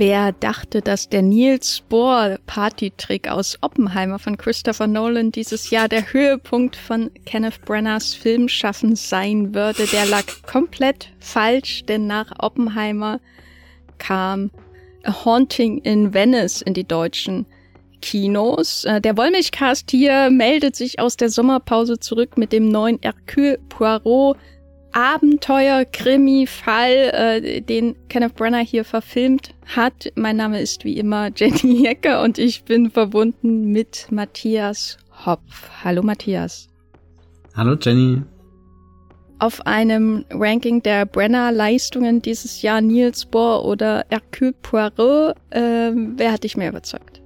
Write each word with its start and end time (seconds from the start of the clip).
Wer 0.00 0.32
dachte, 0.32 0.80
dass 0.80 1.10
der 1.10 1.20
Niels 1.20 1.82
Bohr 1.82 2.38
Partytrick 2.46 3.28
aus 3.28 3.58
Oppenheimer 3.60 4.18
von 4.18 4.38
Christopher 4.38 4.86
Nolan 4.86 5.30
dieses 5.30 5.68
Jahr 5.68 5.90
der 5.90 6.14
Höhepunkt 6.14 6.74
von 6.74 7.10
Kenneth 7.26 7.60
Brenners 7.66 8.14
Filmschaffen 8.14 8.96
sein 8.96 9.54
würde, 9.54 9.84
der 9.84 10.06
lag 10.06 10.24
komplett 10.46 11.10
falsch, 11.18 11.84
denn 11.84 12.06
nach 12.06 12.32
Oppenheimer 12.38 13.20
kam 13.98 14.50
A 15.02 15.26
Haunting 15.26 15.82
in 15.82 16.14
Venice 16.14 16.62
in 16.62 16.72
die 16.72 16.88
deutschen 16.88 17.44
Kinos. 18.00 18.86
Äh, 18.86 19.02
der 19.02 19.18
Wollmilchcast 19.18 19.90
hier 19.90 20.30
meldet 20.30 20.76
sich 20.76 20.98
aus 20.98 21.18
der 21.18 21.28
Sommerpause 21.28 22.00
zurück 22.00 22.38
mit 22.38 22.54
dem 22.54 22.70
neuen 22.70 22.98
Hercule 23.02 23.58
Poirot 23.68 24.38
Abenteuer, 24.92 25.84
Krimi, 25.84 26.46
Fall, 26.46 27.10
äh, 27.42 27.60
den 27.60 27.96
Kenneth 28.08 28.34
Brenner 28.34 28.58
hier 28.58 28.84
verfilmt 28.84 29.54
hat. 29.66 30.12
Mein 30.16 30.36
Name 30.36 30.60
ist 30.60 30.84
wie 30.84 30.98
immer 30.98 31.30
Jenny 31.34 31.84
Hecker 31.84 32.22
und 32.22 32.38
ich 32.38 32.64
bin 32.64 32.90
verbunden 32.90 33.70
mit 33.70 34.08
Matthias 34.10 34.98
Hopf. 35.24 35.70
Hallo 35.84 36.02
Matthias. 36.02 36.68
Hallo 37.54 37.76
Jenny. 37.80 38.22
Auf 39.38 39.66
einem 39.66 40.24
Ranking 40.30 40.82
der 40.82 41.06
Brenner-Leistungen 41.06 42.20
dieses 42.20 42.60
Jahr 42.60 42.80
Niels 42.80 43.24
Bohr 43.24 43.64
oder 43.64 44.04
Hercule 44.10 44.52
Poirot, 44.60 45.34
äh, 45.50 45.92
wer 45.94 46.32
hat 46.32 46.44
dich 46.44 46.56
mehr 46.56 46.68
überzeugt? 46.68 47.19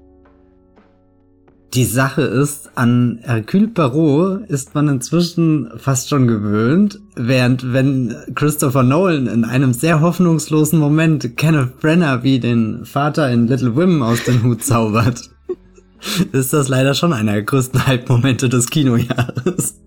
Die 1.74 1.84
Sache 1.84 2.22
ist, 2.22 2.70
an 2.76 3.18
Hercule 3.22 3.66
Poirot 3.66 4.48
ist 4.48 4.76
man 4.76 4.88
inzwischen 4.88 5.72
fast 5.76 6.08
schon 6.08 6.28
gewöhnt, 6.28 7.00
während 7.16 7.72
wenn 7.72 8.14
Christopher 8.36 8.84
Nolan 8.84 9.26
in 9.26 9.44
einem 9.44 9.72
sehr 9.72 10.00
hoffnungslosen 10.00 10.78
Moment 10.78 11.36
Kenneth 11.36 11.80
Brenner 11.80 12.22
wie 12.22 12.38
den 12.38 12.84
Vater 12.84 13.28
in 13.32 13.48
Little 13.48 13.74
Women 13.74 14.02
aus 14.02 14.22
dem 14.22 14.44
Hut 14.44 14.62
zaubert, 14.62 15.30
ist 16.32 16.52
das 16.52 16.68
leider 16.68 16.94
schon 16.94 17.12
einer 17.12 17.32
der 17.32 17.42
größten 17.42 17.88
Hype-Momente 17.88 18.48
des 18.48 18.70
Kinojahres. 18.70 19.80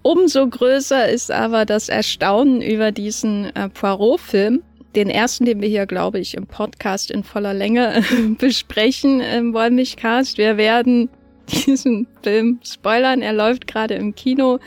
Umso 0.00 0.48
größer 0.48 1.10
ist 1.10 1.30
aber 1.30 1.66
das 1.66 1.90
Erstaunen 1.90 2.62
über 2.62 2.92
diesen 2.92 3.54
äh, 3.54 3.68
Poirot-Film, 3.68 4.62
den 4.94 5.08
ersten, 5.08 5.44
den 5.44 5.60
wir 5.60 5.68
hier, 5.68 5.86
glaube 5.86 6.18
ich, 6.18 6.34
im 6.34 6.46
Podcast 6.46 7.10
in 7.10 7.24
voller 7.24 7.54
Länge 7.54 8.04
besprechen 8.38 9.20
im 9.20 9.54
Wollmilchcast. 9.54 10.38
Wir 10.38 10.56
werden 10.56 11.08
diesen 11.48 12.06
Film 12.22 12.60
spoilern. 12.62 13.22
Er 13.22 13.32
läuft 13.32 13.66
gerade 13.66 13.94
im 13.94 14.14
Kino. 14.14 14.58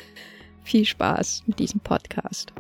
Viel 0.64 0.86
Spaß 0.86 1.44
mit 1.46 1.60
diesem 1.60 1.80
Podcast. 1.80 2.52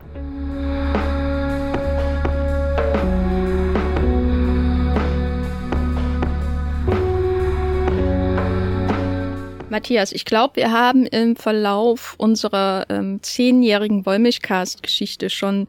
Matthias, 9.69 10.11
ich 10.11 10.23
glaube, 10.23 10.57
wir 10.57 10.72
haben 10.72 11.05
im 11.07 11.35
Verlauf 11.35 12.13
unserer 12.17 12.85
ähm, 12.89 13.22
zehnjährigen 13.23 14.05
Wollmilchcast-Geschichte 14.05 15.29
schon 15.29 15.67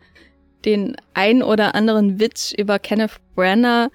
den 0.66 0.96
ein 1.14 1.42
oder 1.42 1.74
anderen 1.74 2.20
Witz 2.20 2.52
über 2.52 2.78
Kenneth 2.78 3.20
Brenner 3.34 3.90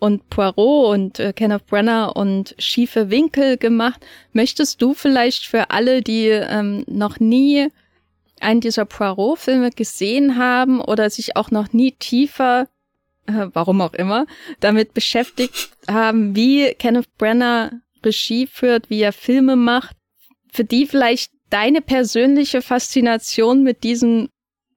und 0.00 0.30
Poirot 0.30 0.94
und 0.94 1.18
äh, 1.18 1.32
Kenneth 1.32 1.66
Brenner 1.66 2.16
und 2.16 2.54
schiefe 2.58 3.10
Winkel 3.10 3.56
gemacht. 3.56 4.04
Möchtest 4.32 4.80
du 4.82 4.94
vielleicht 4.94 5.46
für 5.46 5.70
alle, 5.70 6.02
die 6.02 6.28
ähm, 6.28 6.84
noch 6.86 7.20
nie 7.20 7.68
einen 8.40 8.60
dieser 8.60 8.84
Poirot-Filme 8.84 9.70
gesehen 9.70 10.38
haben 10.38 10.80
oder 10.80 11.10
sich 11.10 11.36
auch 11.36 11.50
noch 11.50 11.72
nie 11.72 11.92
tiefer, 11.92 12.68
äh, 13.26 13.48
warum 13.52 13.80
auch 13.80 13.94
immer, 13.94 14.26
damit 14.60 14.94
beschäftigt 14.94 15.70
haben, 15.88 16.34
wie 16.36 16.74
Kenneth 16.74 17.12
Brenner 17.18 17.72
Regie 18.04 18.46
führt, 18.46 18.90
wie 18.90 19.00
er 19.00 19.12
Filme 19.12 19.56
macht, 19.56 19.96
für 20.52 20.64
die 20.64 20.86
vielleicht 20.86 21.32
deine 21.50 21.80
persönliche 21.80 22.62
Faszination 22.62 23.62
mit 23.62 23.82
diesem 23.82 24.28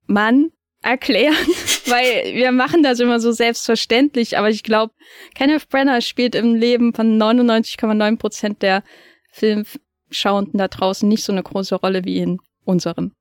Mann 0.07 0.51
erklären, 0.81 1.35
weil 1.87 2.33
wir 2.33 2.51
machen 2.51 2.83
das 2.83 2.99
immer 2.99 3.19
so 3.19 3.31
selbstverständlich, 3.31 4.37
aber 4.37 4.49
ich 4.49 4.63
glaube, 4.63 4.93
Kenneth 5.35 5.69
Brenner 5.69 6.01
spielt 6.01 6.35
im 6.35 6.55
Leben 6.55 6.93
von 6.93 7.21
99,9 7.21 8.17
Prozent 8.17 8.61
der 8.61 8.83
Filmschauenden 9.31 10.57
da 10.57 10.67
draußen 10.67 11.07
nicht 11.07 11.23
so 11.23 11.31
eine 11.31 11.43
große 11.43 11.75
Rolle 11.75 12.03
wie 12.03 12.19
in 12.19 12.39
unserem. 12.65 13.11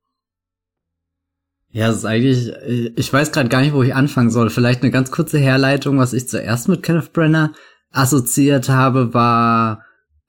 Ja, 1.73 1.89
es 1.89 1.97
ist 1.97 2.05
eigentlich, 2.05 2.51
ich 2.97 3.13
weiß 3.13 3.31
gerade 3.31 3.47
gar 3.47 3.61
nicht, 3.61 3.73
wo 3.73 3.81
ich 3.81 3.95
anfangen 3.95 4.29
soll. 4.29 4.49
Vielleicht 4.49 4.81
eine 4.81 4.91
ganz 4.91 5.09
kurze 5.09 5.39
Herleitung, 5.39 5.97
was 5.99 6.11
ich 6.11 6.27
zuerst 6.27 6.67
mit 6.67 6.83
Kenneth 6.83 7.13
Brenner 7.13 7.53
assoziiert 7.91 8.67
habe, 8.67 9.13
war 9.13 9.83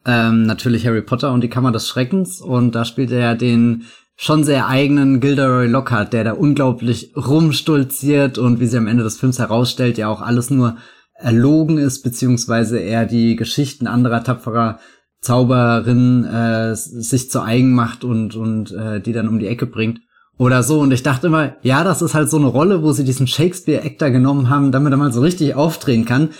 ähm, 0.05 0.45
natürlich 0.45 0.87
Harry 0.87 1.03
Potter 1.03 1.33
und 1.33 1.43
die 1.43 1.49
Kammer 1.49 1.73
des 1.73 1.89
Schreckens 1.89 2.41
und 2.41 2.75
da 2.75 2.85
spielt 2.85 3.11
er 3.11 3.21
ja 3.21 3.35
den 3.35 3.87
schon 4.17 4.45
sehr 4.45 4.69
eigenen 4.69 5.21
Gilderoy 5.21 5.67
Lockhart, 5.67 6.13
der 6.13 6.25
da 6.25 6.33
unglaublich 6.33 7.13
rumstolziert 7.17 8.39
und 8.39 8.61
wie 8.61 8.67
sie 8.67 8.79
am 8.79 8.87
Ende 8.87 9.05
des 9.05 9.19
Films 9.19 9.39
herausstellt, 9.39 9.99
ja 9.99 10.09
auch 10.09 10.21
alles 10.21 10.51
nur 10.51 10.77
erlogen 11.15 11.79
ist, 11.79 12.03
beziehungsweise 12.03 12.79
er 12.79 13.07
die 13.07 13.37
Geschichten 13.37 13.87
anderer 13.87 14.25
tapferer 14.25 14.79
Zauberinnen 15.21 16.25
äh, 16.25 16.75
sich 16.75 17.31
zu 17.31 17.43
eigen 17.43 17.73
macht 17.73 18.03
und, 18.03 18.35
und 18.35 18.73
äh, 18.73 19.01
die 19.01 19.13
dann 19.13 19.29
um 19.29 19.39
die 19.39 19.47
Ecke 19.47 19.67
bringt. 19.67 20.01
Oder 20.39 20.65
so. 20.65 20.81
Und 20.81 20.93
ich 20.93 21.05
dachte 21.05 21.29
immer, 21.29 21.55
ja, 21.63 21.85
das 21.85 22.03
ist 22.03 22.15
halt 22.15 22.29
so 22.29 22.39
eine 22.39 22.47
Rolle, 22.47 22.83
wo 22.83 22.91
sie 22.93 23.05
diesen 23.05 23.29
Shakespeare-Actor 23.29 24.11
genommen 24.11 24.49
haben, 24.49 24.73
damit 24.73 24.93
er 24.93 24.97
mal 24.97 25.13
so 25.13 25.21
richtig 25.21 25.55
aufdrehen 25.55 26.05
kann. 26.05 26.31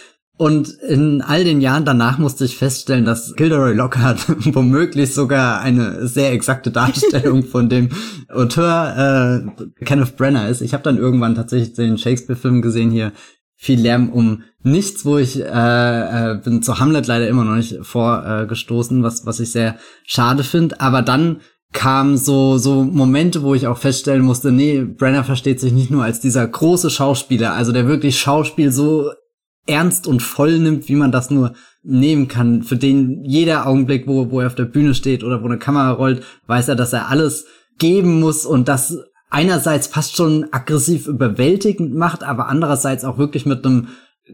Und 0.43 0.71
in 0.71 1.23
all 1.23 1.45
den 1.45 1.61
Jahren 1.61 1.85
danach 1.85 2.19
musste 2.19 2.45
ich 2.45 2.57
feststellen, 2.57 3.05
dass 3.05 3.37
Gilderoy 3.37 3.75
Lockhart 3.75 4.27
womöglich 4.57 5.15
sogar 5.15 5.61
eine 5.61 6.09
sehr 6.09 6.33
exakte 6.33 6.73
Darstellung 6.73 7.45
von 7.49 7.69
dem 7.69 7.91
Auteur 8.29 9.45
äh, 9.47 9.85
Kenneth 9.85 10.17
Brenner 10.17 10.49
ist. 10.49 10.61
Ich 10.61 10.75
habe 10.75 10.83
dann 10.83 10.99
irgendwann 10.99 11.37
tatsächlich 11.37 11.75
den 11.75 11.97
Shakespeare-Film 11.97 12.61
gesehen 12.61 12.91
hier, 12.91 13.13
viel 13.55 13.81
Lärm 13.81 14.09
um 14.09 14.43
nichts, 14.65 15.05
wo 15.05 15.17
ich 15.17 15.39
äh, 15.39 15.45
äh, 15.45 16.41
bin 16.43 16.61
zu 16.61 16.81
Hamlet 16.81 17.07
leider 17.07 17.29
immer 17.29 17.45
noch 17.45 17.55
nicht 17.55 17.79
vorgestoßen, 17.81 18.99
äh, 18.99 19.03
was 19.05 19.25
was 19.25 19.39
ich 19.39 19.53
sehr 19.53 19.77
schade 20.05 20.43
finde. 20.43 20.81
Aber 20.81 21.03
dann 21.03 21.37
kam 21.73 22.17
so 22.17 22.59
so 22.59 22.83
Momente, 22.83 23.45
wo 23.45 23.55
ich 23.55 23.69
auch 23.69 23.79
feststellen 23.79 24.25
musste, 24.25 24.51
nee, 24.51 24.81
Brenner 24.83 25.23
versteht 25.23 25.61
sich 25.61 25.73
nicht 25.73 25.93
nur 25.93 26.03
als 26.03 26.19
dieser 26.19 26.45
große 26.45 26.91
Schauspieler, 26.91 27.53
also 27.53 27.71
der 27.71 27.87
wirklich 27.87 28.19
Schauspiel 28.19 28.73
so 28.73 29.13
ernst 29.67 30.07
und 30.07 30.23
voll 30.23 30.59
nimmt, 30.59 30.89
wie 30.89 30.97
man 30.97 31.13
das 31.13 31.31
nur 31.31 31.55
nehmen 31.83 32.29
kann. 32.29 32.63
Für 32.63 32.77
den 32.77 33.25
jeder 33.25 33.67
Augenblick, 33.67 34.07
wo, 34.07 34.31
wo 34.31 34.41
er 34.41 34.47
auf 34.47 34.55
der 34.55 34.65
Bühne 34.65 34.95
steht 34.95 35.25
oder 35.25 35.43
wo 35.43 35.47
eine 35.47 35.59
Kamera 35.59 35.91
rollt, 35.93 36.23
weiß 36.47 36.69
er, 36.69 36.77
dass 36.77 36.93
er 36.93 37.09
alles 37.09 37.47
geben 37.79 38.21
muss 38.21 38.47
und 38.47 38.69
das 38.69 38.99
einerseits 39.31 39.87
fast 39.87 40.17
schon 40.17 40.47
aggressiv 40.53 41.07
überwältigend 41.07 41.95
macht, 41.95 42.23
aber 42.23 42.49
andererseits 42.49 43.05
auch 43.05 43.19
wirklich 43.19 43.47
mit 43.47 43.65
einem 43.65 43.89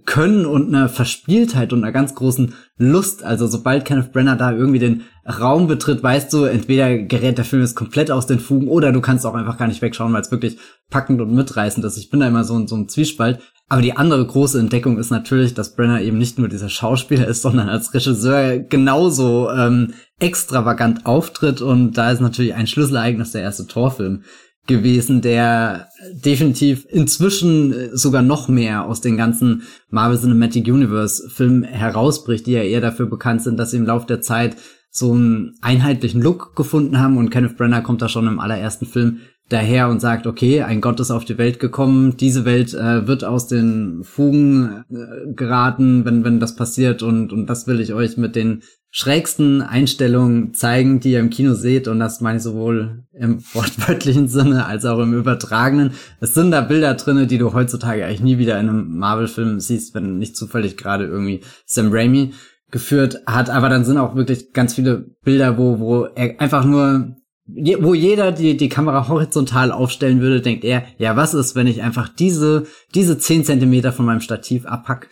können 0.04 0.44
und 0.44 0.68
einer 0.68 0.88
Verspieltheit 0.88 1.72
und 1.72 1.82
einer 1.82 1.92
ganz 1.92 2.14
großen 2.14 2.54
Lust. 2.76 3.22
Also 3.22 3.46
sobald 3.46 3.84
Kenneth 3.84 4.12
Brenner 4.12 4.36
da 4.36 4.52
irgendwie 4.52 4.78
den 4.78 5.02
Raum 5.26 5.66
betritt, 5.66 6.02
weißt 6.02 6.32
du, 6.32 6.44
entweder 6.44 6.98
gerät 6.98 7.38
der 7.38 7.44
Film 7.44 7.62
jetzt 7.62 7.74
komplett 7.74 8.10
aus 8.10 8.26
den 8.26 8.38
Fugen 8.38 8.68
oder 8.68 8.92
du 8.92 9.00
kannst 9.00 9.24
auch 9.24 9.34
einfach 9.34 9.56
gar 9.56 9.66
nicht 9.66 9.80
wegschauen, 9.80 10.12
weil 10.12 10.20
es 10.20 10.30
wirklich 10.30 10.58
packend 10.90 11.20
und 11.20 11.32
mitreißend 11.32 11.84
ist. 11.86 11.96
Ich 11.96 12.10
bin 12.10 12.20
da 12.20 12.28
immer 12.28 12.44
so 12.44 12.56
in 12.56 12.68
so 12.68 12.74
einem 12.74 12.88
Zwiespalt. 12.88 13.40
Aber 13.70 13.82
die 13.82 13.96
andere 13.96 14.26
große 14.26 14.58
Entdeckung 14.58 14.98
ist 14.98 15.10
natürlich, 15.10 15.52
dass 15.52 15.74
Brenner 15.76 16.00
eben 16.00 16.16
nicht 16.16 16.38
nur 16.38 16.48
dieser 16.48 16.70
Schauspieler 16.70 17.28
ist, 17.28 17.42
sondern 17.42 17.68
als 17.68 17.92
Regisseur 17.92 18.58
genauso 18.60 19.50
ähm, 19.50 19.92
extravagant 20.18 21.04
auftritt. 21.04 21.60
Und 21.60 21.98
da 21.98 22.10
ist 22.10 22.20
natürlich 22.20 22.54
ein 22.54 22.66
Schlüsselereignis 22.66 23.32
der 23.32 23.42
erste 23.42 23.66
Torfilm 23.66 24.22
gewesen, 24.66 25.20
der 25.20 25.88
definitiv 26.12 26.86
inzwischen 26.88 27.72
äh, 27.72 27.96
sogar 27.96 28.22
noch 28.22 28.48
mehr 28.48 28.86
aus 28.86 29.02
den 29.02 29.18
ganzen 29.18 29.62
Marvel 29.90 30.18
Cinematic 30.18 30.66
Universe 30.66 31.28
Filmen 31.28 31.64
herausbricht, 31.64 32.46
die 32.46 32.52
ja 32.52 32.62
eher 32.62 32.80
dafür 32.80 33.06
bekannt 33.06 33.42
sind, 33.42 33.58
dass 33.58 33.72
sie 33.72 33.78
im 33.78 33.86
Laufe 33.86 34.06
der 34.06 34.22
Zeit 34.22 34.56
so 34.90 35.12
einen 35.12 35.56
einheitlichen 35.60 36.22
Look 36.22 36.56
gefunden 36.56 36.98
haben 36.98 37.18
und 37.18 37.30
Kenneth 37.30 37.56
Brenner 37.56 37.82
kommt 37.82 38.00
da 38.00 38.08
schon 38.08 38.26
im 38.26 38.40
allerersten 38.40 38.86
Film 38.86 39.18
daher 39.48 39.88
und 39.88 40.00
sagt, 40.00 40.26
okay, 40.26 40.62
ein 40.62 40.80
Gott 40.80 41.00
ist 41.00 41.10
auf 41.10 41.24
die 41.24 41.38
Welt 41.38 41.58
gekommen, 41.58 42.16
diese 42.16 42.44
Welt 42.44 42.74
äh, 42.74 43.06
wird 43.06 43.24
aus 43.24 43.46
den 43.46 44.02
Fugen 44.04 44.84
äh, 44.90 45.32
geraten, 45.32 46.04
wenn, 46.04 46.24
wenn 46.24 46.40
das 46.40 46.54
passiert 46.54 47.02
und, 47.02 47.32
und 47.32 47.46
das 47.46 47.66
will 47.66 47.80
ich 47.80 47.94
euch 47.94 48.16
mit 48.16 48.36
den 48.36 48.62
schrägsten 48.90 49.60
Einstellungen 49.60 50.54
zeigen, 50.54 51.00
die 51.00 51.12
ihr 51.12 51.20
im 51.20 51.30
Kino 51.30 51.54
seht 51.54 51.88
und 51.88 51.98
das 51.98 52.20
meine 52.20 52.38
ich 52.38 52.42
sowohl 52.42 53.04
im 53.12 53.42
wortwörtlichen 53.52 54.28
Sinne 54.28 54.66
als 54.66 54.84
auch 54.84 54.98
im 54.98 55.14
übertragenen. 55.14 55.92
Es 56.20 56.34
sind 56.34 56.50
da 56.50 56.60
Bilder 56.60 56.94
drinne, 56.94 57.26
die 57.26 57.38
du 57.38 57.52
heutzutage 57.52 58.04
eigentlich 58.04 58.22
nie 58.22 58.38
wieder 58.38 58.58
in 58.60 58.68
einem 58.68 58.98
Marvel-Film 58.98 59.60
siehst, 59.60 59.94
wenn 59.94 60.18
nicht 60.18 60.36
zufällig 60.36 60.76
gerade 60.76 61.04
irgendwie 61.04 61.40
Sam 61.66 61.88
Raimi 61.90 62.32
geführt 62.70 63.22
hat, 63.26 63.48
aber 63.48 63.70
dann 63.70 63.84
sind 63.84 63.96
auch 63.96 64.14
wirklich 64.14 64.52
ganz 64.52 64.74
viele 64.74 65.06
Bilder, 65.24 65.56
wo, 65.56 65.78
wo 65.78 66.04
er 66.04 66.38
einfach 66.38 66.66
nur 66.66 67.16
wo 67.48 67.94
jeder 67.94 68.30
die, 68.30 68.56
die 68.56 68.68
Kamera 68.68 69.08
horizontal 69.08 69.72
aufstellen 69.72 70.20
würde, 70.20 70.42
denkt 70.42 70.64
er, 70.64 70.84
ja, 70.98 71.16
was 71.16 71.34
ist, 71.34 71.54
wenn 71.54 71.66
ich 71.66 71.82
einfach 71.82 72.08
diese, 72.08 72.66
diese 72.94 73.18
zehn 73.18 73.44
Zentimeter 73.44 73.92
von 73.92 74.04
meinem 74.04 74.20
Stativ 74.20 74.66
abpack 74.66 75.08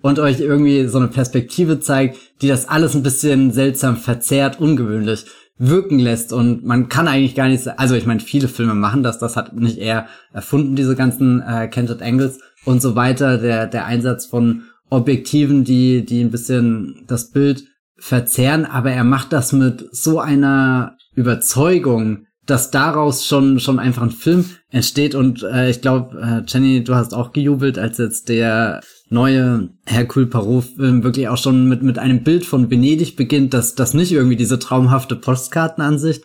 und 0.00 0.18
euch 0.18 0.40
irgendwie 0.40 0.86
so 0.86 0.98
eine 0.98 1.08
Perspektive 1.08 1.80
zeigt, 1.80 2.18
die 2.40 2.48
das 2.48 2.68
alles 2.68 2.94
ein 2.94 3.02
bisschen 3.02 3.52
seltsam 3.52 3.96
verzerrt, 3.96 4.60
ungewöhnlich 4.60 5.26
wirken 5.56 5.98
lässt 5.98 6.32
und 6.32 6.64
man 6.64 6.88
kann 6.88 7.06
eigentlich 7.06 7.34
gar 7.34 7.48
nicht, 7.48 7.66
also 7.78 7.94
ich 7.94 8.06
meine, 8.06 8.20
viele 8.20 8.48
Filme 8.48 8.74
machen 8.74 9.02
das, 9.02 9.18
das 9.18 9.36
hat 9.36 9.54
nicht 9.54 9.78
er 9.78 10.08
erfunden, 10.32 10.74
diese 10.74 10.96
ganzen 10.96 11.42
äh, 11.42 11.68
Canted 11.68 12.02
Angles 12.02 12.40
und 12.64 12.82
so 12.82 12.96
weiter, 12.96 13.38
der, 13.38 13.66
der 13.66 13.84
Einsatz 13.84 14.26
von 14.26 14.62
Objektiven, 14.90 15.64
die, 15.64 16.04
die 16.04 16.22
ein 16.22 16.30
bisschen 16.30 17.04
das 17.06 17.30
Bild 17.30 17.64
verzerren, 17.96 18.64
aber 18.64 18.90
er 18.90 19.04
macht 19.04 19.32
das 19.32 19.52
mit 19.52 19.86
so 19.92 20.18
einer 20.18 20.96
Überzeugung, 21.14 22.26
dass 22.46 22.70
daraus 22.70 23.24
schon 23.24 23.58
schon 23.58 23.78
einfach 23.78 24.02
ein 24.02 24.10
Film 24.10 24.44
entsteht. 24.70 25.14
Und 25.14 25.42
äh, 25.42 25.70
ich 25.70 25.80
glaube, 25.80 26.18
äh, 26.20 26.42
Jenny, 26.46 26.84
du 26.84 26.94
hast 26.94 27.14
auch 27.14 27.32
gejubelt, 27.32 27.78
als 27.78 27.98
jetzt 27.98 28.28
der 28.28 28.80
neue 29.08 29.70
Hercule 29.86 30.26
Poirot-Film 30.26 31.04
wirklich 31.04 31.28
auch 31.28 31.38
schon 31.38 31.68
mit 31.68 31.82
mit 31.82 31.98
einem 31.98 32.22
Bild 32.22 32.44
von 32.44 32.70
Venedig 32.70 33.16
beginnt, 33.16 33.54
dass 33.54 33.74
das 33.74 33.94
nicht 33.94 34.12
irgendwie 34.12 34.36
diese 34.36 34.58
traumhafte 34.58 35.16
Postkartenansicht 35.16 36.24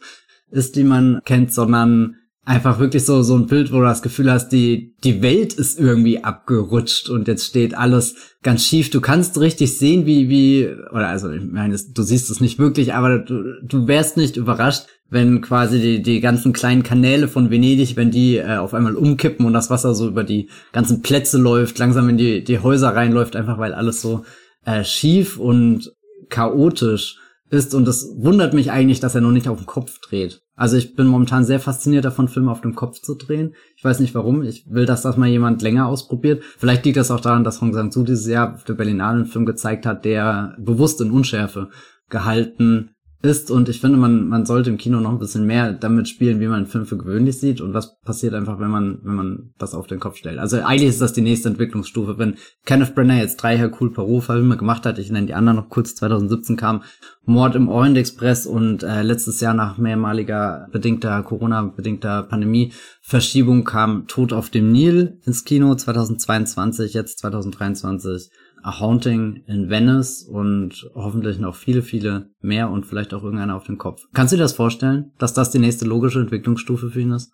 ist, 0.52 0.76
die 0.76 0.84
man 0.84 1.22
kennt, 1.26 1.54
sondern 1.54 2.16
einfach 2.50 2.80
wirklich 2.80 3.06
so, 3.06 3.22
so 3.22 3.36
ein 3.36 3.46
Bild, 3.46 3.72
wo 3.72 3.78
du 3.78 3.84
das 3.84 4.02
Gefühl 4.02 4.32
hast, 4.32 4.50
die, 4.50 4.96
die 5.04 5.22
Welt 5.22 5.54
ist 5.54 5.80
irgendwie 5.80 6.24
abgerutscht 6.24 7.08
und 7.08 7.28
jetzt 7.28 7.46
steht 7.46 7.78
alles 7.78 8.16
ganz 8.42 8.66
schief. 8.66 8.90
Du 8.90 9.02
kannst 9.02 9.40
richtig 9.40 9.78
sehen, 9.78 10.08
wie, 10.08 10.30
wie, 10.30 10.68
oder 10.90 11.10
also, 11.10 11.30
ich 11.30 11.44
meine, 11.44 11.78
du 11.78 12.02
siehst 12.02 12.32
es 12.32 12.42
nicht 12.42 12.58
wirklich, 12.58 12.96
aber 12.96 13.20
du, 13.20 13.62
du 13.62 13.88
wärst 13.88 14.18
nicht 14.18 14.36
überrascht, 14.36 14.88
wenn 15.12 15.42
quasi 15.42 15.80
die, 15.80 16.02
die 16.02 16.22
ganzen 16.22 16.52
kleinen 16.52 16.82
Kanäle 16.82 17.28
von 17.28 17.52
Venedig, 17.52 17.96
wenn 17.96 18.10
die 18.10 18.38
äh, 18.38 18.58
auf 18.58 18.74
einmal 18.74 18.96
umkippen 18.96 19.46
und 19.46 19.54
das 19.54 19.70
Wasser 19.70 19.94
so 19.94 20.08
über 20.08 20.24
die 20.24 20.50
ganzen 20.72 21.04
Plätze 21.04 21.38
läuft, 21.38 21.78
langsam 21.78 22.10
in 22.10 22.18
die, 22.18 22.44
die 22.44 22.58
Häuser 22.58 22.96
reinläuft, 22.96 23.36
einfach 23.36 23.60
weil 23.60 23.76
alles 23.76 24.02
so 24.02 24.24
äh, 24.66 24.84
schief 24.84 25.38
und 25.38 25.92
chaotisch 26.30 27.18
ist. 27.52 27.76
Und 27.76 27.86
das 27.86 28.10
wundert 28.18 28.56
mich 28.56 28.72
eigentlich, 28.72 29.00
dass 29.00 29.14
er 29.14 29.22
noch 29.22 29.32
nicht 29.32 29.48
auf 29.48 29.58
den 29.58 29.68
Kopf 29.68 30.00
dreht. 30.00 30.42
Also 30.60 30.76
ich 30.76 30.94
bin 30.94 31.08
momentan 31.08 31.46
sehr 31.46 31.62
fasziniert 31.62 32.04
davon, 32.04 32.28
Filme 32.28 32.52
auf 32.52 32.60
dem 32.60 32.76
Kopf 32.76 33.00
zu 33.00 33.16
drehen. 33.16 33.56
Ich 33.78 33.84
weiß 33.86 34.02
nicht 34.02 34.14
warum. 34.14 34.44
Ich 34.44 34.66
will, 34.70 34.86
dass 34.86 35.04
das 35.04 35.16
mal 35.16 35.30
jemand 35.30 35.62
länger 35.62 35.88
ausprobiert. 35.88 36.44
Vielleicht 36.58 36.84
liegt 36.84 36.98
das 36.98 37.12
auch 37.12 37.22
daran, 37.22 37.46
dass 37.46 37.62
Hong 37.62 37.74
Sang-soo 37.74 38.04
dieses 38.04 38.28
Jahr 38.28 38.56
auf 38.56 38.66
der 38.66 38.74
Berlinale 38.74 39.20
einen 39.20 39.26
Film 39.26 39.46
gezeigt 39.46 39.86
hat, 39.86 40.04
der 40.04 40.58
bewusst 40.60 41.00
in 41.00 41.12
Unschärfe 41.12 41.70
gehalten 42.10 42.90
ist 43.22 43.52
und 43.52 43.68
ich 43.68 43.82
finde, 43.82 43.98
man, 43.98 44.30
man 44.30 44.46
sollte 44.46 44.70
im 44.70 44.78
Kino 44.78 45.02
noch 45.02 45.12
ein 45.12 45.20
bisschen 45.20 45.46
mehr 45.46 45.74
damit 45.74 46.08
spielen, 46.08 46.40
wie 46.40 46.48
man 46.48 46.58
einen 46.58 46.68
Film 46.68 46.86
für 46.86 46.98
gewöhnlich 46.98 47.38
sieht 47.38 47.60
und 47.60 47.74
was 47.74 48.00
passiert 48.00 48.34
einfach, 48.34 48.60
wenn 48.60 48.70
man, 48.70 49.00
wenn 49.04 49.16
man 49.16 49.54
das 49.58 49.76
auf 49.76 49.88
den 49.88 50.00
Kopf 50.00 50.16
stellt. 50.16 50.40
Also 50.40 50.62
eigentlich 50.62 50.88
ist 50.88 51.02
das 51.02 51.12
die 51.12 51.22
nächste 51.22 51.50
Entwicklungsstufe. 51.50 52.18
Wenn 52.18 52.36
Kenneth 52.66 52.96
Brenner 52.96 53.18
jetzt 53.18 53.36
drei 53.38 53.58
Hercule 53.58 53.92
Poirot-Filme 53.92 54.56
gemacht 54.56 54.86
hat, 54.86 55.00
ich 55.00 55.12
nenne 55.12 55.28
die 55.28 55.34
anderen 55.34 55.58
noch 55.58 55.68
kurz, 55.68 55.96
2017 55.96 56.56
kam 56.56 56.84
Mord 57.26 57.56
im 57.56 57.68
Orient 57.68 57.98
Express 57.98 58.48
und 58.48 58.84
äh, 58.84 59.02
letztes 59.02 59.42
Jahr 59.42 59.54
nach 59.54 59.78
mehrmaliger 59.78 60.70
bedingter, 60.72 61.22
Corona-bedingter 61.22 62.24
Pandemie-Verschiebung 62.24 63.66
kam 63.66 64.08
Tod 64.08 64.32
auf 64.32 64.50
dem 64.50 64.72
Nil 64.72 65.20
ins 65.26 65.44
Kino 65.44 65.76
2022, 65.76 66.94
jetzt 66.94 67.20
2023 67.20 68.32
A 68.64 68.80
Haunting 68.80 69.44
in 69.48 69.70
Venice 69.70 70.24
und 70.24 70.90
hoffentlich 70.96 71.40
noch 71.40 71.56
viele, 71.56 71.82
viele 71.82 72.32
mehr 72.42 72.70
und 72.70 72.86
vielleicht 72.86 73.14
auch 73.14 73.24
irgendeiner 73.24 73.56
auf 73.56 73.66
den 73.66 73.78
Kopf. 73.78 74.04
Kannst 74.14 74.34
du 74.34 74.38
dir 74.38 74.44
das 74.44 74.54
vorstellen, 74.54 75.12
dass 75.18 75.34
das 75.34 75.52
die 75.52 75.60
nächste 75.60 75.86
logische 75.86 76.20
Entwicklungsstufe 76.20 76.90
für 76.90 77.02
ihn 77.02 77.12
ist? 77.12 77.32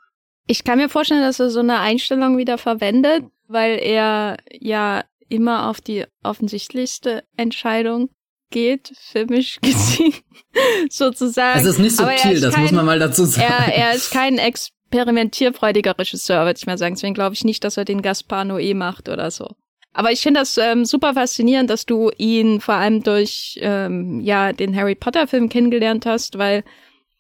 Ich 0.48 0.64
kann 0.64 0.78
mir 0.78 0.90
vorstellen, 0.90 1.22
dass 1.22 1.40
er 1.40 1.50
so 1.50 1.60
eine 1.60 1.80
Einstellung 1.80 2.38
wieder 2.38 2.58
verwendet, 2.58 3.26
weil 3.48 3.80
er 3.80 4.38
ja 4.52 5.04
immer 5.28 5.70
auf 5.70 5.82
die 5.82 6.06
offensichtlichste 6.24 7.24
Entscheidung 7.36 8.10
geht, 8.52 8.94
filmisch 8.96 9.60
gesehen, 9.62 10.14
sozusagen. 10.90 11.60
Es 11.60 11.66
ist 11.66 11.80
nicht 11.80 11.98
subtil, 11.98 12.40
das 12.40 12.54
kein, 12.54 12.64
muss 12.64 12.72
man 12.72 12.86
mal 12.86 13.00
dazu 13.00 13.26
sagen. 13.26 13.48
Er, 13.48 13.74
er 13.74 13.96
ist 13.96 14.12
kein 14.12 14.38
experimentierfreudiger 14.38 15.98
Regisseur, 15.98 16.46
würde 16.46 16.58
ich 16.58 16.68
mal 16.68 16.78
sagen. 16.78 16.96
Deswegen 16.96 17.16
glaube 17.16 17.34
ich 17.34 17.44
nicht, 17.44 17.64
dass 17.64 17.78
er 17.78 17.86
den 17.86 18.02
Gaspar 18.02 18.44
Noé 18.44 18.76
macht 18.76 19.10
oder 19.10 19.32
so. 19.32 19.56
Aber 19.96 20.12
ich 20.12 20.20
finde 20.22 20.42
das 20.42 20.58
ähm, 20.58 20.84
super 20.84 21.14
faszinierend, 21.14 21.70
dass 21.70 21.86
du 21.86 22.12
ihn 22.18 22.60
vor 22.60 22.76
allem 22.76 23.02
durch 23.02 23.58
ähm, 23.62 24.20
ja 24.20 24.52
den 24.52 24.76
Harry 24.76 24.94
Potter 24.94 25.26
Film 25.26 25.48
kennengelernt 25.48 26.06
hast, 26.06 26.38
weil 26.38 26.66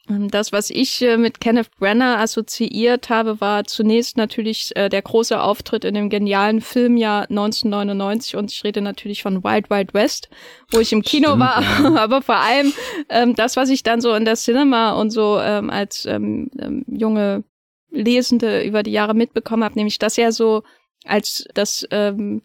ähm, 0.10 0.30
das, 0.30 0.52
was 0.52 0.70
ich 0.70 1.02
äh, 1.02 1.16
mit 1.16 1.40
Kenneth 1.40 1.72
Brenner 1.80 2.20
assoziiert 2.20 3.10
habe, 3.10 3.40
war 3.40 3.64
zunächst 3.64 4.18
natürlich 4.18 4.76
äh, 4.76 4.90
der 4.90 5.02
große 5.02 5.40
Auftritt 5.40 5.86
in 5.86 5.94
dem 5.94 6.10
genialen 6.10 6.60
Filmjahr 6.60 7.30
1999 7.30 8.36
und 8.36 8.52
ich 8.52 8.62
rede 8.66 8.82
natürlich 8.82 9.24
von 9.24 9.42
Wild 9.46 9.70
Wild 9.70 9.94
West, 9.94 10.30
wo 10.70 10.80
ich 10.80 10.92
im 10.92 11.02
Kino 11.02 11.30
Stimmt, 11.30 11.44
war, 11.44 11.62
ja. 11.62 11.96
aber 12.04 12.22
vor 12.22 12.36
allem 12.36 12.74
ähm, 13.08 13.36
das, 13.36 13.56
was 13.56 13.70
ich 13.70 13.84
dann 13.84 14.02
so 14.02 14.14
in 14.16 14.26
der 14.26 14.36
Cinema 14.36 14.92
und 14.92 15.12
so 15.12 15.40
ähm, 15.40 15.70
als 15.70 16.06
ähm, 16.06 16.52
ähm, 16.60 16.84
junge 16.90 17.46
Lesende 17.90 18.64
über 18.64 18.84
die 18.84 18.92
Jahre 18.92 19.14
mitbekommen 19.14 19.64
habe, 19.64 19.76
nämlich 19.76 19.98
dass 19.98 20.18
er 20.18 20.34
so 20.34 20.64
als 21.06 21.48
das 21.54 21.88
ähm, 21.92 22.42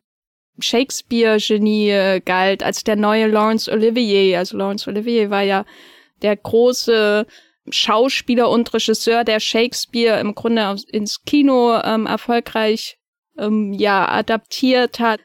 Shakespeare-Genie 0.63 1.91
äh, 1.91 2.21
galt, 2.21 2.63
als 2.63 2.85
der 2.85 2.97
neue 2.97 3.27
Laurence 3.27 3.69
Olivier. 3.69 4.39
Also 4.39 4.57
Laurence 4.57 4.87
Olivier 4.89 5.31
war 5.31 5.43
ja 5.43 5.65
der 6.23 6.37
große 6.37 7.27
Schauspieler 7.69 8.51
und 8.51 8.73
Regisseur, 8.73 9.25
der 9.25 9.41
Shakespeare 9.41 10.21
im 10.21 10.35
Grunde 10.35 10.77
ins 10.89 11.23
Kino 11.25 11.81
ähm, 11.83 12.07
erfolgreich 12.07 12.99
ähm, 13.39 13.73
ja 13.73 14.09
adaptiert 14.09 15.01
hat. 15.01 15.21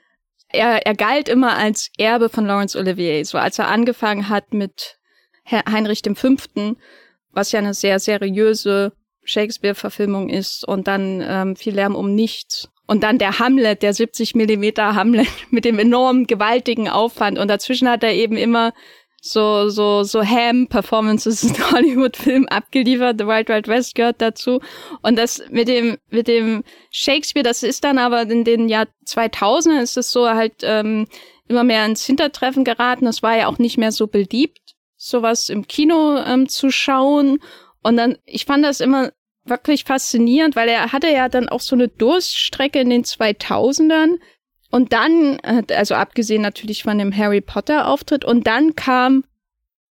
Er, 0.50 0.86
er 0.86 0.96
galt 0.96 1.28
immer 1.28 1.58
als 1.58 1.90
Erbe 1.98 2.30
von 2.30 2.46
Laurence 2.46 2.76
Olivier. 2.76 3.26
So 3.26 3.38
als 3.38 3.60
er 3.60 3.68
angefangen 3.68 4.30
hat 4.30 4.54
mit 4.54 4.98
Heinrich 5.50 6.02
V., 6.16 6.36
was 7.32 7.52
ja 7.52 7.60
eine 7.60 7.74
sehr 7.74 8.00
seriöse 8.00 8.94
Shakespeare-Verfilmung 9.24 10.30
ist, 10.30 10.66
und 10.68 10.88
dann 10.88 11.22
ähm, 11.26 11.56
viel 11.56 11.76
Lärm 11.76 11.96
um 11.96 12.14
nichts 12.14 12.70
und 12.88 13.04
dann 13.04 13.18
der 13.18 13.40
Hamlet, 13.40 13.82
der 13.82 13.94
70 13.94 14.36
Millimeter 14.36 14.96
Hamlet 14.96 15.28
mit 15.50 15.66
dem 15.66 15.80
enormen 15.80 16.28
gewaltigen 16.28 16.90
Aufwand. 16.90 17.40
Und 17.40 17.48
dazwischen 17.48 17.90
hat 17.90 18.04
er 18.04 18.14
eben 18.14 18.38
immer 18.38 18.74
so, 19.22 19.70
so, 19.70 20.04
so 20.04 20.24
Ham-Performances 20.24 21.44
in 21.44 21.56
Hollywood-Filmen 21.72 22.48
abgeliefert. 22.48 23.20
The 23.20 23.26
Wild 23.26 23.50
Wild 23.50 23.68
West 23.68 23.96
gehört 23.96 24.22
dazu. 24.22 24.60
Und 25.02 25.18
das 25.18 25.44
mit 25.50 25.68
dem, 25.68 25.98
mit 26.10 26.28
dem 26.28 26.64
Shakespeare, 26.92 27.44
das 27.44 27.64
ist 27.64 27.84
dann 27.84 27.98
aber 27.98 28.22
in 28.22 28.44
den 28.44 28.70
Jahr 28.70 28.88
2000 29.06 29.82
ist 29.82 29.98
es 29.98 30.12
so 30.12 30.30
halt, 30.30 30.54
ähm, 30.62 31.08
immer 31.48 31.64
mehr 31.64 31.86
ins 31.86 32.06
Hintertreffen 32.06 32.64
geraten. 32.64 33.06
Das 33.06 33.24
war 33.24 33.36
ja 33.36 33.48
auch 33.48 33.58
nicht 33.58 33.78
mehr 33.78 33.92
so 33.92 34.08
beliebt, 34.08 34.76
sowas 34.96 35.50
im 35.50 35.68
Kino 35.68 36.18
ähm, 36.18 36.48
zu 36.48 36.72
schauen. 36.72 37.40
Und 37.82 37.98
dann, 37.98 38.18
ich 38.26 38.46
fand 38.46 38.64
das 38.64 38.80
immer 38.80 39.12
wirklich 39.46 39.84
faszinierend, 39.84 40.56
weil 40.56 40.70
er 40.70 40.92
hatte 40.92 41.08
ja 41.08 41.30
dann 41.30 41.50
auch 41.50 41.62
so 41.62 41.76
eine 41.76 41.88
Durststrecke 41.88 42.80
in 42.80 42.90
den 42.90 43.04
2000ern 43.04 44.16
und 44.72 44.92
dann, 44.92 45.40
also 45.72 45.96
abgesehen 45.96 46.42
natürlich 46.42 46.84
von 46.84 46.98
dem 46.98 47.16
Harry 47.16 47.42
Potter 47.42 47.88
Auftritt 47.88 48.26
und 48.26 48.48
dann 48.48 48.76
kam 48.76 49.24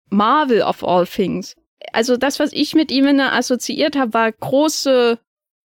Marvel 0.10 0.62
of 0.62 0.84
all 0.84 1.08
things. 1.08 1.56
Also 1.92 2.18
das, 2.18 2.40
was 2.40 2.52
ich 2.54 2.76
mit 2.76 2.92
ihm 2.92 3.20
assoziiert 3.20 3.96
habe, 3.96 4.14
war 4.14 4.32
große 4.32 5.20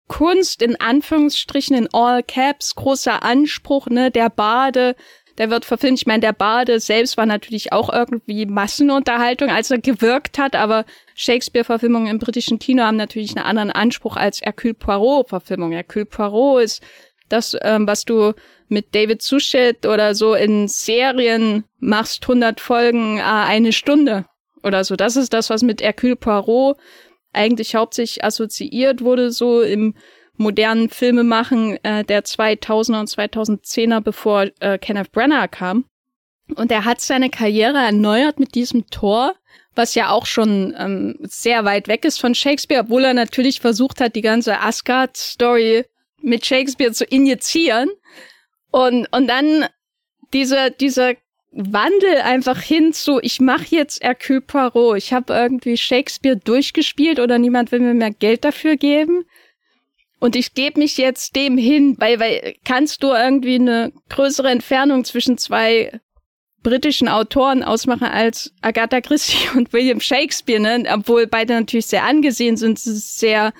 Kunst 0.09 0.63
in 0.63 0.81
Anführungsstrichen 0.81 1.77
in 1.77 1.89
all 1.93 2.23
caps, 2.23 2.75
großer 2.75 3.23
Anspruch, 3.23 3.89
ne, 3.89 4.11
der 4.11 4.31
Bade, 4.31 4.97
der 5.39 5.51
wird 5.51 5.65
verfilmt. 5.65 5.99
Ich 5.99 6.07
meine, 6.07 6.21
der 6.21 6.33
Bade 6.33 6.81
selbst 6.81 7.17
war 7.17 7.27
natürlich 7.27 7.73
auch 7.73 7.93
irgendwie 7.93 8.47
Massenunterhaltung, 8.47 9.51
als 9.51 9.71
er 9.71 9.79
gewirkt 9.79 10.39
hat, 10.39 10.55
aber 10.55 10.85
Shakespeare-Verfilmungen 11.15 12.09
im 12.09 12.19
britischen 12.19 12.59
Kino 12.59 12.83
haben 12.83 12.97
natürlich 12.97 13.37
einen 13.37 13.47
anderen 13.47 13.71
Anspruch 13.71 14.17
als 14.17 14.41
Hercule 14.41 14.75
Poirot-Verfilmung. 14.75 15.73
Hercule 15.73 16.07
Poirot 16.07 16.63
ist 16.63 16.83
das, 17.29 17.57
ähm, 17.63 17.87
was 17.87 18.05
du 18.05 18.33
mit 18.69 18.95
David 18.95 19.23
Suchet 19.23 19.87
oder 19.87 20.15
so 20.15 20.35
in 20.35 20.69
Serien 20.69 21.65
machst, 21.79 22.23
100 22.25 22.61
Folgen, 22.61 23.19
äh, 23.19 23.23
eine 23.23 23.73
Stunde 23.73 24.27
oder 24.63 24.85
so. 24.85 24.97
Das 24.97 25.17
ist 25.17 25.33
das, 25.33 25.51
was 25.51 25.63
mit 25.63 25.83
Hercule 25.83 26.17
Poirot 26.17 26.77
eigentlich 27.33 27.75
hauptsächlich 27.75 28.25
assoziiert 28.25 29.03
wurde, 29.03 29.31
so 29.31 29.61
im 29.61 29.95
modernen 30.39 30.89
Filme 30.89 31.25
machen 31.25 31.79
äh, 31.85 32.05
der 32.05 32.25
2000er 32.25 33.01
und 33.01 33.09
2010er, 33.09 34.01
bevor 34.01 34.47
äh, 34.61 34.79
Kenneth 34.79 35.13
Branagh 35.13 35.49
kam. 35.49 35.85
Und 36.55 36.71
er 36.71 36.85
hat 36.85 37.01
seine 37.01 37.31
Karriere 37.31 37.79
erneuert 37.79 38.39
mit 38.39 38.55
diesem 38.55 38.89
Tor, 38.89 39.35
was 39.75 39.95
ja 39.95 40.11
auch 40.11 40.27
schon 40.27 40.75
ähm, 40.79 41.17
sehr 41.23 41.65
weit 41.65 41.89
weg 41.89 42.05
ist 42.05 42.21
von 42.21 42.35
Shakespeare, 42.35 42.83
obwohl 42.83 43.05
er 43.05 43.15
natürlich 43.15 43.61
versucht 43.61 44.01
hat, 44.01 44.15
die 44.15 44.23
ganze 44.23 44.61
Asgard-Story 44.61 45.85
mit 46.23 46.47
Shakespeare 46.47 46.93
zu 46.93 47.05
injizieren. 47.05 47.91
Und, 48.71 49.07
und 49.13 49.27
dann 49.27 49.67
diese, 50.33 50.71
diese 50.71 51.17
Wandel 51.53 52.21
einfach 52.23 52.61
hin 52.61 52.93
zu, 52.93 53.19
ich 53.23 53.41
mache 53.41 53.67
jetzt 53.71 54.03
Hercule 54.03 54.41
Poirot. 54.43 54.99
Ich 54.99 55.13
habe 55.13 55.33
irgendwie 55.33 55.77
Shakespeare 55.77 56.37
durchgespielt 56.37 57.19
oder 57.19 57.39
niemand 57.39 57.73
will 57.73 57.81
mir 57.81 57.95
mehr 57.95 58.11
Geld 58.11 58.45
dafür 58.45 58.77
geben. 58.77 59.25
Und 60.27 60.35
ich 60.35 60.55
gebe 60.55 60.81
mich 60.81 60.97
jetzt 60.97 61.37
dem 61.37 61.57
hin, 61.57 61.95
weil, 62.01 62.19
weil 62.19 62.57
kannst 62.65 63.05
du 63.05 63.13
irgendwie 63.13 63.55
eine 63.55 63.93
größere 64.09 64.51
Entfernung 64.51 65.05
zwischen 65.05 65.39
zwei 65.39 66.01
britischen 66.65 67.07
Autoren 67.07 67.63
ausmachen 67.63 68.09
als 68.09 68.53
Agatha 68.61 69.01
Christie 69.01 69.49
und 69.57 69.73
William 69.73 70.01
Shakespeare, 70.01 70.59
ne? 70.59 70.83
Obwohl 70.93 71.29
beide 71.29 71.55
natürlich 71.55 71.87
sehr 71.87 72.03
angesehen 72.03 72.57
sind, 72.57 72.77
sehr, 72.81 73.53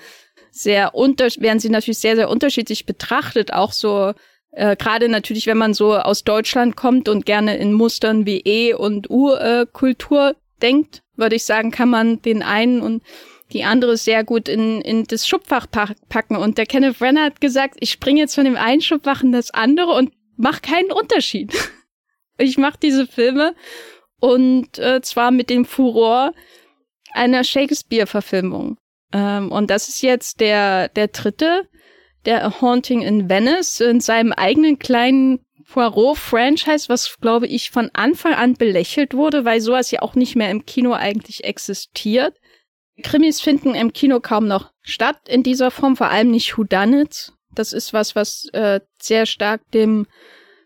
sehr 0.51 0.93
unter, 0.93 1.27
werden 1.37 1.61
sie 1.61 1.69
natürlich 1.69 1.99
sehr, 1.99 2.17
sehr 2.17 2.29
unterschiedlich 2.29 2.85
betrachtet, 2.85 3.53
auch 3.53 3.71
so 3.71 4.11
äh, 4.51 4.75
Gerade 4.75 5.07
natürlich, 5.07 5.47
wenn 5.47 5.57
man 5.57 5.73
so 5.73 5.95
aus 5.95 6.25
Deutschland 6.25 6.75
kommt 6.75 7.07
und 7.07 7.25
gerne 7.25 7.55
in 7.55 7.71
Mustern 7.71 8.25
wie 8.25 8.41
E- 8.41 8.73
und 8.73 9.09
U-Kultur 9.09 10.35
denkt, 10.61 11.01
würde 11.15 11.37
ich 11.37 11.45
sagen, 11.45 11.71
kann 11.71 11.89
man 11.89 12.21
den 12.23 12.43
einen 12.43 12.81
und 12.81 13.03
die 13.53 13.63
andere 13.63 13.97
sehr 13.97 14.23
gut 14.23 14.49
in, 14.49 14.81
in 14.81 15.05
das 15.05 15.27
Schubfach 15.27 15.67
packen. 15.69 16.35
Und 16.35 16.57
der 16.57 16.65
Kenneth 16.65 16.99
Brenner 16.99 17.23
hat 17.23 17.41
gesagt, 17.41 17.75
ich 17.79 17.91
springe 17.91 18.19
jetzt 18.19 18.35
von 18.35 18.45
dem 18.45 18.57
einen 18.57 18.81
Schubfach 18.81 19.23
in 19.23 19.31
das 19.31 19.51
andere 19.51 19.93
und 19.93 20.11
mach 20.35 20.61
keinen 20.61 20.91
Unterschied. 20.91 21.53
ich 22.37 22.57
mache 22.57 22.77
diese 22.81 23.07
Filme 23.07 23.55
und 24.19 24.77
äh, 24.79 25.01
zwar 25.01 25.31
mit 25.31 25.49
dem 25.49 25.65
Furor 25.65 26.33
einer 27.13 27.43
Shakespeare-Verfilmung. 27.43 28.77
Ähm, 29.13 29.51
und 29.51 29.69
das 29.69 29.89
ist 29.89 30.01
jetzt 30.01 30.39
der, 30.39 30.89
der 30.89 31.07
dritte 31.07 31.67
der 32.25 32.59
Haunting 32.61 33.01
in 33.01 33.29
Venice 33.29 33.79
in 33.79 34.01
seinem 34.01 34.33
eigenen 34.33 34.79
kleinen 34.79 35.39
Poirot-Franchise, 35.71 36.89
was, 36.89 37.17
glaube 37.21 37.47
ich, 37.47 37.71
von 37.71 37.89
Anfang 37.93 38.33
an 38.33 38.53
belächelt 38.53 39.13
wurde, 39.13 39.45
weil 39.45 39.61
sowas 39.61 39.91
ja 39.91 40.01
auch 40.01 40.15
nicht 40.15 40.35
mehr 40.35 40.51
im 40.51 40.65
Kino 40.65 40.93
eigentlich 40.93 41.43
existiert. 41.43 42.35
Krimis 43.03 43.41
finden 43.41 43.75
im 43.75 43.93
Kino 43.93 44.19
kaum 44.19 44.47
noch 44.47 44.71
statt 44.81 45.17
in 45.27 45.43
dieser 45.43 45.71
Form, 45.71 45.95
vor 45.95 46.09
allem 46.09 46.31
nicht 46.31 46.57
Whodunits. 46.57 47.33
Das 47.53 47.73
ist 47.73 47.93
was, 47.93 48.15
was 48.15 48.45
äh, 48.53 48.79
sehr 49.01 49.25
stark 49.25 49.61
dem, 49.71 50.07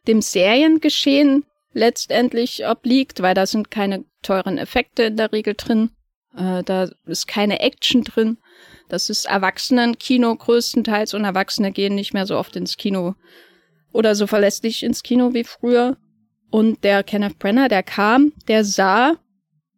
dem 0.08 0.22
Seriengeschehen 0.22 1.46
letztendlich 1.74 2.66
obliegt, 2.68 3.22
weil 3.22 3.34
da 3.34 3.46
sind 3.46 3.72
keine 3.72 4.06
teuren 4.22 4.58
Effekte 4.58 5.04
in 5.04 5.18
der 5.18 5.32
Regel 5.32 5.56
drin. 5.56 5.92
Äh, 6.36 6.64
da 6.64 6.90
ist 7.06 7.28
keine 7.28 7.60
Action 7.60 8.04
drin. 8.04 8.38
Das 8.90 9.10
ist 9.10 9.26
Erwachsenenkino 9.26 10.36
größtenteils 10.36 11.14
und 11.14 11.24
Erwachsene 11.24 11.72
gehen 11.72 11.96
nicht 11.96 12.14
mehr 12.14 12.26
so 12.26 12.38
oft 12.38 12.56
ins 12.56 12.78
Kino 12.78 13.16
oder 13.94 14.16
so 14.16 14.28
verlässlich 14.28 14.84
ins 14.84 15.04
Kino 15.04 15.34
wie 15.34 15.44
früher. 15.44 15.98
Und 16.50 16.84
der 16.84 17.04
Kenneth 17.04 17.40
Brenner, 17.40 17.70
der 17.70 17.84
kam, 17.84 18.34
der 18.50 18.66
sah 18.66 19.16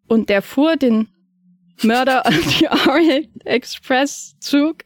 und 0.07 0.29
der 0.29 0.41
fuhr 0.41 0.75
den 0.75 1.12
Mörder 1.83 2.25
an 2.25 2.33
die 2.59 2.67
Orient 2.67 3.29
Express 3.45 4.35
Zug 4.39 4.83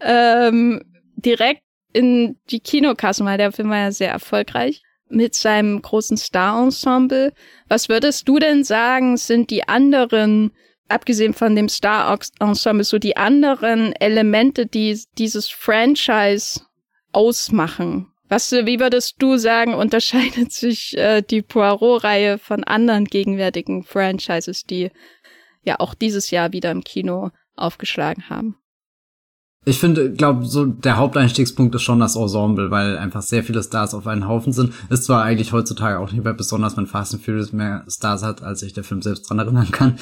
ähm, 0.00 0.82
direkt 1.16 1.62
in 1.92 2.36
die 2.50 2.60
Kinokassen, 2.60 3.26
weil 3.26 3.38
der 3.38 3.52
Film 3.52 3.70
war 3.70 3.78
ja 3.78 3.92
sehr 3.92 4.10
erfolgreich 4.10 4.82
mit 5.08 5.34
seinem 5.34 5.80
großen 5.80 6.16
Star-Ensemble. 6.16 7.32
Was 7.68 7.88
würdest 7.88 8.28
du 8.28 8.38
denn 8.38 8.64
sagen, 8.64 9.16
sind 9.16 9.50
die 9.50 9.68
anderen 9.68 10.52
abgesehen 10.88 11.34
von 11.34 11.54
dem 11.56 11.68
Star-Ensemble, 11.68 12.84
so 12.84 12.98
die 12.98 13.16
anderen 13.16 13.92
Elemente, 13.94 14.66
die 14.66 14.98
dieses 15.16 15.48
Franchise 15.48 16.60
ausmachen? 17.12 18.10
Was, 18.28 18.50
wie 18.52 18.80
würdest 18.80 19.16
du 19.18 19.36
sagen, 19.36 19.74
unterscheidet 19.74 20.52
sich 20.52 20.96
äh, 20.96 21.22
die 21.22 21.42
Poirot-Reihe 21.42 22.38
von 22.38 22.64
anderen 22.64 23.04
gegenwärtigen 23.04 23.84
Franchises, 23.84 24.64
die 24.64 24.90
ja 25.64 25.76
auch 25.80 25.94
dieses 25.94 26.30
Jahr 26.30 26.52
wieder 26.52 26.70
im 26.70 26.84
Kino 26.84 27.30
aufgeschlagen 27.56 28.28
haben? 28.28 28.56
Ich 29.66 29.78
finde, 29.78 30.12
glaube 30.12 30.44
so 30.44 30.66
der 30.66 30.98
Haupteinstiegspunkt 30.98 31.74
ist 31.74 31.82
schon 31.82 32.00
das 32.00 32.16
Ensemble, 32.16 32.70
weil 32.70 32.98
einfach 32.98 33.22
sehr 33.22 33.42
viele 33.42 33.62
Stars 33.62 33.94
auf 33.94 34.06
einen 34.06 34.28
Haufen 34.28 34.52
sind. 34.52 34.74
Ist 34.90 35.04
zwar 35.04 35.22
eigentlich 35.22 35.52
heutzutage 35.52 35.98
auch 35.98 36.12
nicht 36.12 36.22
mehr 36.22 36.34
besonders, 36.34 36.76
wenn 36.76 36.86
Fast 36.86 37.14
and 37.14 37.24
Furious 37.24 37.52
mehr 37.52 37.84
Stars 37.88 38.22
hat, 38.22 38.42
als 38.42 38.60
sich 38.60 38.74
der 38.74 38.84
Film 38.84 39.00
selbst 39.00 39.28
dran 39.28 39.38
erinnern 39.38 39.70
kann. 39.70 39.98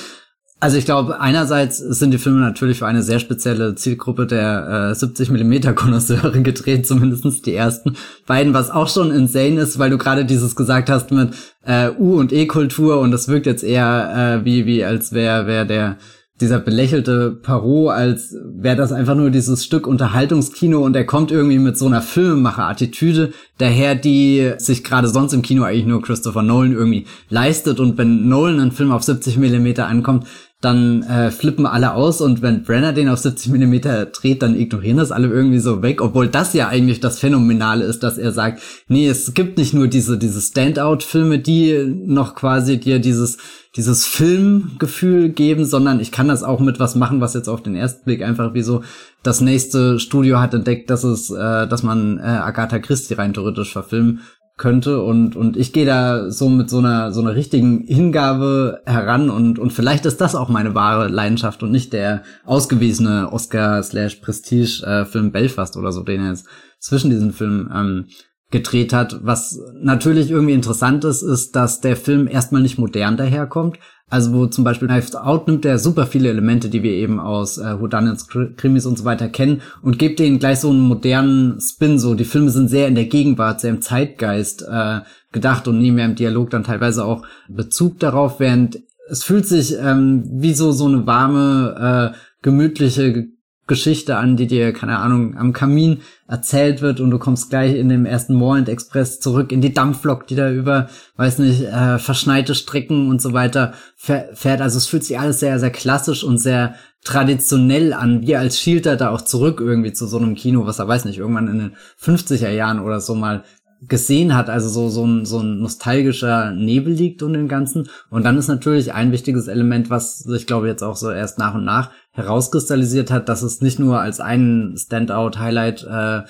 Also 0.63 0.77
ich 0.77 0.85
glaube, 0.85 1.19
einerseits 1.19 1.79
sind 1.79 2.13
die 2.13 2.19
Filme 2.19 2.39
natürlich 2.39 2.79
für 2.79 2.87
eine 2.87 3.03
sehr 3.03 3.19
spezielle 3.19 3.75
Zielgruppe 3.75 4.29
der 4.29 4.91
äh, 4.93 4.95
70 4.95 5.31
Millimeter 5.31 5.73
Konnoisseure 5.73 6.41
gedreht, 6.41 6.87
zumindestens 6.87 7.43
die 7.43 7.53
ersten. 7.53 7.97
Beiden, 8.29 8.55
was 8.55 8.71
auch 8.71 8.89
schon 8.89 9.11
insane 9.11 9.61
ist, 9.61 9.81
weil 9.81 9.91
du 9.91 9.99
gerade 9.99 10.25
dieses 10.25 10.55
gesagt 10.55 10.89
hast 10.89 11.11
mit 11.11 11.31
äh, 11.67 11.91
U- 11.99 12.17
und 12.17 12.33
E-Kultur 12.33 13.01
und 13.01 13.11
das 13.11 13.27
wirkt 13.27 13.47
jetzt 13.47 13.65
eher 13.65 14.41
äh, 14.41 14.45
wie, 14.45 14.65
wie 14.65 14.85
als 14.85 15.13
wäre 15.13 15.49
wär 15.49 15.65
der 15.65 15.97
dieser 16.41 16.59
belächelte 16.59 17.31
Parot, 17.31 17.93
als 17.93 18.35
wäre 18.45 18.77
das 18.77 18.93
einfach 18.93 19.15
nur 19.15 19.31
dieses 19.31 19.65
Stück 19.65 19.87
Unterhaltungskino 19.87 20.81
und 20.81 20.97
er 20.97 21.05
kommt 21.05 21.31
irgendwie 21.31 21.59
mit 21.59 21.79
so 21.79 21.87
einer 21.87 22.03
Filmemacher-Attitüde 22.03 23.33
daher, 23.59 23.95
die 23.95 24.53
sich 24.59 24.83
gerade 24.83 25.09
sonst 25.09 25.33
im 25.33 25.43
Kino 25.43 25.63
eigentlich 25.63 25.87
nur 25.87 26.03
Christopher 26.03 26.43
Nolan 26.43 26.73
irgendwie 26.73 27.07
leistet. 27.29 27.79
Und 27.79 27.97
wenn 27.97 28.29
Nolan 28.29 28.59
einen 28.59 28.73
Film 28.73 28.91
auf 28.91 29.05
70 29.05 29.39
Millimeter 29.39 29.87
ankommt, 29.87 30.27
dann 30.63 31.03
äh, 31.03 31.33
flippen 31.33 31.67
alle 31.67 31.95
aus 31.95 32.21
und 32.21 32.41
wenn 32.41 32.63
Brenner 32.63 32.93
den 32.93 33.09
auf 33.09 33.19
70 33.19 33.51
Millimeter 33.51 34.07
dreht, 34.07 34.43
dann 34.43 34.55
ignorieren 34.55 34.97
das 34.97 35.11
alle 35.11 35.29
irgendwie 35.29 35.59
so 35.59 35.83
weg, 35.83 36.01
obwohl 36.01 36.29
das 36.29 36.55
ja 36.55 36.69
eigentlich 36.69 37.01
das 37.01 37.19
Phänomenale 37.19 37.85
ist, 37.85 38.05
dass 38.05 38.17
er 38.17 38.31
sagt, 38.31 38.63
nee, 38.87 39.09
es 39.09 39.35
gibt 39.35 39.59
nicht 39.59 39.75
nur 39.75 39.89
diese, 39.89 40.19
diese 40.19 40.41
Standout-Filme, 40.41 41.41
die 41.41 41.85
noch 42.07 42.37
quasi 42.37 42.79
dir 42.79 43.01
dieses, 43.01 43.39
dieses 43.77 44.07
Filmgefühl 44.07 45.31
geben, 45.31 45.65
sondern 45.65 45.99
ich 45.99 46.13
kann 46.13 46.29
das 46.29 46.45
auch 46.45 46.61
mit 46.61 46.79
was 46.79 46.95
machen, 46.95 47.21
was 47.21 47.35
jetzt 47.35 47.49
auf 47.49 47.63
den 47.63 47.75
ersten 47.75 48.05
Blick 48.05 48.23
einfach 48.23 48.55
wie 48.55 48.63
so 48.63 48.83
das 49.25 49.41
nächste 49.41 49.99
Studio 49.99 50.39
hat 50.39 50.55
entdeckt, 50.55 50.91
dass 50.91 51.03
es, 51.03 51.31
äh, 51.31 51.67
dass 51.67 51.83
man 51.83 52.19
äh, 52.19 52.23
Agatha 52.23 52.79
Christie 52.79 53.15
rein 53.15 53.35
theoretisch 53.35 53.73
verfilmen 53.73 54.21
könnte 54.63 55.03
und 55.03 55.35
und 55.35 55.57
ich 55.57 55.73
gehe 55.73 55.85
da 55.85 56.31
so 56.31 56.49
mit 56.49 56.71
so 56.71 56.79
einer 56.79 57.11
so 57.11 57.21
einer 57.21 57.35
richtigen 57.35 57.85
Hingabe 57.85 58.81
heran 58.87 59.29
und 59.29 59.59
und 59.59 59.73
vielleicht 59.73 60.07
ist 60.07 60.21
das 60.21 60.37
auch 60.37 60.49
meine 60.49 60.73
wahre 60.73 61.09
Leidenschaft 61.09 61.65
und 61.65 61.73
nicht 61.73 61.93
der 61.93 62.23
ausgewiesene 62.45 63.33
Oscar 63.33 63.83
slash 63.83 64.17
Prestige 64.17 64.87
äh, 64.87 65.05
Film 65.05 65.33
Belfast 65.33 65.77
oder 65.77 65.91
so, 65.91 66.05
den 66.05 66.21
er 66.23 66.29
jetzt 66.29 66.47
zwischen 66.79 67.11
diesen 67.11 67.33
Filmen 67.33 67.73
ähm, 67.75 68.07
gedreht 68.53 68.93
hat. 68.93 69.19
Was 69.25 69.59
natürlich 69.83 70.31
irgendwie 70.31 70.55
interessant 70.55 71.05
ist, 71.05 71.23
ist, 71.23 71.57
dass 71.57 71.81
der 71.81 71.97
Film 71.97 72.29
erstmal 72.29 72.63
nicht 72.63 72.79
modern 72.79 73.17
daherkommt, 73.17 73.81
also 74.11 74.33
wo 74.35 74.47
zum 74.47 74.65
Beispiel 74.65 74.89
Knives 74.89 75.15
Out 75.15 75.49
nimmt 75.49 75.65
der 75.65 75.79
super 75.79 76.07
viele 76.07 76.29
Elemente, 76.29 76.69
die 76.69 76.83
wir 76.83 76.93
eben 76.93 77.19
aus 77.19 77.59
äh, 77.59 77.81
Whodunits, 77.81 78.29
Krimis 78.29 78.85
und 78.85 78.99
so 78.99 79.05
weiter 79.05 79.29
kennen 79.29 79.63
und 79.81 79.99
gibt 79.99 80.19
denen 80.19 80.39
gleich 80.39 80.61
so 80.61 80.71
einen 80.71 80.81
modernen 80.81 81.61
Spin. 81.61 81.99
So 81.99 82.15
die 82.15 82.25
Filme 82.25 82.51
sind 82.51 82.69
sehr 82.69 82.89
in 82.89 82.95
der 82.95 83.07
Gegenwart, 83.07 83.61
sehr 83.61 83.71
im 83.71 83.81
Zeitgeist 83.81 84.63
äh, 84.69 85.01
gedacht 85.33 85.67
und 85.67 85.79
nehmen 85.79 85.99
ja 85.99 86.05
im 86.05 86.15
Dialog 86.15 86.51
dann 86.51 86.65
teilweise 86.65 87.05
auch 87.05 87.25
Bezug 87.49 87.99
darauf, 88.01 88.39
während 88.39 88.81
es 89.09 89.25
fühlt 89.25 89.47
sich 89.47 89.75
ähm, 89.79 90.25
wie 90.31 90.55
so 90.55 90.73
so 90.73 90.87
eine 90.87 91.07
warme, 91.07 92.13
äh, 92.13 92.17
gemütliche 92.43 93.29
Geschichte 93.67 94.17
an, 94.17 94.37
die 94.37 94.49
dir, 94.49 94.73
keine 94.73 94.99
Ahnung, 94.99 95.37
am 95.37 95.53
Kamin 95.53 96.01
erzählt 96.27 96.83
wird 96.83 97.01
und 97.01 97.11
du 97.11 97.19
kommst 97.19 97.51
gleich 97.51 97.77
in 97.77 97.89
dem 97.89 98.07
ersten 98.07 98.35
Morland 98.35 98.69
Express 98.69 99.21
zurück 99.21 99.53
in 99.53 99.61
die 99.61 99.73
Dampflok, 99.73 100.27
die 100.27 100.35
da 100.35 100.51
über, 100.51 100.89
weiß 101.17 101.39
nicht, 101.39 101.63
äh, 101.63 101.99
verschneite 101.99 102.55
Strecken 102.55 103.09
und 103.09 103.23
so 103.23 103.33
weiter 103.33 103.75
fährt. 103.97 104.61
Also 104.61 104.79
es 104.79 104.87
fühlt 104.87 105.05
sich 105.05 105.19
alles 105.19 105.41
sehr, 105.41 105.61
sehr 105.61 105.71
klassisch 105.71 106.25
und 106.25 106.39
sehr 106.39 106.75
traditionell 107.05 107.93
an. 107.93 108.23
Wir 108.23 108.41
als 108.41 108.59
Schielter 108.59 108.97
da 108.97 109.11
auch 109.11 109.23
zurück 109.23 109.61
irgendwie 109.61 109.93
zu 109.93 110.07
so 110.07 110.19
einem 110.19 110.35
Kino, 110.35 110.67
was 110.67 110.81
er 110.81 110.89
weiß 110.89 111.05
nicht, 111.05 111.19
irgendwann 111.19 111.49
in 111.49 111.59
den 111.59 111.77
50er 112.01 112.51
Jahren 112.51 112.81
oder 112.81 113.01
so 113.01 113.15
mal 113.15 113.45
gesehen 113.89 114.35
hat, 114.37 114.49
also 114.49 114.69
so, 114.69 114.89
so, 114.89 115.05
ein, 115.05 115.25
so 115.25 115.41
ein 115.41 115.59
nostalgischer 115.59 116.53
Nebel 116.53 116.93
liegt 116.93 117.23
um 117.23 117.33
den 117.33 117.49
Ganzen. 117.49 117.89
Und 118.11 118.25
dann 118.25 118.39
ist 118.39 118.49
natürlich 118.49 118.95
ein 118.95 119.11
wichtiges 119.11 119.49
Element, 119.49 119.91
was 119.91 120.21
sich, 120.21 120.47
glaube 120.47 120.67
ich, 120.67 120.73
jetzt 120.73 120.85
auch 120.85 120.97
so 120.97 121.11
erst 121.11 121.39
nach 121.39 121.55
und 121.55 121.65
nach 121.65 121.91
herauskristallisiert 122.13 123.11
hat, 123.11 123.29
dass 123.29 123.43
es 123.43 123.61
nicht 123.61 123.79
nur 123.79 124.01
als 124.01 124.21
ein 124.21 124.75
Standout-Highlight 124.77 125.85
äh, 125.85 126.23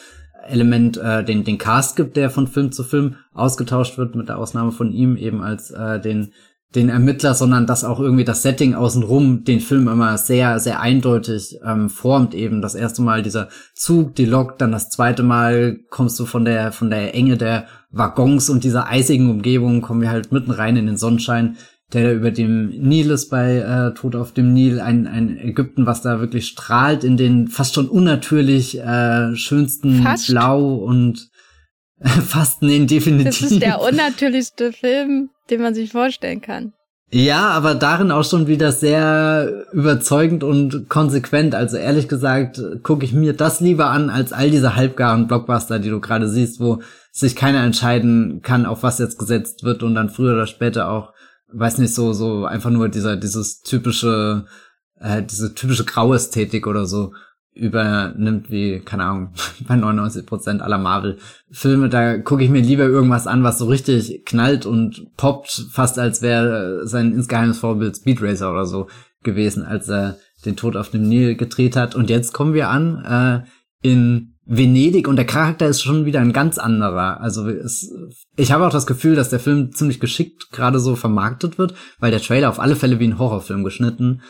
Element 0.48 0.96
äh, 0.96 1.24
den, 1.24 1.44
den 1.44 1.58
Cast 1.58 1.96
gibt, 1.96 2.16
der 2.16 2.30
von 2.30 2.46
Film 2.46 2.72
zu 2.72 2.82
Film 2.82 3.16
ausgetauscht 3.32 3.98
wird, 3.98 4.14
mit 4.14 4.28
der 4.28 4.38
Ausnahme 4.38 4.72
von 4.72 4.92
ihm 4.92 5.16
eben 5.16 5.42
als 5.42 5.70
äh, 5.70 6.00
den 6.00 6.32
den 6.74 6.88
Ermittler, 6.88 7.34
sondern 7.34 7.66
dass 7.66 7.84
auch 7.84 8.00
irgendwie 8.00 8.24
das 8.24 8.42
Setting 8.42 8.74
außenrum 8.74 9.44
den 9.44 9.60
Film 9.60 9.88
immer 9.88 10.16
sehr, 10.16 10.58
sehr 10.58 10.80
eindeutig 10.80 11.58
ähm, 11.64 11.90
formt. 11.90 12.34
Eben 12.34 12.62
das 12.62 12.74
erste 12.74 13.02
Mal 13.02 13.22
dieser 13.22 13.48
Zug, 13.74 14.14
die 14.14 14.24
Lok, 14.24 14.58
dann 14.58 14.72
das 14.72 14.88
zweite 14.88 15.22
Mal 15.22 15.80
kommst 15.90 16.18
du 16.18 16.24
von 16.24 16.44
der, 16.44 16.72
von 16.72 16.90
der 16.90 17.14
Enge 17.14 17.36
der 17.36 17.66
Waggons 17.90 18.48
und 18.48 18.64
dieser 18.64 18.88
eisigen 18.88 19.30
Umgebung, 19.30 19.82
kommen 19.82 20.00
wir 20.00 20.10
halt 20.10 20.32
mitten 20.32 20.50
rein 20.50 20.76
in 20.76 20.86
den 20.86 20.96
Sonnenschein, 20.96 21.56
der 21.92 22.04
da 22.04 22.12
über 22.12 22.30
dem 22.30 22.68
Nil 22.68 23.10
ist 23.10 23.28
bei 23.28 23.56
äh, 23.58 23.94
Tod 23.94 24.16
auf 24.16 24.32
dem 24.32 24.52
Nil, 24.52 24.80
ein, 24.80 25.06
ein 25.06 25.38
Ägypten, 25.38 25.86
was 25.86 26.02
da 26.02 26.20
wirklich 26.20 26.46
strahlt 26.46 27.04
in 27.04 27.16
den 27.16 27.48
fast 27.48 27.74
schon 27.74 27.88
unnatürlich 27.88 28.80
äh, 28.80 29.36
schönsten 29.36 30.02
fast. 30.02 30.28
Blau 30.28 30.74
und 30.76 31.30
Fast, 32.26 32.62
nee, 32.62 32.84
definitiv. 32.84 33.40
Das 33.40 33.52
ist 33.52 33.62
der 33.62 33.80
unnatürlichste 33.80 34.72
Film, 34.72 35.30
den 35.50 35.62
man 35.62 35.74
sich 35.74 35.92
vorstellen 35.92 36.40
kann. 36.40 36.72
Ja, 37.14 37.50
aber 37.50 37.74
darin 37.74 38.10
auch 38.10 38.24
schon 38.24 38.46
wieder 38.46 38.72
sehr 38.72 39.66
überzeugend 39.72 40.42
und 40.42 40.88
konsequent. 40.88 41.54
Also 41.54 41.76
ehrlich 41.76 42.08
gesagt, 42.08 42.60
gucke 42.82 43.04
ich 43.04 43.12
mir 43.12 43.34
das 43.34 43.60
lieber 43.60 43.90
an 43.90 44.08
als 44.08 44.32
all 44.32 44.50
diese 44.50 44.76
halbgaren 44.76 45.26
Blockbuster, 45.26 45.78
die 45.78 45.90
du 45.90 46.00
gerade 46.00 46.26
siehst, 46.26 46.58
wo 46.58 46.80
sich 47.12 47.36
keiner 47.36 47.62
entscheiden 47.64 48.40
kann, 48.40 48.64
auf 48.64 48.82
was 48.82 48.98
jetzt 48.98 49.18
gesetzt 49.18 49.62
wird 49.62 49.82
und 49.82 49.94
dann 49.94 50.08
früher 50.08 50.32
oder 50.32 50.46
später 50.46 50.90
auch, 50.90 51.11
weiß 51.52 51.78
nicht, 51.78 51.94
so, 51.94 52.12
so 52.12 52.44
einfach 52.44 52.70
nur 52.70 52.88
dieser, 52.88 53.16
dieses 53.16 53.60
typische, 53.62 54.46
äh, 54.98 55.22
diese 55.22 55.54
typische 55.54 55.84
Grauästhetik 55.84 56.66
oder 56.66 56.86
so 56.86 57.12
übernimmt 57.54 58.50
wie, 58.50 58.80
keine 58.80 59.04
Ahnung, 59.04 59.34
bei 59.68 59.76
99 59.76 60.26
Prozent 60.26 60.62
aller 60.62 60.78
Marvel-Filme. 60.78 61.88
Da 61.88 62.18
gucke 62.18 62.44
ich 62.44 62.50
mir 62.50 62.62
lieber 62.62 62.84
irgendwas 62.84 63.26
an, 63.26 63.42
was 63.42 63.58
so 63.58 63.66
richtig 63.66 64.24
knallt 64.24 64.66
und 64.66 65.16
poppt, 65.16 65.66
fast 65.70 65.98
als 65.98 66.22
wäre 66.22 66.86
sein 66.86 67.12
insgeheimes 67.12 67.58
Vorbild 67.58 67.96
Speed 67.96 68.22
Racer 68.22 68.50
oder 68.50 68.64
so 68.64 68.88
gewesen, 69.22 69.64
als 69.64 69.88
er 69.88 70.18
den 70.44 70.56
Tod 70.56 70.76
auf 70.76 70.90
dem 70.90 71.08
Nil 71.08 71.36
gedreht 71.36 71.76
hat. 71.76 71.94
Und 71.94 72.10
jetzt 72.10 72.32
kommen 72.32 72.54
wir 72.54 72.68
an 72.68 73.44
äh, 73.84 73.86
in 73.86 74.31
Venedig 74.44 75.06
und 75.06 75.16
der 75.16 75.26
Charakter 75.26 75.68
ist 75.68 75.82
schon 75.82 76.04
wieder 76.04 76.20
ein 76.20 76.32
ganz 76.32 76.58
anderer. 76.58 77.20
Also 77.20 77.48
es, 77.48 77.92
ich 78.36 78.50
habe 78.50 78.66
auch 78.66 78.72
das 78.72 78.86
Gefühl, 78.86 79.14
dass 79.14 79.30
der 79.30 79.40
Film 79.40 79.72
ziemlich 79.72 80.00
geschickt 80.00 80.50
gerade 80.50 80.80
so 80.80 80.96
vermarktet 80.96 81.58
wird, 81.58 81.74
weil 82.00 82.10
der 82.10 82.20
Trailer 82.20 82.50
auf 82.50 82.58
alle 82.58 82.76
Fälle 82.76 82.98
wie 82.98 83.06
ein 83.06 83.18
Horrorfilm 83.18 83.62
geschnitten 83.62 84.20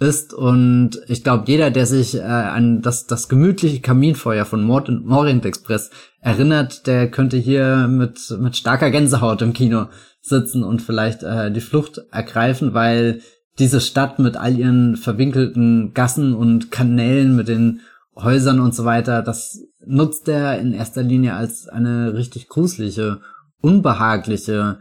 ist 0.00 0.32
und 0.32 0.98
ich 1.08 1.22
glaube, 1.22 1.44
jeder, 1.46 1.70
der 1.70 1.84
sich 1.84 2.16
äh, 2.16 2.22
an 2.22 2.80
das, 2.80 3.06
das 3.06 3.28
gemütliche 3.28 3.80
Kaminfeuer 3.80 4.46
von 4.46 4.62
Mord 4.62 4.90
Orient 5.08 5.44
Express 5.44 5.90
erinnert, 6.20 6.86
der 6.86 7.10
könnte 7.10 7.36
hier 7.36 7.86
mit, 7.86 8.18
mit 8.40 8.56
starker 8.56 8.90
Gänsehaut 8.90 9.42
im 9.42 9.52
Kino 9.52 9.86
sitzen 10.22 10.64
und 10.64 10.80
vielleicht 10.80 11.22
äh, 11.22 11.52
die 11.52 11.60
Flucht 11.60 12.00
ergreifen, 12.10 12.72
weil 12.72 13.20
diese 13.58 13.80
Stadt 13.80 14.18
mit 14.18 14.38
all 14.38 14.58
ihren 14.58 14.96
verwinkelten 14.96 15.92
Gassen 15.92 16.34
und 16.34 16.70
Kanälen, 16.70 17.36
mit 17.36 17.48
den 17.48 17.80
Häusern 18.22 18.60
und 18.60 18.74
so 18.74 18.84
weiter, 18.84 19.22
das 19.22 19.58
nutzt 19.84 20.28
er 20.28 20.58
in 20.58 20.72
erster 20.72 21.02
Linie 21.02 21.34
als 21.34 21.68
eine 21.68 22.14
richtig 22.14 22.48
gruselige, 22.48 23.20
unbehagliche 23.60 24.78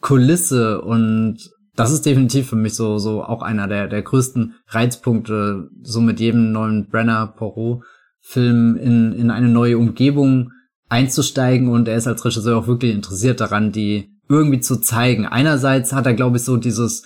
Kulisse 0.00 0.80
und 0.80 1.38
das 1.74 1.92
ist 1.92 2.04
definitiv 2.04 2.48
für 2.48 2.56
mich 2.56 2.74
so, 2.74 2.98
so 2.98 3.24
auch 3.24 3.42
einer 3.42 3.66
der, 3.66 3.88
der 3.88 4.02
größten 4.02 4.54
Reizpunkte, 4.68 5.68
so 5.82 6.00
mit 6.00 6.20
jedem 6.20 6.52
neuen 6.52 6.88
Brenner 6.88 7.26
Poirot 7.26 7.82
Film 8.20 8.76
in, 8.76 9.12
in 9.12 9.30
eine 9.30 9.48
neue 9.48 9.78
Umgebung 9.78 10.52
einzusteigen 10.88 11.68
und 11.68 11.88
er 11.88 11.96
ist 11.96 12.06
als 12.06 12.24
Regisseur 12.24 12.58
auch 12.58 12.66
wirklich 12.66 12.94
interessiert 12.94 13.40
daran, 13.40 13.72
die 13.72 14.12
irgendwie 14.28 14.60
zu 14.60 14.76
zeigen. 14.76 15.26
Einerseits 15.26 15.92
hat 15.92 16.06
er, 16.06 16.14
glaube 16.14 16.36
ich, 16.36 16.44
so 16.44 16.56
dieses, 16.56 17.04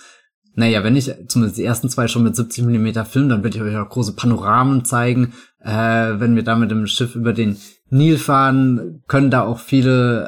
naja, 0.53 0.83
wenn 0.83 0.95
ich 0.95 1.11
zumindest 1.27 1.57
die 1.57 1.63
ersten 1.63 1.89
zwei 1.89 2.07
schon 2.07 2.23
mit 2.23 2.35
70 2.35 2.65
Millimeter 2.65 3.05
film, 3.05 3.29
dann 3.29 3.43
werde 3.43 3.57
ich 3.57 3.63
euch 3.63 3.75
auch 3.77 3.89
große 3.89 4.13
Panoramen 4.13 4.85
zeigen. 4.85 5.33
Äh, 5.61 6.19
wenn 6.19 6.35
wir 6.35 6.43
da 6.43 6.55
mit 6.55 6.71
dem 6.71 6.87
Schiff 6.87 7.15
über 7.15 7.33
den 7.33 7.57
Nil 7.89 8.17
fahren, 8.17 9.03
können 9.07 9.31
da 9.31 9.43
auch 9.43 9.59
viele 9.59 10.25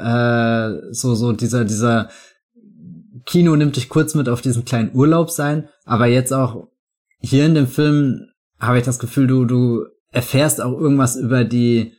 äh, 0.90 0.94
so 0.94 1.16
so 1.16 1.34
dieser 1.34 1.66
dieser 1.66 2.10
Kino 3.26 3.56
nimmt 3.56 3.76
dich 3.76 3.90
kurz 3.90 4.16
mit 4.16 4.28
auf 4.28 4.42
diesen 4.42 4.66
kleinen 4.66 4.92
Urlaub 4.94 5.30
sein, 5.30 5.70
aber 5.86 6.08
jetzt 6.08 6.34
auch 6.34 6.68
hier 7.20 7.46
in 7.46 7.56
dem 7.56 7.68
Film 7.68 8.30
habe 8.60 8.80
ich 8.80 8.86
das 8.86 9.00
Gefühl, 9.00 9.28
du, 9.28 9.46
du 9.46 9.86
erfährst 10.12 10.62
auch 10.62 10.78
irgendwas 10.80 11.16
über 11.16 11.44
die, 11.44 11.94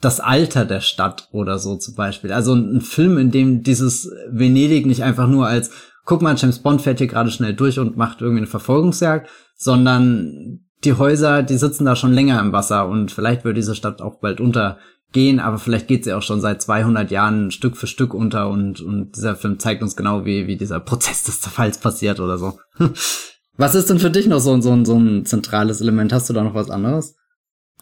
das 0.00 0.20
Alter 0.20 0.64
der 0.64 0.80
Stadt 0.80 1.28
oder 1.32 1.58
so 1.58 1.76
zum 1.76 1.94
Beispiel. 1.94 2.32
Also 2.32 2.54
ein 2.54 2.80
Film, 2.80 3.18
in 3.18 3.30
dem 3.30 3.62
dieses 3.62 4.10
Venedig 4.30 4.86
nicht 4.86 5.02
einfach 5.02 5.28
nur 5.28 5.46
als, 5.46 5.70
guck 6.04 6.22
mal, 6.22 6.36
James 6.36 6.58
Bond 6.58 6.82
fährt 6.82 6.98
hier 6.98 7.06
gerade 7.06 7.30
schnell 7.30 7.54
durch 7.54 7.78
und 7.78 7.96
macht 7.96 8.20
irgendwie 8.20 8.40
eine 8.40 8.46
Verfolgungsjagd, 8.46 9.28
sondern 9.56 10.60
die 10.84 10.94
Häuser, 10.94 11.42
die 11.42 11.56
sitzen 11.56 11.84
da 11.84 11.96
schon 11.96 12.12
länger 12.12 12.40
im 12.40 12.52
Wasser 12.52 12.88
und 12.88 13.10
vielleicht 13.10 13.44
wird 13.44 13.56
diese 13.56 13.74
Stadt 13.74 14.00
auch 14.00 14.20
bald 14.20 14.40
unter 14.40 14.78
gehen, 15.12 15.40
aber 15.40 15.58
vielleicht 15.58 15.88
geht 15.88 16.04
sie 16.04 16.12
auch 16.12 16.22
schon 16.22 16.40
seit 16.40 16.60
200 16.60 17.10
Jahren 17.10 17.50
Stück 17.50 17.76
für 17.76 17.86
Stück 17.86 18.12
unter 18.12 18.48
und, 18.48 18.80
und 18.80 19.16
dieser 19.16 19.36
Film 19.36 19.58
zeigt 19.58 19.82
uns 19.82 19.96
genau, 19.96 20.24
wie, 20.24 20.46
wie 20.46 20.56
dieser 20.56 20.80
Prozess 20.80 21.22
des 21.24 21.40
Zerfalls 21.40 21.78
passiert 21.78 22.20
oder 22.20 22.36
so. 22.36 22.58
Was 23.56 23.76
ist 23.76 23.88
denn 23.88 24.00
für 24.00 24.10
dich 24.10 24.26
noch 24.26 24.40
so, 24.40 24.60
so, 24.60 24.84
so 24.84 24.98
ein 24.98 25.24
zentrales 25.24 25.80
Element? 25.80 26.12
Hast 26.12 26.28
du 26.28 26.32
da 26.32 26.42
noch 26.42 26.54
was 26.54 26.70
anderes? 26.70 27.14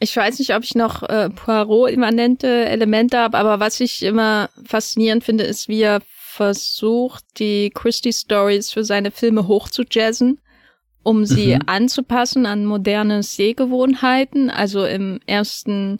Ich 0.01 0.15
weiß 0.15 0.39
nicht, 0.39 0.55
ob 0.55 0.65
ich 0.65 0.75
noch 0.75 1.03
äh, 1.03 1.31
Poirot-immanente 1.31 2.47
Elemente 2.47 3.17
habe, 3.17 3.39
aber 3.39 3.59
was 3.59 3.81
ich 3.81 4.03
immer 4.03 4.51
faszinierend 4.67 5.25
finde, 5.25 5.45
ist, 5.45 5.69
wie 5.69 5.81
er 5.81 6.03
versucht, 6.05 7.25
die 7.39 7.71
Christie-Stories 7.71 8.71
für 8.71 8.85
seine 8.85 9.11
Filme 9.11 9.49
hochzujazzen, 9.49 10.41
um 11.03 11.25
sie 11.25 11.55
mhm. 11.55 11.63
anzupassen 11.67 12.47
an 12.47 12.65
moderne 12.65 13.23
Sehgewohnheiten. 13.23 14.51
Also 14.51 14.85
im 14.85 15.21
ersten 15.27 15.99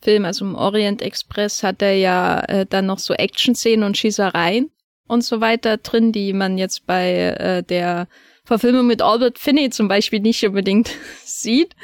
Film, 0.00 0.24
also 0.24 0.44
im 0.44 0.54
Orient 0.54 1.02
Express, 1.02 1.62
hat 1.62 1.82
er 1.82 1.94
ja 1.94 2.40
äh, 2.40 2.66
dann 2.66 2.86
noch 2.86 2.98
so 2.98 3.14
Action-Szenen 3.14 3.84
und 3.84 3.98
Schießereien 3.98 4.70
und 5.06 5.24
so 5.24 5.40
weiter 5.40 5.76
drin, 5.76 6.12
die 6.12 6.32
man 6.32 6.56
jetzt 6.56 6.86
bei 6.86 7.12
äh, 7.12 7.62
der 7.62 8.08
Verfilmung 8.44 8.86
mit 8.86 9.02
Albert 9.02 9.38
Finney 9.38 9.70
zum 9.70 9.88
Beispiel 9.88 10.20
nicht 10.20 10.44
unbedingt 10.44 10.90
sieht. 11.24 11.74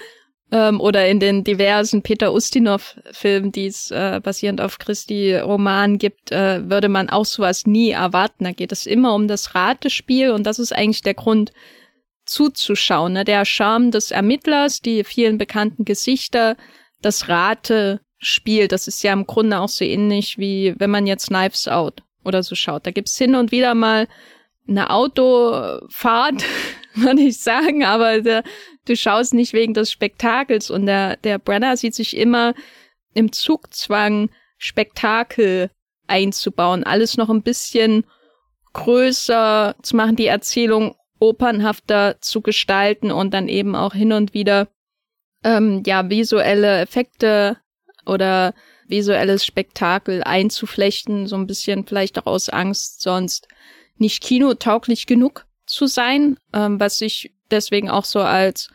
Ähm, 0.53 0.81
oder 0.81 1.09
in 1.09 1.19
den 1.19 1.43
diversen 1.43 2.03
Peter 2.03 2.33
Ustinov-Filmen, 2.33 3.51
die 3.51 3.67
es 3.67 3.91
äh, 3.91 4.21
basierend 4.23 4.61
auf 4.61 4.79
Christi 4.79 5.37
Roman 5.37 5.99
gibt, 5.99 6.31
äh, 6.31 6.71
würde 6.71 6.89
man 6.89 7.11
auch 7.11 7.25
sowas 7.25 7.67
nie 7.67 7.91
erwarten. 7.91 8.45
Da 8.45 8.53
geht 8.53 8.71
es 8.71 8.87
immer 8.87 9.15
um 9.15 9.27
das 9.27 9.57
Ratespiel 9.57 10.31
und 10.31 10.45
das 10.45 10.61
ist 10.61 10.73
eigentlich 10.73 11.03
der 11.03 11.15
Grund, 11.15 11.53
zuzuschauen. 12.27 13.15
Ne? 13.15 13.25
Der 13.25 13.45
Charme 13.45 13.91
des 13.91 14.11
Ermittlers, 14.11 14.81
die 14.81 15.05
vielen 15.05 15.39
bekannten 15.39 15.85
Gesichter, 15.85 16.57
das 17.03 17.29
Rate 17.29 18.01
Spiel. 18.19 18.69
Das 18.69 18.89
ist 18.89 19.03
ja 19.03 19.13
im 19.13 19.27
Grunde 19.27 19.61
auch 19.61 19.69
so 19.69 19.85
ähnlich 19.85 20.39
wie 20.39 20.75
wenn 20.79 20.91
man 20.91 21.07
jetzt 21.07 21.29
Knives 21.29 21.69
Out 21.69 22.03
oder 22.25 22.43
so 22.43 22.55
schaut. 22.55 22.87
Da 22.87 22.91
gibt's 22.91 23.17
hin 23.17 23.35
und 23.35 23.53
wieder 23.53 23.75
mal 23.75 24.09
eine 24.69 24.91
Autofahrt, 24.91 26.45
würde 26.95 27.23
ich 27.23 27.39
sagen, 27.39 27.85
aber 27.85 28.21
der, 28.21 28.43
du 28.87 28.97
schaust 28.97 29.35
nicht 29.35 29.53
wegen 29.53 29.75
des 29.75 29.93
Spektakels 29.93 30.71
und 30.71 30.87
der, 30.87 31.17
der 31.19 31.39
Brenner 31.39 31.77
sieht 31.77 31.95
sich 31.95 32.17
immer 32.17 32.55
im 33.15 33.33
Zugzwang, 33.33 34.31
Spektakel 34.59 35.71
einzubauen, 36.07 36.85
alles 36.85 37.17
noch 37.17 37.29
ein 37.29 37.43
bisschen 37.43 38.05
größer 38.73 39.75
zu 39.83 39.97
machen, 39.97 40.17
die 40.17 40.27
Erzählung 40.27 40.97
opernhafter 41.19 42.17
zu 42.21 42.41
gestalten 42.41 43.11
und 43.11 43.33
dann 43.33 43.49
eben 43.49 43.75
auch 43.75 43.95
hin 43.95 44.13
und 44.13 44.35
wieder 44.35 44.69
ähm, 45.45 45.83
ja 45.87 46.09
visuelle 46.11 46.81
Effekte 46.81 47.59
oder 48.05 48.55
visuelles 48.89 49.45
Spektakel 49.45 50.23
einzuflechten, 50.23 51.27
so 51.27 51.37
ein 51.37 51.47
bisschen 51.47 51.87
vielleicht 51.87 52.19
auch 52.19 52.27
aus 52.27 52.49
Angst, 52.49 53.03
sonst 53.03 53.49
nicht 53.99 54.23
kinotauglich 54.23 55.07
genug 55.07 55.47
zu 55.67 55.87
sein, 55.87 56.37
ähm, 56.53 56.79
was 56.79 57.01
ich 57.01 57.33
deswegen 57.51 57.91
auch 57.91 58.05
so 58.05 58.21
als 58.21 58.71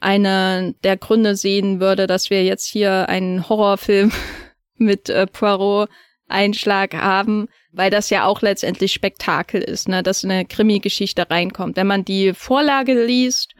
eine 0.00 0.74
der 0.84 0.96
Gründe 0.96 1.34
sehen 1.36 1.80
würde, 1.80 2.06
dass 2.06 2.30
wir 2.30 2.44
jetzt 2.44 2.66
hier 2.66 3.08
einen 3.08 3.48
Horrorfilm 3.48 4.12
mit 4.76 5.08
äh, 5.08 5.26
Poirot 5.26 5.88
Einschlag 6.28 6.94
haben, 6.94 7.48
weil 7.72 7.90
das 7.90 8.10
ja 8.10 8.24
auch 8.24 8.42
letztendlich 8.42 8.92
Spektakel 8.92 9.60
ist, 9.60 9.88
ne, 9.88 10.02
dass 10.02 10.24
eine 10.24 10.44
Krimi-Geschichte 10.44 11.28
reinkommt. 11.30 11.76
Wenn 11.76 11.86
man 11.86 12.04
die 12.04 12.32
Vorlage 12.34 13.04
liest 13.04 13.54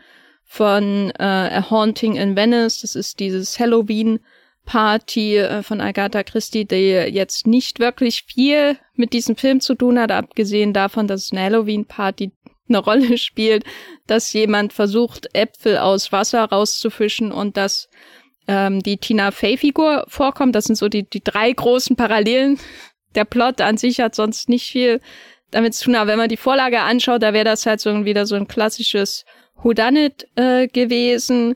von 0.44 1.10
äh, 1.18 1.22
A 1.22 1.70
Haunting 1.70 2.16
in 2.16 2.36
Venice, 2.36 2.80
das 2.80 2.94
ist 2.94 3.20
dieses 3.20 3.58
Halloween 3.58 4.20
Party 4.64 5.36
äh, 5.36 5.62
von 5.62 5.80
Agatha 5.80 6.22
Christie, 6.22 6.64
die 6.64 6.90
jetzt 6.90 7.46
nicht 7.46 7.80
wirklich 7.80 8.24
viel 8.26 8.78
mit 8.94 9.12
diesem 9.12 9.36
Film 9.36 9.60
zu 9.60 9.74
tun 9.74 9.98
hat, 9.98 10.10
abgesehen 10.10 10.72
davon, 10.72 11.06
dass 11.06 11.32
eine 11.32 11.42
Halloween-Party 11.42 12.32
eine 12.68 12.78
Rolle 12.78 13.18
spielt, 13.18 13.64
dass 14.06 14.32
jemand 14.32 14.72
versucht, 14.72 15.28
Äpfel 15.34 15.78
aus 15.78 16.12
Wasser 16.12 16.44
rauszufischen 16.44 17.32
und 17.32 17.56
dass 17.56 17.88
ähm, 18.48 18.82
die 18.82 18.98
Tina 18.98 19.30
Fey-Figur 19.30 20.04
vorkommt. 20.08 20.54
Das 20.54 20.64
sind 20.64 20.76
so 20.76 20.88
die, 20.88 21.04
die 21.08 21.22
drei 21.22 21.52
großen 21.52 21.96
Parallelen. 21.96 22.58
Der 23.14 23.24
Plot 23.24 23.60
an 23.60 23.76
sich 23.76 24.00
hat 24.00 24.14
sonst 24.14 24.48
nicht 24.48 24.70
viel 24.70 25.00
damit 25.50 25.74
zu 25.74 25.84
tun, 25.84 25.94
aber 25.94 26.10
wenn 26.10 26.18
man 26.18 26.28
die 26.28 26.36
Vorlage 26.36 26.80
anschaut, 26.80 27.22
da 27.22 27.32
wäre 27.32 27.44
das 27.44 27.64
halt 27.64 27.80
so 27.80 28.04
wieder 28.04 28.26
so 28.26 28.34
ein 28.34 28.48
klassisches 28.48 29.24
Whodunit 29.62 30.26
äh, 30.34 30.66
gewesen 30.66 31.54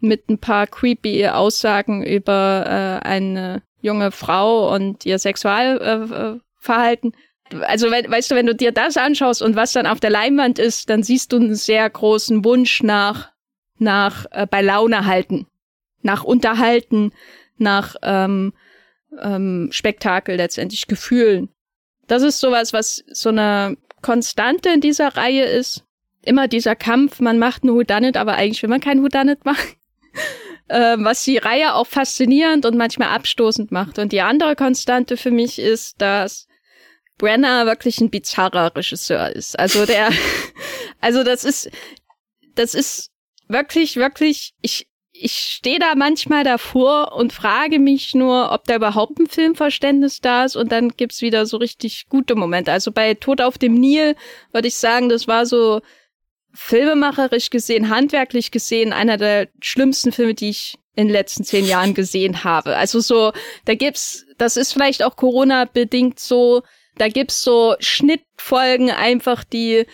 mit 0.00 0.28
ein 0.28 0.38
paar 0.38 0.66
creepy 0.66 1.26
Aussagen 1.28 2.04
über 2.04 3.00
äh, 3.02 3.06
eine 3.06 3.62
junge 3.80 4.10
Frau 4.10 4.74
und 4.74 5.06
ihr 5.06 5.18
Sexualverhalten. 5.18 7.12
Äh, 7.50 7.56
also 7.62 7.90
we 7.90 8.04
weißt 8.06 8.30
du, 8.30 8.34
wenn 8.34 8.46
du 8.46 8.54
dir 8.54 8.72
das 8.72 8.96
anschaust 8.96 9.42
und 9.42 9.56
was 9.56 9.72
dann 9.72 9.86
auf 9.86 10.00
der 10.00 10.10
Leinwand 10.10 10.58
ist, 10.58 10.90
dann 10.90 11.02
siehst 11.02 11.32
du 11.32 11.36
einen 11.36 11.54
sehr 11.54 11.88
großen 11.88 12.44
Wunsch 12.44 12.82
nach 12.82 13.30
nach 13.78 14.26
äh, 14.30 14.46
bei 14.46 14.60
Laune 14.60 15.06
halten, 15.06 15.46
nach 16.02 16.24
Unterhalten, 16.24 17.12
nach 17.56 17.96
ähm, 18.02 18.52
ähm, 19.20 19.68
Spektakel 19.72 20.36
letztendlich 20.36 20.86
Gefühlen. 20.86 21.48
Das 22.06 22.22
ist 22.22 22.40
sowas, 22.40 22.72
was 22.72 23.04
so 23.12 23.28
eine 23.28 23.76
Konstante 24.02 24.70
in 24.70 24.80
dieser 24.80 25.16
Reihe 25.16 25.44
ist. 25.44 25.84
Immer 26.22 26.48
dieser 26.48 26.76
Kampf, 26.76 27.20
man 27.20 27.38
macht 27.38 27.64
ein 27.64 27.72
Whodunit, 27.72 28.16
aber 28.16 28.34
eigentlich 28.34 28.62
will 28.62 28.70
man 28.70 28.80
kein 28.80 29.02
Whodunit 29.02 29.44
machen. 29.44 29.74
ähm, 30.68 31.04
was 31.04 31.24
die 31.24 31.38
Reihe 31.38 31.74
auch 31.74 31.86
faszinierend 31.86 32.66
und 32.66 32.76
manchmal 32.76 33.08
abstoßend 33.08 33.72
macht. 33.72 33.98
Und 33.98 34.12
die 34.12 34.20
andere 34.20 34.56
Konstante 34.56 35.16
für 35.16 35.30
mich 35.30 35.58
ist, 35.58 36.00
dass 36.00 36.46
Brenner 37.18 37.66
wirklich 37.66 38.00
ein 38.00 38.10
bizarrer 38.10 38.74
Regisseur 38.74 39.30
ist. 39.34 39.58
Also 39.58 39.86
der, 39.86 40.10
also 41.00 41.24
das 41.24 41.44
ist, 41.44 41.70
das 42.54 42.74
ist 42.74 43.10
wirklich, 43.48 43.96
wirklich, 43.96 44.54
ich, 44.62 44.87
ich 45.20 45.32
stehe 45.32 45.78
da 45.78 45.94
manchmal 45.94 46.44
davor 46.44 47.12
und 47.12 47.32
frage 47.32 47.78
mich 47.78 48.14
nur, 48.14 48.52
ob 48.52 48.64
da 48.64 48.76
überhaupt 48.76 49.18
ein 49.18 49.26
Filmverständnis 49.26 50.20
da 50.20 50.44
ist 50.44 50.56
und 50.56 50.70
dann 50.70 50.90
gibt's 50.90 51.22
wieder 51.22 51.46
so 51.46 51.56
richtig 51.56 52.08
gute 52.08 52.34
Momente. 52.34 52.72
Also 52.72 52.92
bei 52.92 53.14
Tod 53.14 53.40
auf 53.40 53.58
dem 53.58 53.74
Nil 53.74 54.14
würde 54.52 54.68
ich 54.68 54.76
sagen, 54.76 55.08
das 55.08 55.26
war 55.26 55.46
so 55.46 55.80
filmemacherisch 56.54 57.50
gesehen, 57.50 57.88
handwerklich 57.88 58.50
gesehen, 58.50 58.92
einer 58.92 59.16
der 59.16 59.48
schlimmsten 59.60 60.12
Filme, 60.12 60.34
die 60.34 60.50
ich 60.50 60.78
in 60.94 61.08
den 61.08 61.12
letzten 61.12 61.44
zehn 61.44 61.64
Jahren 61.64 61.94
gesehen 61.94 62.44
habe. 62.44 62.76
Also 62.76 63.00
so, 63.00 63.32
da 63.64 63.74
gibt's, 63.74 64.24
das 64.38 64.56
ist 64.56 64.72
vielleicht 64.72 65.02
auch 65.02 65.16
Corona-bedingt 65.16 66.18
so, 66.18 66.62
da 66.96 67.08
gibt's 67.08 67.42
so 67.42 67.76
Schnittfolgen 67.78 68.90
einfach, 68.90 69.44
die, 69.44 69.84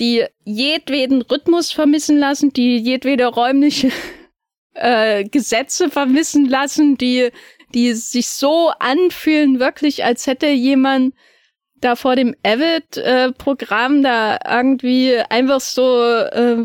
die 0.00 0.24
jedweden 0.44 1.22
Rhythmus 1.22 1.70
vermissen 1.70 2.18
lassen, 2.18 2.52
die 2.52 2.78
jedwede 2.78 3.26
räumliche 3.26 3.92
äh, 4.74 5.24
Gesetze 5.24 5.90
vermissen 5.90 6.48
lassen, 6.48 6.96
die, 6.96 7.30
die 7.74 7.92
sich 7.94 8.28
so 8.28 8.70
anfühlen, 8.78 9.60
wirklich, 9.60 10.04
als 10.04 10.26
hätte 10.26 10.46
jemand 10.46 11.14
da 11.80 11.96
vor 11.96 12.16
dem 12.16 12.34
Avid-Programm 12.44 14.00
äh, 14.00 14.02
da 14.02 14.38
irgendwie 14.46 15.16
einfach 15.30 15.60
so, 15.60 16.04
äh, 16.04 16.56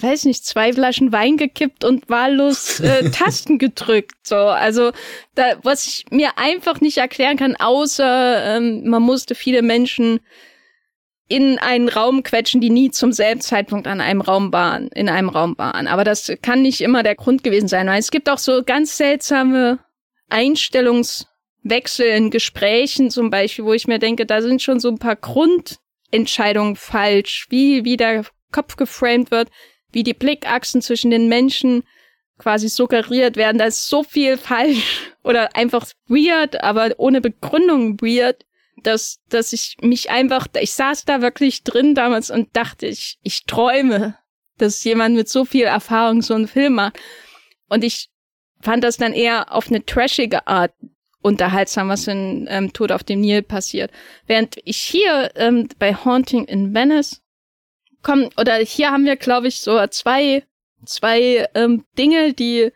weiß 0.00 0.24
nicht, 0.24 0.44
zwei 0.46 0.72
Flaschen 0.72 1.12
Wein 1.12 1.36
gekippt 1.36 1.84
und 1.84 2.08
wahllos 2.08 2.80
äh, 2.80 3.10
Tasten 3.12 3.58
gedrückt. 3.58 4.26
So, 4.26 4.36
also 4.36 4.92
da, 5.34 5.56
was 5.62 5.86
ich 5.86 6.06
mir 6.10 6.38
einfach 6.38 6.80
nicht 6.80 6.98
erklären 6.98 7.36
kann, 7.36 7.56
außer 7.56 8.56
ähm, 8.56 8.88
man 8.88 9.02
musste 9.02 9.34
viele 9.34 9.62
Menschen 9.62 10.20
in 11.28 11.58
einen 11.58 11.88
Raum 11.88 12.22
quetschen, 12.22 12.60
die 12.60 12.70
nie 12.70 12.90
zum 12.90 13.12
selben 13.12 13.42
Zeitpunkt 13.42 13.86
an 13.86 14.00
einem 14.00 14.22
Raum 14.22 14.52
waren, 14.52 14.88
in 14.88 15.10
einem 15.10 15.28
Raum 15.28 15.56
waren. 15.58 15.86
Aber 15.86 16.02
das 16.02 16.32
kann 16.40 16.62
nicht 16.62 16.80
immer 16.80 17.02
der 17.02 17.14
Grund 17.14 17.44
gewesen 17.44 17.68
sein, 17.68 17.86
weil 17.86 18.00
es 18.00 18.10
gibt 18.10 18.30
auch 18.30 18.38
so 18.38 18.62
ganz 18.64 18.96
seltsame 18.96 19.78
Einstellungswechsel 20.30 22.06
in 22.06 22.30
Gesprächen 22.30 23.10
zum 23.10 23.28
Beispiel, 23.28 23.66
wo 23.66 23.74
ich 23.74 23.86
mir 23.86 23.98
denke, 23.98 24.24
da 24.24 24.40
sind 24.40 24.62
schon 24.62 24.80
so 24.80 24.88
ein 24.88 24.98
paar 24.98 25.16
Grundentscheidungen 25.16 26.76
falsch, 26.76 27.46
wie, 27.50 27.84
wie 27.84 27.98
der 27.98 28.24
Kopf 28.50 28.76
geframed 28.76 29.30
wird, 29.30 29.50
wie 29.92 30.02
die 30.02 30.14
Blickachsen 30.14 30.80
zwischen 30.80 31.10
den 31.10 31.28
Menschen 31.28 31.82
quasi 32.38 32.68
suggeriert 32.68 33.36
werden. 33.36 33.58
Da 33.58 33.66
ist 33.66 33.88
so 33.88 34.02
viel 34.02 34.38
falsch 34.38 35.12
oder 35.22 35.54
einfach 35.56 35.86
weird, 36.06 36.62
aber 36.62 36.92
ohne 36.96 37.20
Begründung 37.20 38.00
weird 38.00 38.46
dass, 38.82 39.20
dass 39.28 39.52
ich 39.52 39.76
mich 39.80 40.10
einfach, 40.10 40.46
ich 40.60 40.72
saß 40.72 41.04
da 41.04 41.20
wirklich 41.20 41.62
drin 41.62 41.94
damals 41.94 42.30
und 42.30 42.56
dachte, 42.56 42.86
ich, 42.86 43.18
ich 43.22 43.44
träume, 43.44 44.16
dass 44.58 44.84
jemand 44.84 45.14
mit 45.14 45.28
so 45.28 45.44
viel 45.44 45.64
Erfahrung 45.64 46.22
so 46.22 46.34
einen 46.34 46.48
Film 46.48 46.74
macht. 46.74 46.98
Und 47.68 47.84
ich 47.84 48.10
fand 48.60 48.84
das 48.84 48.96
dann 48.96 49.12
eher 49.12 49.52
auf 49.52 49.68
eine 49.68 49.84
trashige 49.84 50.46
Art 50.46 50.72
unterhaltsam, 51.20 51.88
was 51.88 52.06
in 52.06 52.46
ähm, 52.50 52.72
Tod 52.72 52.92
auf 52.92 53.04
dem 53.04 53.20
Nil 53.20 53.42
passiert. 53.42 53.90
Während 54.26 54.56
ich 54.64 54.78
hier 54.78 55.32
ähm, 55.34 55.68
bei 55.78 55.94
Haunting 55.94 56.44
in 56.44 56.74
Venice 56.74 57.22
komm, 58.02 58.30
oder 58.36 58.56
hier 58.56 58.90
haben 58.90 59.04
wir, 59.04 59.16
glaube 59.16 59.48
ich, 59.48 59.60
so 59.60 59.84
zwei, 59.88 60.44
zwei 60.84 61.46
ähm, 61.54 61.84
Dinge, 61.96 62.32
die 62.32 62.72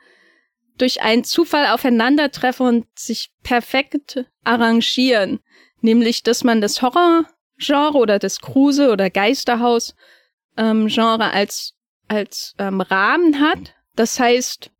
durch 0.79 1.03
einen 1.03 1.25
Zufall 1.25 1.69
aufeinandertreffen 1.69 2.67
und 2.67 2.99
sich 2.99 3.31
perfekt 3.43 4.25
arrangieren 4.45 5.41
nämlich 5.83 6.23
dass 6.23 6.45
man 6.45 6.61
das 6.61 6.83
Horror-Genre 6.83 7.99
oder 7.99 8.19
das 8.19 8.41
Kruse- 8.41 8.91
oder 8.91 9.11
Geisterhaus-Genre 9.11 11.25
ähm, 11.25 11.31
als, 11.33 11.75
als 12.09 12.55
ähm, 12.59 12.81
Rahmen 12.81 13.41
hat. 13.41 13.75
Das 13.97 14.19
heißt, 14.19 14.71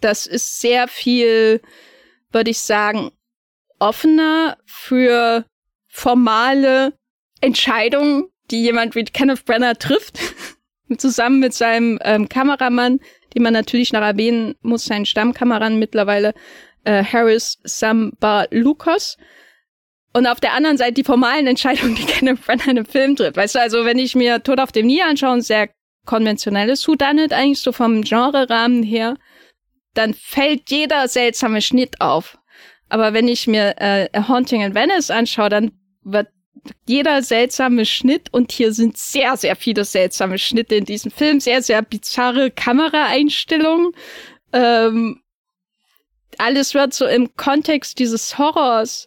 das 0.00 0.26
ist 0.26 0.60
sehr 0.60 0.88
viel, 0.88 1.60
würde 2.30 2.50
ich 2.50 2.60
sagen, 2.60 3.12
offener 3.78 4.58
für 4.66 5.44
formale 5.88 6.94
Entscheidungen, 7.40 8.28
die 8.50 8.62
jemand 8.62 8.94
wie 8.94 9.04
Kenneth 9.04 9.44
Brenner 9.44 9.76
trifft, 9.76 10.18
zusammen 10.98 11.40
mit 11.40 11.54
seinem 11.54 11.98
ähm, 12.02 12.28
Kameramann, 12.28 13.00
den 13.34 13.42
man 13.42 13.52
natürlich 13.52 13.92
noch 13.92 14.02
erwähnen 14.02 14.54
muss, 14.62 14.84
seinen 14.84 15.06
Stammkameramann 15.06 15.78
mittlerweile, 15.78 16.34
äh, 16.84 17.04
Harris 17.04 17.58
Samba 17.64 18.46
Lucas. 18.50 19.16
Und 20.16 20.26
auf 20.26 20.40
der 20.40 20.54
anderen 20.54 20.78
Seite 20.78 20.94
die 20.94 21.04
formalen 21.04 21.46
Entscheidungen, 21.46 21.94
die 21.94 22.06
Kenneth 22.06 22.40
Branagh 22.40 22.64
in 22.64 22.70
einem 22.70 22.86
Film 22.86 23.16
trifft. 23.16 23.36
Weißt 23.36 23.54
du, 23.54 23.60
also 23.60 23.84
wenn 23.84 23.98
ich 23.98 24.14
mir 24.14 24.42
Tod 24.42 24.60
auf 24.60 24.72
dem 24.72 24.86
Nil 24.86 25.02
anschaue, 25.02 25.34
ein 25.34 25.42
sehr 25.42 25.68
konventionelles 26.06 26.88
Whodunit 26.88 27.34
eigentlich 27.34 27.60
so 27.60 27.70
vom 27.70 28.00
Genre-Rahmen 28.00 28.82
her, 28.82 29.18
dann 29.92 30.14
fällt 30.14 30.70
jeder 30.70 31.06
seltsame 31.08 31.60
Schnitt 31.60 32.00
auf. 32.00 32.38
Aber 32.88 33.12
wenn 33.12 33.28
ich 33.28 33.46
mir 33.46 33.74
äh, 33.76 34.08
A 34.14 34.26
Haunting 34.26 34.62
in 34.62 34.74
Venice 34.74 35.10
anschaue, 35.10 35.50
dann 35.50 35.72
wird 36.02 36.28
jeder 36.86 37.22
seltsame 37.22 37.84
Schnitt 37.84 38.32
und 38.32 38.52
hier 38.52 38.72
sind 38.72 38.96
sehr, 38.96 39.36
sehr 39.36 39.54
viele 39.54 39.84
seltsame 39.84 40.38
Schnitte 40.38 40.76
in 40.76 40.86
diesem 40.86 41.10
Film, 41.10 41.40
sehr, 41.40 41.60
sehr 41.60 41.82
bizarre 41.82 42.50
Kameraeinstellungen. 42.50 43.92
Ähm, 44.54 45.20
alles 46.38 46.72
wird 46.72 46.94
so 46.94 47.04
im 47.04 47.36
Kontext 47.36 47.98
dieses 47.98 48.38
Horrors 48.38 49.06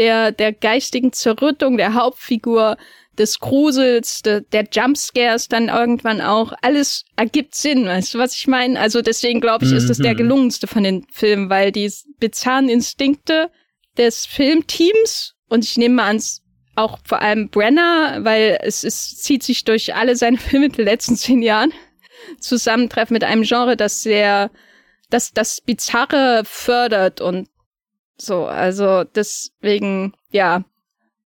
der, 0.00 0.32
der 0.32 0.52
geistigen 0.52 1.12
Zerrüttung 1.12 1.76
der 1.76 1.94
Hauptfigur, 1.94 2.76
des 3.20 3.38
Grusels, 3.38 4.22
de, 4.22 4.42
der 4.50 4.66
Jumpscares 4.72 5.48
dann 5.48 5.68
irgendwann 5.68 6.22
auch. 6.22 6.54
Alles 6.62 7.04
ergibt 7.16 7.54
Sinn, 7.54 7.84
weißt 7.84 8.14
du, 8.14 8.18
was 8.18 8.34
ich 8.34 8.46
meine? 8.46 8.80
Also 8.80 9.02
deswegen 9.02 9.40
glaube 9.40 9.66
ich, 9.66 9.72
ist 9.72 9.90
das 9.90 9.98
der 9.98 10.14
mhm. 10.14 10.18
gelungenste 10.18 10.66
von 10.66 10.82
den 10.82 11.04
Filmen, 11.12 11.50
weil 11.50 11.70
die 11.70 11.92
bizarren 12.18 12.70
Instinkte 12.70 13.50
des 13.98 14.24
Filmteams 14.24 15.34
und 15.48 15.64
ich 15.64 15.76
nehme 15.76 16.02
an, 16.02 16.22
auch 16.76 16.98
vor 17.04 17.20
allem 17.20 17.50
Brenner, 17.50 18.24
weil 18.24 18.58
es 18.62 18.84
ist, 18.84 19.22
zieht 19.22 19.42
sich 19.42 19.64
durch 19.64 19.94
alle 19.94 20.16
seine 20.16 20.38
Filme 20.38 20.66
in 20.66 20.72
den 20.72 20.86
letzten 20.86 21.16
zehn 21.16 21.42
Jahren, 21.42 21.74
zusammentreffen 22.38 23.12
mit 23.12 23.24
einem 23.24 23.42
Genre, 23.42 23.76
das 23.76 24.02
sehr, 24.02 24.50
das 25.10 25.32
das 25.32 25.60
Bizarre 25.60 26.42
fördert 26.46 27.20
und 27.20 27.48
so, 28.20 28.46
also 28.46 29.04
deswegen, 29.04 30.14
ja, 30.30 30.64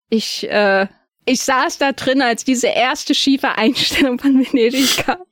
ich, 0.09 0.49
äh, 0.49 0.87
ich 1.25 1.41
saß 1.41 1.77
da 1.77 1.91
drin, 1.91 2.21
als 2.21 2.43
diese 2.43 2.67
erste 2.67 3.15
schiefe 3.15 3.57
Einstellung 3.57 4.19
von 4.19 4.39
Venedig 4.39 4.97
kam. 5.05 5.23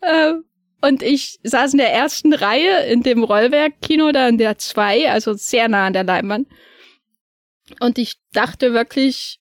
äh, 0.00 0.34
und 0.80 1.02
ich 1.02 1.38
saß 1.42 1.72
in 1.72 1.78
der 1.78 1.92
ersten 1.92 2.32
Reihe 2.32 2.86
in 2.86 3.02
dem 3.02 3.24
Rollwerk-Kino, 3.24 4.12
da 4.12 4.28
in 4.28 4.38
der 4.38 4.58
zwei, 4.58 5.10
also 5.10 5.34
sehr 5.34 5.68
nah 5.68 5.86
an 5.86 5.92
der 5.92 6.04
Leinwand. 6.04 6.48
Und 7.80 7.98
ich 7.98 8.14
dachte 8.32 8.72
wirklich, 8.72 9.40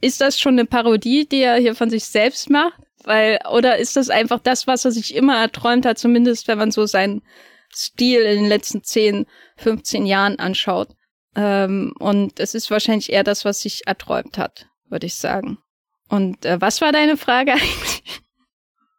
ist 0.00 0.20
das 0.20 0.38
schon 0.38 0.54
eine 0.54 0.66
Parodie, 0.66 1.26
die 1.26 1.40
er 1.40 1.56
hier 1.56 1.74
von 1.74 1.88
sich 1.88 2.04
selbst 2.04 2.50
macht? 2.50 2.78
Weil, 3.04 3.38
oder 3.50 3.78
ist 3.78 3.96
das 3.96 4.10
einfach 4.10 4.40
das, 4.40 4.66
was 4.66 4.84
er 4.84 4.92
sich 4.92 5.14
immer 5.14 5.40
erträumt 5.40 5.86
hat, 5.86 5.98
zumindest 5.98 6.46
wenn 6.48 6.58
man 6.58 6.70
so 6.70 6.86
sein 6.86 7.22
Stil 7.74 8.20
in 8.22 8.42
den 8.42 8.48
letzten 8.48 8.82
10, 8.82 9.26
15 9.56 10.06
Jahren 10.06 10.38
anschaut. 10.38 10.88
Ähm, 11.34 11.94
und 11.98 12.38
es 12.40 12.54
ist 12.54 12.70
wahrscheinlich 12.70 13.12
eher 13.12 13.24
das, 13.24 13.44
was 13.44 13.60
sich 13.60 13.86
erträumt 13.86 14.38
hat, 14.38 14.66
würde 14.88 15.06
ich 15.06 15.14
sagen. 15.14 15.58
Und 16.08 16.44
äh, 16.44 16.60
was 16.60 16.80
war 16.80 16.92
deine 16.92 17.16
Frage 17.16 17.52
eigentlich? 17.52 18.22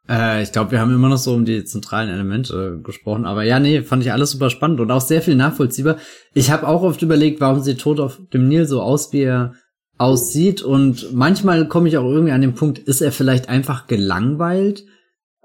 Äh, 0.10 0.44
ich 0.44 0.52
glaube, 0.52 0.72
wir 0.72 0.80
haben 0.80 0.94
immer 0.94 1.10
noch 1.10 1.18
so 1.18 1.34
um 1.34 1.46
die 1.46 1.64
zentralen 1.64 2.10
Elemente 2.10 2.80
gesprochen. 2.84 3.26
Aber 3.26 3.44
ja, 3.44 3.60
nee, 3.60 3.82
fand 3.82 4.04
ich 4.04 4.12
alles 4.12 4.32
super 4.32 4.50
spannend 4.50 4.80
und 4.80 4.92
auch 4.92 5.02
sehr 5.02 5.22
viel 5.22 5.36
nachvollziehbar. 5.36 5.98
Ich 6.34 6.52
habe 6.52 6.68
auch 6.68 6.82
oft 6.82 7.02
überlegt, 7.02 7.40
warum 7.40 7.62
sieht 7.62 7.80
Tod 7.80 8.00
auf 8.00 8.20
dem 8.34 8.48
Nil 8.48 8.66
so 8.66 8.82
aus, 8.82 9.14
wie 9.14 9.24
er 9.24 9.54
aussieht. 9.98 10.62
Und 10.62 11.14
manchmal 11.14 11.68
komme 11.68 11.88
ich 11.88 11.98
auch 11.98 12.10
irgendwie 12.10 12.34
an 12.34 12.42
den 12.42 12.56
Punkt, 12.56 12.80
ist 12.80 13.02
er 13.02 13.12
vielleicht 13.12 13.50
einfach 13.50 13.88
gelangweilt? 13.88 14.86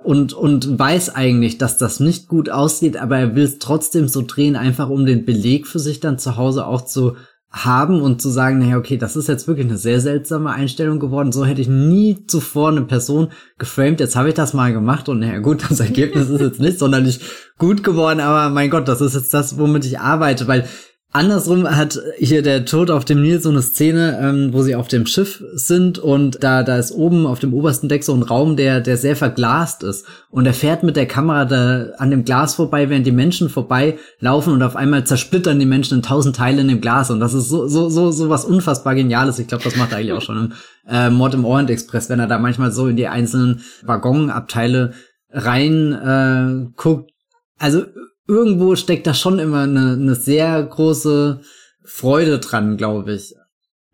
Und, 0.02 0.32
und 0.32 0.78
weiß 0.78 1.14
eigentlich, 1.14 1.58
dass 1.58 1.76
das 1.76 2.00
nicht 2.00 2.28
gut 2.28 2.50
aussieht, 2.50 2.96
aber 2.96 3.18
er 3.18 3.34
will 3.34 3.44
es 3.44 3.58
trotzdem 3.58 4.08
so 4.08 4.22
drehen, 4.22 4.56
einfach 4.56 4.88
um 4.88 5.04
den 5.04 5.24
Beleg 5.24 5.66
für 5.66 5.78
sich 5.80 6.00
dann 6.00 6.18
zu 6.18 6.36
Hause 6.36 6.66
auch 6.66 6.82
zu 6.82 7.16
haben 7.50 8.02
und 8.02 8.20
zu 8.20 8.28
sagen, 8.28 8.58
naja, 8.58 8.76
okay, 8.76 8.98
das 8.98 9.16
ist 9.16 9.26
jetzt 9.26 9.48
wirklich 9.48 9.66
eine 9.66 9.78
sehr 9.78 10.00
seltsame 10.00 10.50
Einstellung 10.50 11.00
geworden. 11.00 11.32
So 11.32 11.46
hätte 11.46 11.62
ich 11.62 11.68
nie 11.68 12.26
zuvor 12.26 12.68
eine 12.68 12.82
Person 12.82 13.28
geframed. 13.56 14.00
Jetzt 14.00 14.16
habe 14.16 14.28
ich 14.28 14.34
das 14.34 14.52
mal 14.52 14.72
gemacht 14.72 15.08
und 15.08 15.20
naja, 15.20 15.38
gut, 15.38 15.64
das 15.68 15.80
Ergebnis 15.80 16.28
ist 16.28 16.42
jetzt 16.42 16.60
nicht 16.60 16.78
sonderlich 16.78 17.20
gut 17.56 17.82
geworden, 17.82 18.20
aber 18.20 18.50
mein 18.50 18.68
Gott, 18.68 18.86
das 18.86 19.00
ist 19.00 19.14
jetzt 19.14 19.32
das, 19.32 19.58
womit 19.58 19.86
ich 19.86 19.98
arbeite, 19.98 20.46
weil 20.46 20.68
Andersrum 21.10 21.66
hat 21.74 21.98
hier 22.18 22.42
der 22.42 22.66
Tod 22.66 22.90
auf 22.90 23.06
dem 23.06 23.22
Nil 23.22 23.40
so 23.40 23.48
eine 23.48 23.62
Szene, 23.62 24.18
ähm, 24.20 24.52
wo 24.52 24.62
sie 24.62 24.74
auf 24.74 24.88
dem 24.88 25.06
Schiff 25.06 25.42
sind 25.54 25.98
und 25.98 26.44
da, 26.44 26.62
da 26.62 26.76
ist 26.76 26.92
oben 26.92 27.26
auf 27.26 27.38
dem 27.38 27.54
obersten 27.54 27.88
Deck 27.88 28.04
so 28.04 28.12
ein 28.12 28.22
Raum, 28.22 28.56
der, 28.56 28.82
der 28.82 28.98
sehr 28.98 29.16
verglast 29.16 29.82
ist. 29.84 30.04
Und 30.28 30.44
er 30.44 30.52
fährt 30.52 30.82
mit 30.82 30.96
der 30.96 31.06
Kamera 31.06 31.46
da 31.46 31.86
an 31.96 32.10
dem 32.10 32.26
Glas 32.26 32.56
vorbei, 32.56 32.90
während 32.90 33.06
die 33.06 33.12
Menschen 33.12 33.48
vorbeilaufen 33.48 34.52
und 34.52 34.62
auf 34.62 34.76
einmal 34.76 35.04
zersplittern 35.04 35.58
die 35.58 35.64
Menschen 35.64 35.96
in 35.96 36.02
tausend 36.02 36.36
Teile 36.36 36.60
in 36.60 36.68
dem 36.68 36.82
Glas. 36.82 37.10
Und 37.10 37.20
das 37.20 37.32
ist 37.32 37.48
so, 37.48 37.66
so, 37.68 37.88
so, 37.88 38.10
so 38.10 38.28
was 38.28 38.44
unfassbar 38.44 38.94
Geniales. 38.94 39.38
Ich 39.38 39.48
glaube, 39.48 39.64
das 39.64 39.76
macht 39.76 39.92
er 39.92 39.98
eigentlich 39.98 40.12
auch 40.12 40.20
schon 40.20 40.36
im 40.36 40.52
äh, 40.86 41.08
Mord 41.08 41.32
im 41.32 41.46
Orient 41.46 41.70
Express, 41.70 42.10
wenn 42.10 42.20
er 42.20 42.26
da 42.26 42.38
manchmal 42.38 42.70
so 42.70 42.86
in 42.86 42.96
die 42.96 43.08
einzelnen 43.08 43.62
Waggonabteile 43.82 44.92
rein 45.30 45.92
äh, 45.94 46.70
guckt. 46.76 47.12
Also 47.58 47.86
irgendwo 48.28 48.76
steckt 48.76 49.06
da 49.06 49.14
schon 49.14 49.38
immer 49.38 49.62
eine, 49.62 49.92
eine 49.92 50.14
sehr 50.14 50.62
große 50.62 51.40
Freude 51.82 52.38
dran, 52.38 52.76
glaube 52.76 53.14
ich. 53.14 53.34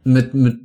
Mit, 0.02 0.34
mit, 0.34 0.58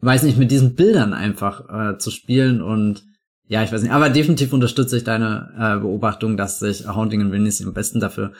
weiß 0.00 0.24
nicht, 0.24 0.36
mit 0.36 0.50
diesen 0.50 0.74
Bildern 0.74 1.14
einfach 1.14 1.94
äh, 1.94 1.98
zu 1.98 2.10
spielen 2.10 2.60
und 2.60 3.04
ja, 3.48 3.62
ich 3.62 3.72
weiß 3.72 3.82
nicht, 3.82 3.92
aber 3.92 4.10
definitiv 4.10 4.52
unterstütze 4.52 4.96
ich 4.96 5.04
deine 5.04 5.52
äh, 5.56 5.80
Beobachtung, 5.80 6.36
dass 6.36 6.58
sich 6.58 6.86
Haunting 6.86 7.20
in 7.20 7.32
Venice 7.32 7.64
am 7.64 7.72
besten 7.72 8.00
dafür 8.00 8.32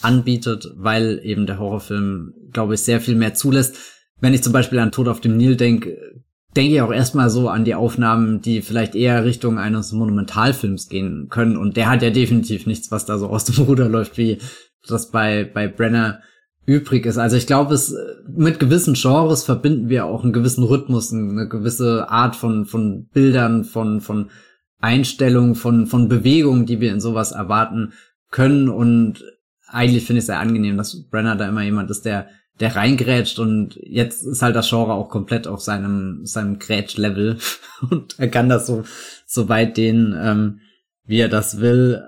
anbietet, 0.00 0.72
weil 0.76 1.20
eben 1.24 1.46
der 1.46 1.58
Horrorfilm, 1.58 2.32
glaube 2.52 2.74
ich, 2.74 2.80
sehr 2.80 3.00
viel 3.00 3.16
mehr 3.16 3.34
zulässt. 3.34 3.76
Wenn 4.20 4.34
ich 4.34 4.42
zum 4.42 4.52
Beispiel 4.52 4.78
an 4.78 4.92
Tod 4.92 5.08
auf 5.08 5.20
dem 5.20 5.36
Nil 5.36 5.56
denke, 5.56 6.22
denke 6.56 6.74
ich 6.74 6.80
auch 6.82 6.92
erstmal 6.92 7.30
so 7.30 7.48
an 7.48 7.64
die 7.64 7.74
Aufnahmen, 7.74 8.40
die 8.40 8.62
vielleicht 8.62 8.94
eher 8.94 9.24
Richtung 9.24 9.58
eines 9.58 9.92
Monumentalfilms 9.92 10.88
gehen 10.88 11.28
können. 11.30 11.56
Und 11.56 11.76
der 11.76 11.88
hat 11.88 12.02
ja 12.02 12.10
definitiv 12.10 12.66
nichts, 12.66 12.90
was 12.90 13.06
da 13.06 13.18
so 13.18 13.28
aus 13.28 13.44
dem 13.44 13.64
Ruder 13.64 13.88
läuft, 13.88 14.18
wie 14.18 14.38
das 14.86 15.10
bei, 15.10 15.44
bei 15.44 15.68
Brenner 15.68 16.20
übrig 16.66 17.06
ist. 17.06 17.18
Also 17.18 17.36
ich 17.36 17.46
glaube, 17.46 17.74
es 17.74 17.94
mit 18.28 18.60
gewissen 18.60 18.94
Genres 18.94 19.44
verbinden 19.44 19.88
wir 19.88 20.04
auch 20.04 20.22
einen 20.22 20.32
gewissen 20.32 20.64
Rhythmus, 20.64 21.12
eine 21.12 21.48
gewisse 21.48 22.08
Art 22.08 22.36
von, 22.36 22.66
von 22.66 23.06
Bildern, 23.08 23.64
von, 23.64 24.00
von 24.00 24.30
Einstellungen, 24.80 25.54
von, 25.54 25.86
von 25.86 26.08
Bewegungen, 26.08 26.66
die 26.66 26.80
wir 26.80 26.92
in 26.92 27.00
sowas 27.00 27.32
erwarten 27.32 27.94
können. 28.30 28.68
Und 28.68 29.24
eigentlich 29.66 30.04
finde 30.04 30.18
ich 30.18 30.24
es 30.24 30.26
sehr 30.26 30.38
angenehm, 30.38 30.76
dass 30.76 31.08
Brenner 31.08 31.36
da 31.36 31.48
immer 31.48 31.62
jemand 31.62 31.90
ist, 31.90 32.04
der 32.04 32.28
der 32.62 32.76
reingrätscht 32.76 33.40
und 33.40 33.76
jetzt 33.82 34.22
ist 34.22 34.40
halt 34.40 34.54
das 34.54 34.68
Genre 34.68 34.92
auch 34.92 35.08
komplett 35.08 35.48
auf 35.48 35.60
seinem, 35.60 36.24
seinem 36.24 36.60
Grätsch-Level 36.60 37.38
und 37.90 38.14
er 38.20 38.28
kann 38.28 38.48
das 38.48 38.68
so, 38.68 38.84
so 39.26 39.48
weit 39.48 39.76
dehnen, 39.76 40.16
ähm, 40.16 40.60
wie 41.04 41.18
er 41.18 41.28
das 41.28 41.58
will. 41.58 42.04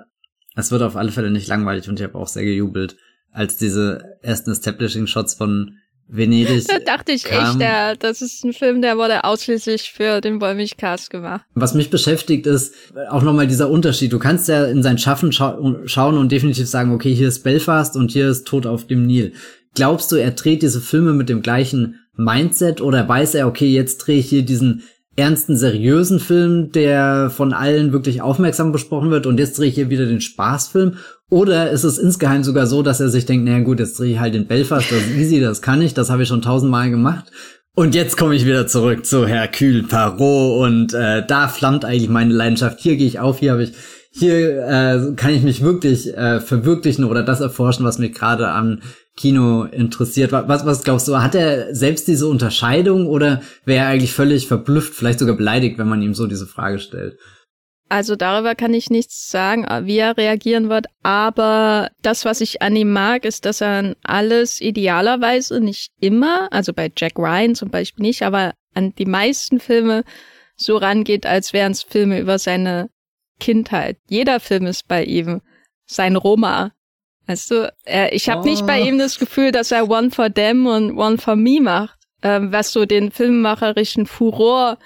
Es 0.54 0.70
wird 0.70 0.82
auf 0.82 0.94
alle 0.94 1.10
Fälle 1.10 1.32
nicht 1.32 1.48
langweilig 1.48 1.88
und 1.88 1.98
ich 1.98 2.04
habe 2.04 2.16
auch 2.16 2.28
sehr 2.28 2.44
gejubelt, 2.44 2.96
als 3.32 3.56
diese 3.56 4.16
ersten 4.22 4.52
Establishing-Shots 4.52 5.34
von 5.34 5.72
Venedig. 6.06 6.64
Da 6.68 6.78
dachte 6.78 7.10
ich 7.10 7.24
kam. 7.24 7.48
echt, 7.48 7.60
der, 7.60 7.96
das 7.96 8.22
ist 8.22 8.44
ein 8.44 8.52
Film, 8.52 8.80
der 8.80 8.96
wurde 8.96 9.24
ausschließlich 9.24 9.90
für 9.90 10.20
den 10.20 10.40
Wollmilchcast 10.40 11.10
gemacht. 11.10 11.44
Was 11.56 11.74
mich 11.74 11.90
beschäftigt 11.90 12.46
ist 12.46 12.76
auch 13.10 13.22
nochmal 13.22 13.48
dieser 13.48 13.70
Unterschied. 13.70 14.12
Du 14.12 14.20
kannst 14.20 14.46
ja 14.46 14.66
in 14.66 14.84
sein 14.84 14.98
Schaffen 14.98 15.32
scha 15.32 15.58
schauen 15.86 16.16
und 16.16 16.30
definitiv 16.30 16.68
sagen, 16.68 16.92
okay, 16.92 17.12
hier 17.12 17.26
ist 17.26 17.42
Belfast 17.42 17.96
und 17.96 18.12
hier 18.12 18.28
ist 18.28 18.46
Tod 18.46 18.66
auf 18.66 18.86
dem 18.86 19.04
Nil. 19.04 19.32
Glaubst 19.74 20.12
du, 20.12 20.16
er 20.16 20.30
dreht 20.30 20.62
diese 20.62 20.80
Filme 20.80 21.12
mit 21.12 21.28
dem 21.28 21.42
gleichen 21.42 22.00
Mindset 22.16 22.80
oder 22.80 23.08
weiß 23.08 23.34
er, 23.34 23.48
okay, 23.48 23.72
jetzt 23.72 23.98
drehe 23.98 24.18
ich 24.18 24.28
hier 24.28 24.42
diesen 24.42 24.82
ernsten, 25.16 25.56
seriösen 25.56 26.18
Film, 26.18 26.72
der 26.72 27.30
von 27.30 27.52
allen 27.52 27.92
wirklich 27.92 28.20
aufmerksam 28.22 28.72
besprochen 28.72 29.10
wird 29.10 29.26
und 29.26 29.38
jetzt 29.38 29.58
drehe 29.58 29.68
ich 29.68 29.74
hier 29.74 29.90
wieder 29.90 30.06
den 30.06 30.20
Spaßfilm? 30.20 30.96
Oder 31.30 31.70
ist 31.70 31.84
es 31.84 31.98
insgeheim 31.98 32.44
sogar 32.44 32.66
so, 32.66 32.82
dass 32.82 33.00
er 33.00 33.08
sich 33.08 33.26
denkt, 33.26 33.44
naja 33.44 33.62
gut, 33.62 33.80
jetzt 33.80 33.98
drehe 33.98 34.12
ich 34.12 34.20
halt 34.20 34.34
den 34.34 34.46
Belfast, 34.46 34.90
das 34.90 34.98
ist 34.98 35.16
easy, 35.16 35.40
das 35.40 35.62
kann 35.62 35.82
ich, 35.82 35.94
das 35.94 36.10
habe 36.10 36.22
ich 36.22 36.28
schon 36.28 36.42
tausendmal 36.42 36.90
gemacht. 36.90 37.30
Und 37.76 37.96
jetzt 37.96 38.16
komme 38.16 38.36
ich 38.36 38.46
wieder 38.46 38.68
zurück 38.68 39.04
zu 39.04 39.26
Hercule 39.26 39.82
Parot 39.82 40.64
und 40.64 40.94
äh, 40.94 41.26
da 41.26 41.48
flammt 41.48 41.84
eigentlich 41.84 42.08
meine 42.08 42.32
Leidenschaft. 42.32 42.78
Hier 42.78 42.96
gehe 42.96 43.06
ich 43.06 43.18
auf, 43.18 43.40
hier 43.40 43.52
habe 43.52 43.64
ich 43.64 43.72
hier 44.12 44.64
äh, 44.64 45.14
kann 45.16 45.34
ich 45.34 45.42
mich 45.42 45.60
wirklich 45.60 46.16
äh, 46.16 46.38
verwirklichen 46.38 47.04
oder 47.04 47.24
das 47.24 47.40
erforschen, 47.40 47.84
was 47.84 47.98
mich 47.98 48.14
gerade 48.14 48.48
an 48.48 48.80
Kino 49.16 49.64
interessiert. 49.64 50.32
Was, 50.32 50.66
was 50.66 50.82
glaubst 50.82 51.06
du, 51.06 51.18
hat 51.18 51.34
er 51.34 51.74
selbst 51.74 52.08
diese 52.08 52.26
Unterscheidung 52.26 53.06
oder 53.06 53.42
wäre 53.64 53.84
er 53.84 53.90
eigentlich 53.90 54.12
völlig 54.12 54.48
verblüfft, 54.48 54.94
vielleicht 54.94 55.20
sogar 55.20 55.36
beleidigt, 55.36 55.78
wenn 55.78 55.88
man 55.88 56.02
ihm 56.02 56.14
so 56.14 56.26
diese 56.26 56.46
Frage 56.46 56.78
stellt? 56.78 57.18
Also 57.88 58.16
darüber 58.16 58.54
kann 58.54 58.74
ich 58.74 58.90
nichts 58.90 59.28
sagen, 59.28 59.66
wie 59.86 59.98
er 59.98 60.16
reagieren 60.16 60.68
wird, 60.68 60.86
aber 61.02 61.90
das, 62.02 62.24
was 62.24 62.40
ich 62.40 62.62
an 62.62 62.74
ihm 62.74 62.90
mag, 62.90 63.24
ist, 63.24 63.44
dass 63.44 63.60
er 63.60 63.68
an 63.68 63.94
alles 64.02 64.60
idealerweise 64.60 65.60
nicht 65.60 65.92
immer, 66.00 66.52
also 66.52 66.72
bei 66.72 66.90
Jack 66.96 67.18
Ryan 67.18 67.54
zum 67.54 67.70
Beispiel 67.70 68.04
nicht, 68.04 68.22
aber 68.22 68.54
an 68.74 68.94
die 68.96 69.06
meisten 69.06 69.60
Filme 69.60 70.02
so 70.56 70.76
rangeht, 70.76 71.26
als 71.26 71.52
wären 71.52 71.72
es 71.72 71.82
Filme 71.82 72.20
über 72.20 72.38
seine 72.38 72.88
Kindheit. 73.38 73.98
Jeder 74.08 74.40
Film 74.40 74.66
ist 74.66 74.88
bei 74.88 75.04
ihm 75.04 75.40
sein 75.86 76.16
Roma. 76.16 76.72
Weißt 77.26 77.50
du, 77.50 77.72
er, 77.84 78.12
ich 78.12 78.28
habe 78.28 78.42
oh. 78.42 78.44
nicht 78.44 78.66
bei 78.66 78.82
oh. 78.82 78.86
ihm 78.86 78.98
das 78.98 79.18
Gefühl, 79.18 79.52
dass 79.52 79.72
er 79.72 79.88
One 79.88 80.10
for 80.10 80.32
Them 80.32 80.66
und 80.66 80.98
One 80.98 81.18
for 81.18 81.36
Me 81.36 81.60
macht, 81.60 81.98
ähm, 82.22 82.52
was 82.52 82.72
so 82.72 82.84
den 82.84 83.10
filmmacherischen 83.10 84.06
Furor 84.06 84.78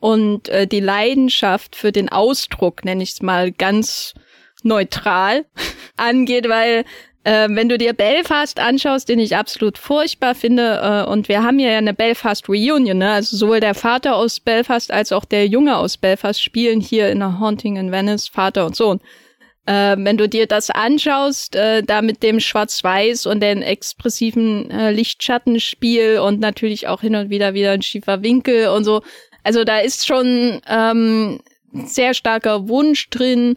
und 0.00 0.48
äh, 0.48 0.66
die 0.66 0.80
Leidenschaft 0.80 1.76
für 1.76 1.92
den 1.92 2.08
Ausdruck, 2.08 2.84
nenne 2.84 3.02
ich 3.02 3.12
es 3.12 3.22
mal 3.22 3.52
ganz 3.52 4.14
neutral, 4.62 5.46
angeht, 5.96 6.48
weil 6.48 6.84
äh, 7.24 7.48
wenn 7.50 7.68
du 7.68 7.78
dir 7.78 7.94
Belfast 7.94 8.60
anschaust, 8.60 9.08
den 9.08 9.18
ich 9.18 9.36
absolut 9.36 9.78
furchtbar 9.78 10.34
finde, 10.34 10.80
äh, 10.82 11.10
und 11.10 11.28
wir 11.28 11.42
haben 11.42 11.58
ja 11.58 11.76
eine 11.76 11.94
Belfast 11.94 12.48
Reunion, 12.48 12.98
ne? 12.98 13.12
also 13.12 13.36
sowohl 13.36 13.60
der 13.60 13.74
Vater 13.74 14.16
aus 14.16 14.40
Belfast 14.40 14.92
als 14.92 15.10
auch 15.10 15.24
der 15.24 15.46
Junge 15.46 15.76
aus 15.76 15.96
Belfast 15.96 16.42
spielen 16.42 16.80
hier 16.80 17.10
in 17.10 17.20
der 17.20 17.40
Haunting 17.40 17.76
in 17.76 17.90
Venice, 17.90 18.28
Vater 18.28 18.66
und 18.66 18.76
Sohn. 18.76 19.00
Äh, 19.66 19.96
wenn 19.98 20.18
du 20.18 20.28
dir 20.28 20.46
das 20.46 20.70
anschaust, 20.70 21.56
äh, 21.56 21.82
da 21.82 22.02
mit 22.02 22.22
dem 22.22 22.38
Schwarz-Weiß 22.38 23.26
und 23.26 23.40
den 23.40 23.62
expressiven 23.62 24.70
äh, 24.70 24.90
Lichtschattenspiel 24.90 26.18
und 26.18 26.40
natürlich 26.40 26.86
auch 26.86 27.00
hin 27.00 27.16
und 27.16 27.30
wieder 27.30 27.54
wieder 27.54 27.70
ein 27.70 27.82
schiefer 27.82 28.22
Winkel 28.22 28.68
und 28.68 28.84
so. 28.84 29.02
Also 29.42 29.64
da 29.64 29.78
ist 29.78 30.06
schon 30.06 30.60
ähm, 30.68 31.40
sehr 31.72 32.14
starker 32.14 32.68
Wunsch 32.68 33.08
drin, 33.10 33.56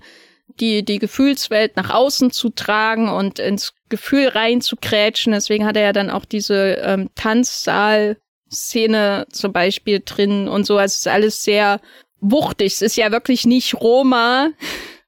die, 0.59 0.83
die 0.83 0.99
Gefühlswelt 0.99 1.75
nach 1.75 1.89
außen 1.89 2.29
zu 2.31 2.49
tragen 2.49 3.09
und 3.09 3.39
ins 3.39 3.73
Gefühl 3.89 4.27
rein 4.29 4.61
zu 4.61 4.75
krätschen. 4.75 5.33
Deswegen 5.33 5.65
hat 5.65 5.77
er 5.77 5.83
ja 5.83 5.93
dann 5.93 6.09
auch 6.09 6.25
diese 6.25 6.79
ähm, 6.83 7.11
Tanzsaal-Szene 7.15 9.27
zum 9.31 9.53
Beispiel 9.53 10.01
drin 10.03 10.47
und 10.47 10.65
so. 10.65 10.77
Also 10.77 10.93
es 10.93 10.99
ist 10.99 11.07
alles 11.07 11.43
sehr 11.43 11.79
wuchtig. 12.19 12.73
Es 12.73 12.81
ist 12.81 12.97
ja 12.97 13.11
wirklich 13.11 13.45
nicht 13.45 13.75
Roma, 13.75 14.49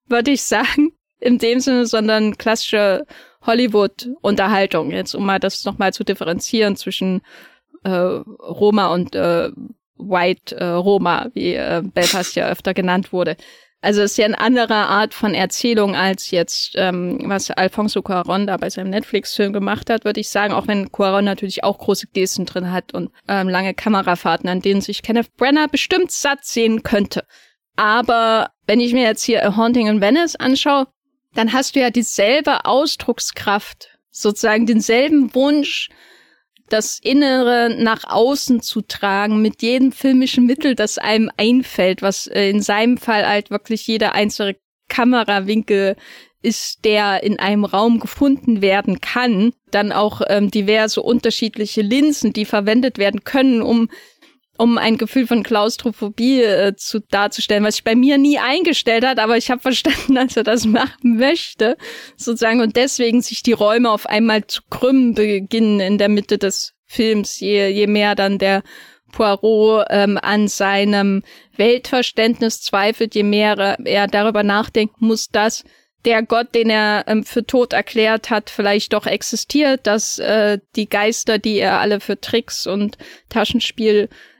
würde 0.10 0.32
ich 0.32 0.44
sagen, 0.44 0.94
in 1.20 1.38
dem 1.38 1.60
Sinne, 1.60 1.86
sondern 1.86 2.38
klassische 2.38 3.06
Hollywood-Unterhaltung. 3.46 4.92
Jetzt, 4.92 5.16
um 5.16 5.26
mal 5.26 5.40
das 5.40 5.66
nochmal 5.66 5.94
zu 5.94 6.04
differenzieren 6.04 6.76
zwischen 6.76 7.22
äh, 7.84 7.90
Roma 7.90 8.94
und 8.94 9.16
äh, 9.16 9.50
White 9.98 10.56
äh, 10.56 10.66
Roma, 10.66 11.30
wie 11.34 11.56
äh, 11.56 11.82
Belfast 11.84 12.36
ja 12.36 12.48
öfter 12.50 12.74
genannt 12.74 13.12
wurde. 13.12 13.36
Also 13.82 14.02
es 14.02 14.12
ist 14.12 14.18
ja 14.18 14.26
eine 14.26 14.40
andere 14.40 14.76
Art 14.76 15.14
von 15.14 15.34
Erzählung 15.34 15.96
als 15.96 16.32
jetzt, 16.32 16.74
ähm, 16.76 17.22
was 17.26 17.50
Alfonso 17.50 18.02
Cuarón 18.02 18.46
da 18.46 18.58
bei 18.58 18.70
seinem 18.70 18.90
Netflix-Film 18.90 19.54
gemacht 19.54 19.90
hat, 19.90 20.04
würde 20.04 20.20
ich 20.20 20.30
sagen, 20.30 20.54
auch 20.54 20.68
wenn 20.68 20.90
Cuarón 20.90 21.22
natürlich 21.22 21.64
auch 21.64 21.78
große 21.78 22.08
Gesten 22.08 22.46
drin 22.46 22.74
hat 22.74 22.94
und 22.94 23.10
ähm, 23.30 23.48
lange 23.48 23.74
Kamerafahrten, 23.74 24.50
an 24.50 24.62
denen 24.62 24.82
sich 24.82 25.02
Kenneth 25.02 25.34
Brenner 25.38 25.70
bestimmt 25.70 26.12
satt 26.12 26.44
sehen 26.44 26.84
könnte. 26.84 27.24
Aber 27.78 28.52
wenn 28.70 28.80
ich 28.80 28.94
mir 28.94 29.02
jetzt 29.02 29.24
hier 29.24 29.44
A 29.44 29.56
Haunting 29.56 29.88
in 29.88 30.00
Venice 30.00 30.36
anschaue, 30.36 30.86
dann 31.34 31.54
hast 31.54 31.76
du 31.76 31.80
ja 31.80 31.90
dieselbe 31.90 32.66
Ausdruckskraft, 32.66 33.98
sozusagen 34.12 34.68
denselben 34.68 35.34
Wunsch, 35.34 35.90
das 36.70 37.00
Innere 37.00 37.76
nach 37.76 38.04
außen 38.04 38.62
zu 38.62 38.82
tragen 38.82 39.42
mit 39.42 39.64
jedem 39.64 39.92
filmischen 39.92 40.46
Mittel, 40.46 40.76
das 40.76 41.00
einem 41.00 41.32
einfällt, 41.36 42.04
was 42.04 42.28
äh, 42.28 42.48
in 42.52 42.62
seinem 42.62 43.00
Fall 43.00 43.28
halt 43.28 43.50
wirklich 43.50 43.88
jeder 43.88 44.14
einzelne 44.14 44.56
Kamerawinkel 44.88 45.96
ist, 46.44 46.86
der 46.86 47.24
in 47.24 47.40
einem 47.40 47.66
Raum 47.66 48.00
gefunden 48.00 48.62
werden 48.62 49.02
kann. 49.02 49.52
Dann 49.72 49.92
auch 49.92 50.22
ähm, 50.30 50.52
diverse 50.52 51.02
unterschiedliche 51.02 51.82
Linsen, 51.82 52.34
die 52.34 52.46
verwendet 52.46 53.00
werden 53.00 53.24
können, 53.24 53.64
um 53.64 53.90
um 54.60 54.78
ein 54.78 54.98
Gefühl 54.98 55.26
von 55.26 55.42
Klaustrophobie 55.42 56.42
äh, 56.42 56.76
zu 56.76 57.00
darzustellen, 57.00 57.64
was 57.64 57.76
sich 57.76 57.86
bei 57.86 57.96
mir 57.96 58.18
nie 58.18 58.40
eingestellt 58.40 59.06
hat, 59.06 59.18
aber 59.18 59.38
ich 59.38 59.50
habe 59.50 59.62
verstanden, 59.62 60.16
dass 60.16 60.36
er 60.36 60.44
das 60.44 60.66
machen 60.66 61.18
möchte, 61.18 61.78
sozusagen, 62.18 62.60
und 62.60 62.76
deswegen 62.76 63.22
sich 63.22 63.42
die 63.42 63.54
Räume 63.54 63.90
auf 63.90 64.06
einmal 64.06 64.46
zu 64.48 64.62
krümmen 64.70 65.14
beginnen 65.14 65.80
in 65.80 65.98
der 65.98 66.10
Mitte 66.10 66.38
des 66.38 66.74
Films, 66.86 67.40
je, 67.40 67.70
je 67.70 67.88
mehr 67.88 68.16
dann 68.16 68.38
der 68.38 68.64
Poirot 69.14 69.86
ähm, 69.90 70.20
an 70.22 70.50
seinem 70.50 71.24
Weltverständnis 71.56 72.62
zweifelt, 72.62 73.16
je 73.16 73.24
mehr 73.24 73.78
er 73.86 74.08
darüber 74.08 74.44
nachdenkt, 74.44 75.02
muss 75.02 75.30
das 75.30 75.64
der 76.06 76.24
Gott, 76.24 76.56
den 76.56 76.70
er 76.70 77.06
ähm, 77.08 77.24
für 77.24 77.46
tot 77.46 77.74
erklärt 77.74 78.30
hat, 78.30 78.50
vielleicht 78.50 78.94
doch 78.94 79.06
existiert, 79.06 79.86
dass 79.86 80.20
äh, 80.20 80.60
die 80.76 80.88
Geister, 80.88 81.38
die 81.38 81.60
er 81.60 81.80
alle 81.80 82.00
für 82.00 82.20
Tricks 82.20 82.68
und 82.68 82.98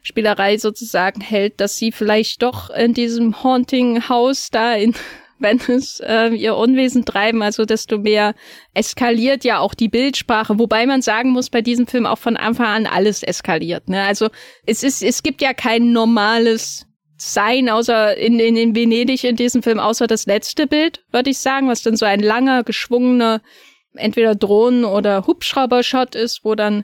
Taschenspielspielerei 0.10 0.58
sozusagen 0.58 1.22
hält, 1.22 1.60
dass 1.60 1.78
sie 1.78 1.92
vielleicht 1.92 2.42
doch 2.42 2.70
in 2.70 2.94
diesem 2.94 3.44
Haunting 3.44 4.10
Haus 4.10 4.50
da 4.52 4.74
in 4.74 4.94
Venice 5.42 6.02
äh, 6.06 6.36
ihr 6.36 6.58
Unwesen 6.58 7.06
treiben, 7.06 7.42
also 7.42 7.64
desto 7.64 7.98
mehr 8.00 8.36
eskaliert 8.74 9.46
ja 9.46 9.60
auch 9.60 9.74
die 9.74 9.88
Bildsprache, 9.88 10.60
wobei 10.60 10.86
man 10.86 11.02
sagen 11.02 11.30
muss, 11.30 11.50
bei 11.50 11.62
diesem 11.62 11.88
Film 11.88 12.06
auch 12.06 12.18
von 12.18 12.36
Anfang 12.36 12.66
an 12.66 12.86
alles 12.86 13.24
eskaliert. 13.24 13.88
Ne? 13.88 14.04
Also 14.04 14.28
es 14.66 14.84
ist, 14.84 15.02
es 15.02 15.24
gibt 15.24 15.42
ja 15.42 15.54
kein 15.54 15.94
normales 15.94 16.88
sein, 17.16 17.70
außer 17.70 18.18
in, 18.18 18.38
in, 18.38 18.58
in 18.58 18.76
Venedig 18.76 19.24
in 19.24 19.38
diesem 19.38 19.64
Film, 19.64 19.80
außer 19.80 20.08
das 20.08 20.26
letzte 20.26 20.68
Bild, 20.68 21.06
würde 21.12 21.30
ich 21.30 21.38
sagen, 21.38 21.70
was 21.70 21.84
dann 21.84 21.96
so 21.96 22.06
ein 22.06 22.20
langer, 22.20 22.64
geschwungener, 22.66 23.42
entweder 23.94 24.36
Drohnen- 24.36 24.86
oder 24.86 25.26
Hubschrauber-Shot 25.26 26.16
ist, 26.16 26.44
wo 26.44 26.56
dann 26.56 26.84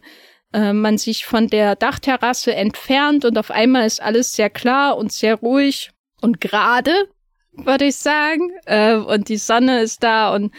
äh, 0.54 0.74
man 0.74 0.98
sich 0.98 1.26
von 1.26 1.48
der 1.48 1.76
Dachterrasse 1.76 2.56
entfernt 2.56 3.26
und 3.26 3.38
auf 3.38 3.52
einmal 3.52 3.86
ist 3.86 4.02
alles 4.02 4.34
sehr 4.34 4.50
klar 4.50 4.98
und 4.98 5.12
sehr 5.12 5.36
ruhig 5.36 5.92
und 6.22 6.42
gerade, 6.42 6.94
würde 7.52 7.86
ich 7.86 7.96
sagen. 7.96 8.52
Äh, 8.66 8.96
und 8.96 9.30
die 9.30 9.38
Sonne 9.38 9.82
ist 9.82 10.04
da 10.04 10.34
und 10.34 10.54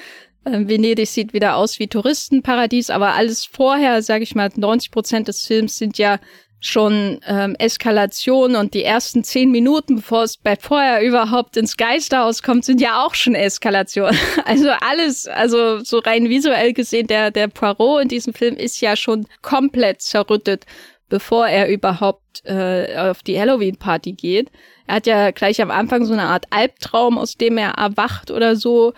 äh, 0.44 0.66
Venedig 0.66 1.08
sieht 1.08 1.32
wieder 1.32 1.56
aus 1.56 1.78
wie 1.78 1.88
Touristenparadies, 1.88 2.90
aber 2.90 3.14
alles 3.14 3.44
vorher, 3.44 4.02
sage 4.02 4.24
ich 4.24 4.34
mal, 4.34 4.50
90 4.54 4.90
Prozent 4.90 5.28
des 5.28 5.44
Films 5.44 5.76
sind 5.76 5.98
ja 5.98 6.18
schon 6.66 7.20
ähm, 7.26 7.54
Eskalation 7.58 8.56
und 8.56 8.74
die 8.74 8.82
ersten 8.82 9.24
zehn 9.24 9.50
Minuten, 9.50 9.96
bevor 9.96 10.24
es 10.24 10.36
bei 10.36 10.56
vorher 10.56 11.02
überhaupt 11.02 11.56
ins 11.56 11.76
Geisterhaus 11.76 12.42
kommt, 12.42 12.64
sind 12.64 12.80
ja 12.80 13.04
auch 13.04 13.14
schon 13.14 13.34
Eskalation. 13.34 14.16
Also 14.44 14.70
alles, 14.80 15.26
also 15.26 15.80
so 15.80 15.98
rein 15.98 16.28
visuell 16.28 16.72
gesehen, 16.72 17.06
der, 17.06 17.30
der 17.30 17.48
Poirot 17.48 18.02
in 18.02 18.08
diesem 18.08 18.32
Film 18.32 18.56
ist 18.56 18.80
ja 18.80 18.96
schon 18.96 19.26
komplett 19.42 20.02
zerrüttet, 20.02 20.64
bevor 21.08 21.46
er 21.46 21.68
überhaupt 21.68 22.44
äh, 22.44 22.96
auf 22.96 23.22
die 23.22 23.38
Halloween-Party 23.38 24.12
geht. 24.12 24.50
Er 24.86 24.96
hat 24.96 25.06
ja 25.06 25.30
gleich 25.30 25.60
am 25.60 25.70
Anfang 25.70 26.04
so 26.04 26.12
eine 26.12 26.24
Art 26.24 26.46
Albtraum, 26.50 27.18
aus 27.18 27.36
dem 27.36 27.58
er 27.58 27.70
erwacht 27.72 28.30
oder 28.30 28.56
so. 28.56 28.92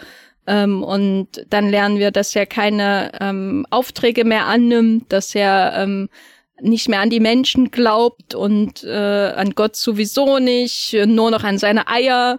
Ähm, 0.47 0.83
und 0.83 1.29
dann 1.51 1.69
lernen 1.69 1.99
wir, 1.99 2.11
dass 2.11 2.35
er 2.35 2.47
keine 2.47 3.13
ähm, 3.21 3.67
Aufträge 3.71 4.25
mehr 4.25 4.47
annimmt, 4.47 5.13
dass 5.13 5.35
er 5.35 5.75
ähm, 5.77 6.09
nicht 6.61 6.89
mehr 6.89 7.01
an 7.01 7.11
die 7.11 7.21
Menschen 7.21 7.71
glaubt 7.71 8.35
und 8.35 8.85
äh, 8.85 8.91
an 8.91 9.55
Gott 9.55 9.77
sowieso 9.77 10.39
nicht, 10.39 10.97
nur 11.07 11.31
noch 11.31 11.45
an 11.45 11.59
seine 11.59 11.89
Eier. 11.89 12.39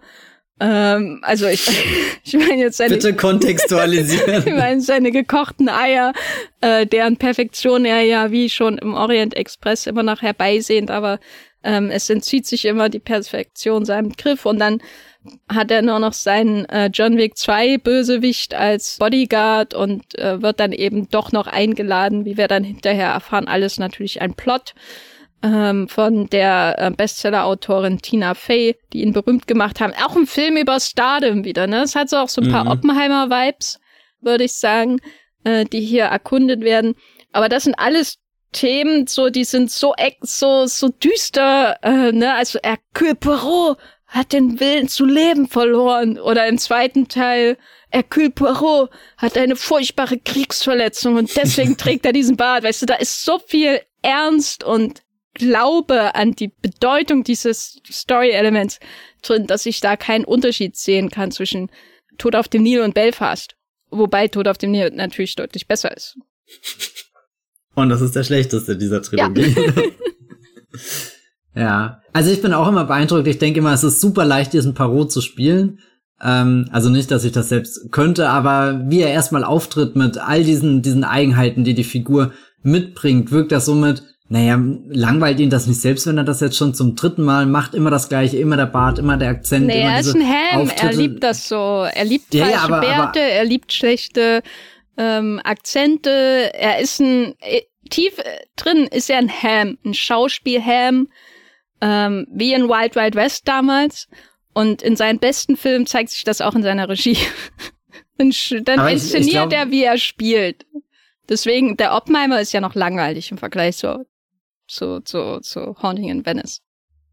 Ähm, 0.59 1.19
also 1.21 1.47
ich, 1.47 1.67
ich 2.23 2.33
meine 2.33 2.61
jetzt 2.61 2.77
seine 2.77 2.95
bitte 2.95 3.13
kontextualisieren. 3.15 4.43
ich 4.45 4.53
meine 4.53 4.81
seine 4.81 5.11
gekochten 5.11 5.69
Eier, 5.69 6.13
äh, 6.61 6.85
deren 6.85 7.17
Perfektion 7.17 7.85
er 7.85 8.01
ja 8.01 8.31
wie 8.31 8.49
schon 8.49 8.77
im 8.77 8.93
Orient 8.93 9.35
Express 9.35 9.87
immer 9.87 10.03
noch 10.03 10.21
herbeisehnt, 10.21 10.91
aber 10.91 11.19
ähm, 11.63 11.89
es 11.91 12.09
entzieht 12.09 12.45
sich 12.45 12.65
immer 12.65 12.89
die 12.89 12.99
Perfektion 12.99 13.85
seinem 13.85 14.13
Griff 14.13 14.45
und 14.45 14.59
dann 14.59 14.81
hat 15.49 15.69
er 15.71 15.81
nur 15.81 15.99
noch 15.99 16.13
seinen 16.13 16.65
äh, 16.65 16.89
John 16.93 17.17
Wick 17.17 17.37
2 17.37 17.77
Bösewicht 17.77 18.53
als 18.53 18.97
Bodyguard 18.99 19.73
und 19.73 20.17
äh, 20.17 20.41
wird 20.41 20.59
dann 20.59 20.71
eben 20.71 21.09
doch 21.09 21.31
noch 21.31 21.47
eingeladen, 21.47 22.25
wie 22.25 22.37
wir 22.37 22.47
dann 22.47 22.63
hinterher 22.63 23.09
erfahren, 23.09 23.47
alles 23.47 23.79
natürlich 23.79 24.21
ein 24.21 24.33
Plot 24.33 24.73
ähm, 25.43 25.87
von 25.87 26.27
der 26.27 26.75
äh, 26.77 26.91
Bestseller-Autorin 26.91 27.99
Tina 27.99 28.33
Fey, 28.33 28.77
die 28.93 29.01
ihn 29.01 29.13
berühmt 29.13 29.47
gemacht 29.47 29.79
haben. 29.79 29.93
Auch 30.05 30.15
ein 30.15 30.25
Film 30.25 30.57
über 30.57 30.79
Stardom 30.79 31.43
wieder, 31.43 31.67
ne? 31.67 31.83
Es 31.83 31.95
hat 31.95 32.09
so 32.09 32.17
auch 32.17 32.29
so 32.29 32.41
ein 32.41 32.51
paar 32.51 32.65
mhm. 32.65 32.71
Oppenheimer-Vibes, 32.71 33.79
würde 34.21 34.45
ich 34.45 34.53
sagen, 34.53 34.99
äh, 35.43 35.65
die 35.65 35.81
hier 35.81 36.05
erkundet 36.05 36.61
werden. 36.61 36.95
Aber 37.31 37.49
das 37.49 37.63
sind 37.63 37.75
alles 37.75 38.17
Themen, 38.51 39.05
so, 39.05 39.29
die 39.29 39.43
sind 39.43 39.69
so, 39.69 39.93
so, 40.21 40.65
so 40.65 40.89
düster, 40.89 41.77
äh, 41.83 42.11
ne? 42.11 42.33
Also 42.33 42.59
Hercule 42.63 43.15
Poirot 43.15 43.77
hat 44.09 44.33
den 44.33 44.59
Willen 44.59 44.89
zu 44.89 45.05
leben 45.05 45.47
verloren. 45.47 46.19
Oder 46.19 46.47
im 46.47 46.57
zweiten 46.57 47.07
Teil, 47.07 47.57
Hercule 47.89 48.31
Poirot 48.31 48.89
hat 49.17 49.37
eine 49.37 49.55
furchtbare 49.55 50.17
Kriegsverletzung 50.17 51.15
und 51.15 51.35
deswegen 51.35 51.77
trägt 51.77 52.05
er 52.05 52.13
diesen 52.13 52.35
Bart. 52.35 52.63
Weißt 52.63 52.81
du, 52.81 52.85
da 52.87 52.95
ist 52.95 53.23
so 53.23 53.39
viel 53.39 53.79
Ernst 54.01 54.63
und 54.63 55.03
Glaube 55.35 56.15
an 56.15 56.33
die 56.33 56.51
Bedeutung 56.61 57.23
dieses 57.23 57.79
Story-Elements 57.89 58.79
drin, 59.21 59.45
dass 59.45 59.65
ich 59.67 59.79
da 59.79 59.95
keinen 59.95 60.25
Unterschied 60.25 60.75
sehen 60.75 61.11
kann 61.11 61.31
zwischen 61.31 61.71
Tod 62.17 62.35
auf 62.35 62.47
dem 62.47 62.63
Nil 62.63 62.81
und 62.81 62.95
Belfast. 62.95 63.55
Wobei 63.91 64.27
Tod 64.27 64.47
auf 64.47 64.57
dem 64.57 64.71
Nil 64.71 64.89
natürlich 64.89 65.35
deutlich 65.35 65.67
besser 65.67 65.95
ist. 65.95 66.17
Und 67.75 67.89
das 67.89 68.01
ist 68.01 68.15
der 68.15 68.23
schlechteste 68.23 68.75
dieser 68.75 69.01
Trilogie. 69.01 69.55
Ja. 69.55 69.73
ja. 71.59 72.01
Also 72.13 72.31
ich 72.31 72.41
bin 72.41 72.53
auch 72.53 72.67
immer 72.67 72.85
beeindruckt. 72.85 73.27
Ich 73.27 73.37
denke 73.37 73.59
immer, 73.59 73.73
es 73.73 73.83
ist 73.83 74.01
super 74.01 74.25
leicht, 74.25 74.53
diesen 74.53 74.73
Parot 74.73 75.11
zu 75.11 75.21
spielen. 75.21 75.79
Ähm, 76.21 76.67
also 76.71 76.89
nicht, 76.89 77.11
dass 77.11 77.23
ich 77.23 77.31
das 77.31 77.49
selbst 77.49 77.91
könnte, 77.91 78.29
aber 78.29 78.81
wie 78.87 79.01
er 79.01 79.11
erstmal 79.11 79.43
auftritt 79.43 79.95
mit 79.95 80.17
all 80.17 80.43
diesen, 80.43 80.81
diesen 80.81 81.03
Eigenheiten, 81.03 81.63
die 81.63 81.73
die 81.73 81.83
Figur 81.83 82.33
mitbringt, 82.61 83.31
wirkt 83.31 83.51
das 83.51 83.65
somit, 83.65 84.03
naja, 84.27 84.59
langweilt 84.89 85.39
ihn 85.39 85.49
das 85.49 85.65
nicht 85.65 85.81
selbst, 85.81 86.05
wenn 86.05 86.17
er 86.17 86.23
das 86.23 86.41
jetzt 86.41 86.57
schon 86.57 86.73
zum 86.73 86.95
dritten 86.95 87.23
Mal 87.23 87.45
macht, 87.45 87.73
immer 87.73 87.89
das 87.89 88.09
gleiche, 88.09 88.37
immer 88.37 88.57
der 88.57 88.67
Bart, 88.67 88.99
immer 88.99 89.17
der 89.17 89.29
Akzent. 89.29 89.67
Nee, 89.67 89.81
immer 89.81 89.93
er 89.93 89.99
ist 89.99 90.15
ein 90.15 90.21
Ham, 90.21 90.69
er 90.69 90.93
liebt 90.93 91.23
das 91.23 91.47
so. 91.47 91.87
Er 91.91 92.05
liebt 92.05 92.33
ja, 92.33 92.45
falsche 92.45 92.57
ja, 92.57 92.63
aber, 92.63 92.79
Bärte, 92.81 93.19
aber, 93.19 93.31
er 93.31 93.45
liebt 93.45 93.71
schlechte 93.73 94.43
ähm, 94.97 95.39
Akzente, 95.43 96.51
er 96.53 96.79
ist 96.79 96.99
ein, 96.99 97.33
äh, 97.39 97.61
tief 97.89 98.19
äh, 98.19 98.23
drin 98.55 98.87
ist 98.91 99.09
er 99.09 99.17
ein 99.17 99.31
Ham, 99.31 99.77
ein 99.85 99.93
Schauspiel-Ham, 99.93 101.07
ähm, 101.81 102.27
wie 102.31 102.53
in 102.53 102.67
Wild 102.67 102.95
Wild 102.95 103.15
West 103.15 103.47
damals. 103.47 104.07
Und 104.53 104.81
in 104.81 104.95
seinen 104.95 105.19
besten 105.19 105.55
Filmen 105.55 105.85
zeigt 105.85 106.09
sich 106.09 106.23
das 106.23 106.41
auch 106.41 106.55
in 106.55 106.63
seiner 106.63 106.89
Regie. 106.89 107.17
dann 108.17 108.31
dann 108.65 108.87
inszeniert 108.87 109.21
ich, 109.21 109.27
ich 109.27 109.31
glaub, 109.31 109.53
er, 109.53 109.71
wie 109.71 109.83
er 109.83 109.97
spielt. 109.97 110.65
Deswegen, 111.29 111.77
der 111.77 111.93
Oppenheimer 111.93 112.41
ist 112.41 112.51
ja 112.51 112.59
noch 112.59 112.75
langweilig 112.75 113.31
im 113.31 113.37
Vergleich 113.37 113.77
zu, 113.77 114.05
zu, 114.67 114.99
zu, 115.01 115.39
zu 115.41 115.75
Haunting 115.81 116.09
in 116.09 116.25
Venice. 116.25 116.61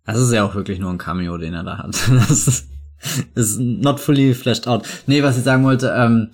Das 0.04 0.18
ist 0.18 0.32
ja 0.32 0.44
auch 0.44 0.54
wirklich 0.54 0.78
nur 0.78 0.90
ein 0.90 0.98
Cameo, 0.98 1.36
den 1.36 1.54
er 1.54 1.64
da 1.64 1.78
hat. 1.78 1.96
Das 2.10 2.30
ist, 2.48 2.68
ist 3.34 3.58
not 3.60 4.00
fully 4.00 4.34
fleshed 4.34 4.66
out. 4.66 4.86
Nee, 5.06 5.22
was 5.22 5.36
ich 5.36 5.44
sagen 5.44 5.64
wollte, 5.64 5.94
ähm, 5.96 6.32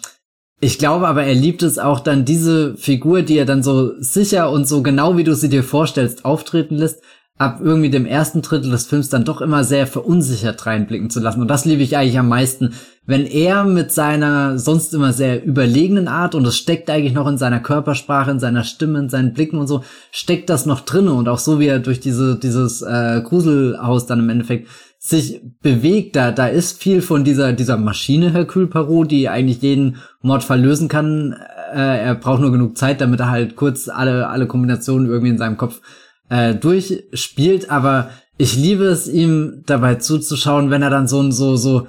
ich 0.61 0.79
glaube 0.79 1.09
aber, 1.09 1.25
er 1.25 1.35
liebt 1.35 1.65
es 1.65 1.81
auch 1.81 1.99
dann, 1.99 2.25
diese 2.25 2.77
Figur, 2.77 3.23
die 3.23 3.37
er 3.37 3.47
dann 3.47 3.65
so 3.65 4.01
sicher 4.01 4.49
und 4.49 4.69
so 4.69 4.81
genau 4.83 5.17
wie 5.17 5.25
du 5.25 5.35
sie 5.35 5.49
dir 5.49 5.65
vorstellst, 5.65 6.25
auftreten 6.25 6.77
lässt, 6.77 7.03
ab 7.43 7.61
irgendwie 7.61 7.91
dem 7.91 8.07
ersten 8.07 8.41
Drittel 8.41 8.71
des 8.71 8.87
Films 8.87 9.09
dann 9.09 9.25
doch 9.25 9.41
immer 9.41 9.65
sehr 9.65 9.89
verunsichert 9.89 10.65
reinblicken 10.65 11.11
zu 11.11 11.19
lassen. 11.19 11.41
Und 11.41 11.49
das 11.49 11.65
liebe 11.65 11.83
ich 11.83 11.97
eigentlich 11.97 12.19
am 12.19 12.29
meisten, 12.29 12.75
wenn 13.05 13.27
er 13.27 13.65
mit 13.65 13.91
seiner 13.91 14.59
sonst 14.59 14.95
immer 14.95 15.13
sehr 15.13 15.45
überlegenen 15.45 16.07
Art, 16.07 16.37
und 16.37 16.47
es 16.47 16.57
steckt 16.57 16.89
eigentlich 16.89 17.15
noch 17.15 17.27
in 17.27 17.39
seiner 17.39 17.59
Körpersprache, 17.59 18.31
in 18.31 18.39
seiner 18.39 18.63
Stimme, 18.63 19.01
in 19.01 19.09
seinen 19.09 19.35
Blicken 19.35 19.59
und 19.59 19.67
so, 19.67 19.83
steckt 20.13 20.51
das 20.51 20.67
noch 20.67 20.81
drinne 20.81 21.13
und 21.13 21.29
auch 21.29 21.41
so 21.41 21.59
wie 21.59 21.67
er 21.67 21.81
durch 21.81 21.99
diese, 21.99 22.39
dieses 22.39 22.81
äh, 22.81 23.21
Gruselhaus 23.25 24.07
dann 24.07 24.21
im 24.21 24.29
Endeffekt 24.29 24.69
sich 25.01 25.41
bewegt, 25.63 26.15
da, 26.15 26.31
da 26.31 26.47
ist 26.47 26.81
viel 26.81 27.03
von 27.03 27.25
dieser, 27.25 27.53
dieser 27.53 27.77
Maschine 27.77 28.33
Hercule 28.33 28.69
Parot, 28.69 29.11
die 29.11 29.29
eigentlich 29.29 29.61
jeden 29.63 29.97
Mordfall 30.21 30.61
lösen 30.61 30.87
kann. 30.87 31.35
Äh, 31.75 32.05
er 32.05 32.15
braucht 32.15 32.41
nur 32.41 32.53
genug 32.53 32.79
Zeit, 32.79 33.01
damit 33.01 33.19
er 33.19 33.31
halt 33.31 33.57
kurz 33.57 33.89
alle, 33.89 34.29
alle 34.29 34.47
Kombinationen 34.47 35.09
irgendwie 35.09 35.31
in 35.31 35.39
seinem 35.39 35.57
Kopf 35.57 35.81
äh, 36.29 36.55
durchspielt. 36.55 37.71
Aber 37.71 38.11
ich 38.39 38.57
liebe 38.57 38.85
es, 38.85 39.09
ihm 39.09 39.63
dabei 39.67 39.97
zuzuschauen, 39.97 40.71
wenn 40.71 40.83
er 40.83 40.91
dann 40.91 41.09
so 41.09 41.21
ein, 41.21 41.33
so, 41.33 41.57
so 41.57 41.87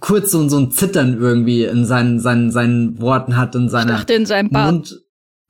kurz 0.00 0.30
so, 0.30 0.48
so 0.48 0.58
ein 0.58 0.70
Zittern 0.70 1.18
irgendwie 1.18 1.64
in 1.64 1.84
seinen, 1.84 2.20
seinen, 2.20 2.50
seinen 2.50 3.00
Worten 3.00 3.36
hat, 3.36 3.54
in 3.54 3.68
seiner 3.68 3.92
ich 3.92 3.98
dachte, 3.98 4.14
in 4.14 4.26
seinem 4.26 4.50
Bart. 4.50 4.72
Mund. 4.72 5.00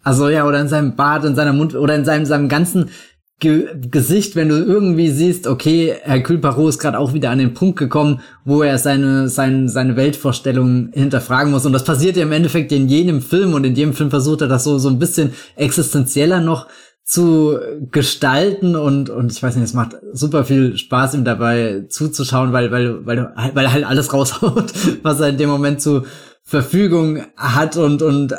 Also 0.02 0.28
ja, 0.28 0.46
oder 0.46 0.60
in 0.60 0.68
seinem 0.68 0.94
Bart, 0.94 1.24
in 1.24 1.34
seiner 1.34 1.52
Mund, 1.52 1.74
oder 1.74 1.94
in 1.96 2.04
seinem, 2.04 2.26
seinem 2.26 2.48
ganzen 2.48 2.90
Ge 3.38 3.68
Gesicht, 3.90 4.34
wenn 4.34 4.48
du 4.48 4.54
irgendwie 4.54 5.10
siehst, 5.10 5.46
okay, 5.46 5.94
Herr 6.00 6.20
Kühlparot 6.20 6.70
ist 6.70 6.78
gerade 6.78 6.98
auch 6.98 7.12
wieder 7.12 7.28
an 7.28 7.38
den 7.38 7.52
Punkt 7.52 7.78
gekommen, 7.78 8.20
wo 8.46 8.62
er 8.62 8.78
seine, 8.78 9.28
seine, 9.28 9.68
seine 9.68 9.94
Weltvorstellung 9.96 10.88
hinterfragen 10.94 11.52
muss. 11.52 11.66
Und 11.66 11.74
das 11.74 11.84
passiert 11.84 12.16
ja 12.16 12.22
im 12.22 12.32
Endeffekt 12.32 12.72
in 12.72 12.88
jedem 12.88 13.20
Film 13.20 13.52
und 13.52 13.64
in 13.64 13.74
jedem 13.74 13.92
Film 13.92 14.08
versucht 14.08 14.40
er 14.40 14.48
das 14.48 14.64
so, 14.64 14.78
so 14.78 14.88
ein 14.88 14.98
bisschen 14.98 15.32
existenzieller 15.54 16.40
noch 16.40 16.66
zu 17.06 17.56
gestalten 17.92 18.74
und, 18.74 19.10
und 19.10 19.30
ich 19.30 19.40
weiß 19.40 19.54
nicht, 19.54 19.64
es 19.64 19.74
macht 19.74 19.96
super 20.12 20.44
viel 20.44 20.76
Spaß, 20.76 21.14
ihm 21.14 21.24
dabei 21.24 21.84
zuzuschauen, 21.88 22.52
weil, 22.52 22.72
weil, 22.72 23.06
weil, 23.06 23.32
weil 23.54 23.64
er 23.64 23.72
halt 23.72 23.86
alles 23.86 24.12
raushaut, 24.12 24.72
was 25.04 25.20
er 25.20 25.28
in 25.28 25.38
dem 25.38 25.48
Moment 25.48 25.80
zur 25.80 26.04
Verfügung 26.42 27.22
hat 27.36 27.76
und, 27.76 28.02
und 28.02 28.34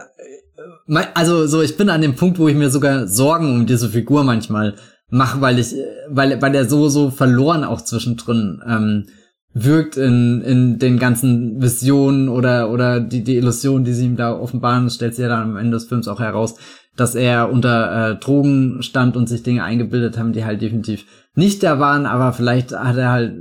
also 1.13 1.47
so, 1.47 1.61
ich 1.61 1.77
bin 1.77 1.89
an 1.89 2.01
dem 2.01 2.15
Punkt, 2.15 2.39
wo 2.39 2.49
ich 2.49 2.55
mir 2.55 2.69
sogar 2.69 3.07
Sorgen 3.07 3.53
um 3.53 3.65
diese 3.65 3.87
Figur 3.87 4.25
manchmal 4.25 4.75
mache, 5.09 5.39
weil 5.39 5.59
ich, 5.59 5.73
weil, 6.09 6.41
weil 6.41 6.53
er 6.53 6.67
so, 6.67 6.89
so 6.89 7.09
verloren 7.09 7.63
auch 7.63 7.79
zwischendrin 7.79 8.61
ähm, 8.67 9.07
wirkt 9.53 9.95
in, 9.95 10.41
in 10.41 10.77
den 10.77 10.99
ganzen 10.99 11.61
Visionen 11.61 12.27
oder, 12.27 12.69
oder 12.69 12.99
die, 12.99 13.23
die 13.23 13.37
Illusionen, 13.37 13.85
die 13.85 13.93
sie 13.93 14.05
ihm 14.05 14.17
da 14.17 14.37
offenbaren, 14.37 14.89
stellt 14.89 15.15
sich 15.15 15.23
ja 15.23 15.29
dann 15.29 15.51
am 15.51 15.57
Ende 15.57 15.77
des 15.77 15.85
Films 15.85 16.07
auch 16.07 16.19
heraus, 16.19 16.55
dass 16.97 17.15
er 17.15 17.51
unter 17.51 18.11
äh, 18.11 18.15
Drogen 18.15 18.81
stand 18.81 19.15
und 19.15 19.27
sich 19.27 19.43
Dinge 19.43 19.63
eingebildet 19.63 20.17
haben, 20.17 20.33
die 20.33 20.43
halt 20.43 20.61
definitiv 20.61 21.05
nicht 21.35 21.63
da 21.63 21.79
waren, 21.79 22.05
aber 22.05 22.33
vielleicht 22.33 22.71
hat 22.71 22.97
er 22.97 23.11
halt 23.11 23.35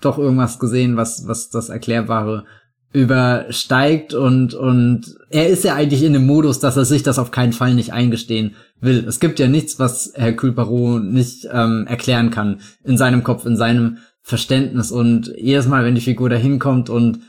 doch 0.00 0.18
irgendwas 0.18 0.58
gesehen, 0.58 0.96
was, 0.96 1.26
was 1.26 1.50
das 1.50 1.68
Erklärbare 1.68 2.44
übersteigt. 2.92 4.14
Und, 4.14 4.54
und 4.54 5.16
er 5.30 5.48
ist 5.48 5.64
ja 5.64 5.74
eigentlich 5.74 6.02
in 6.02 6.12
dem 6.12 6.26
Modus, 6.26 6.58
dass 6.58 6.76
er 6.76 6.84
sich 6.84 7.02
das 7.02 7.18
auf 7.18 7.30
keinen 7.30 7.52
Fall 7.52 7.74
nicht 7.74 7.92
eingestehen 7.92 8.54
will. 8.80 9.04
Es 9.06 9.20
gibt 9.20 9.38
ja 9.38 9.48
nichts, 9.48 9.78
was 9.78 10.12
Herr 10.14 10.32
Kühlbaro 10.32 10.98
nicht 10.98 11.48
ähm, 11.52 11.86
erklären 11.86 12.30
kann 12.30 12.60
in 12.84 12.96
seinem 12.96 13.22
Kopf, 13.22 13.46
in 13.46 13.56
seinem 13.56 13.98
Verständnis. 14.22 14.90
Und 14.90 15.32
jedes 15.36 15.66
Mal, 15.66 15.84
wenn 15.84 15.94
die 15.94 16.00
Figur 16.00 16.28
da 16.30 16.36
hinkommt 16.36 16.90
und 16.90 17.20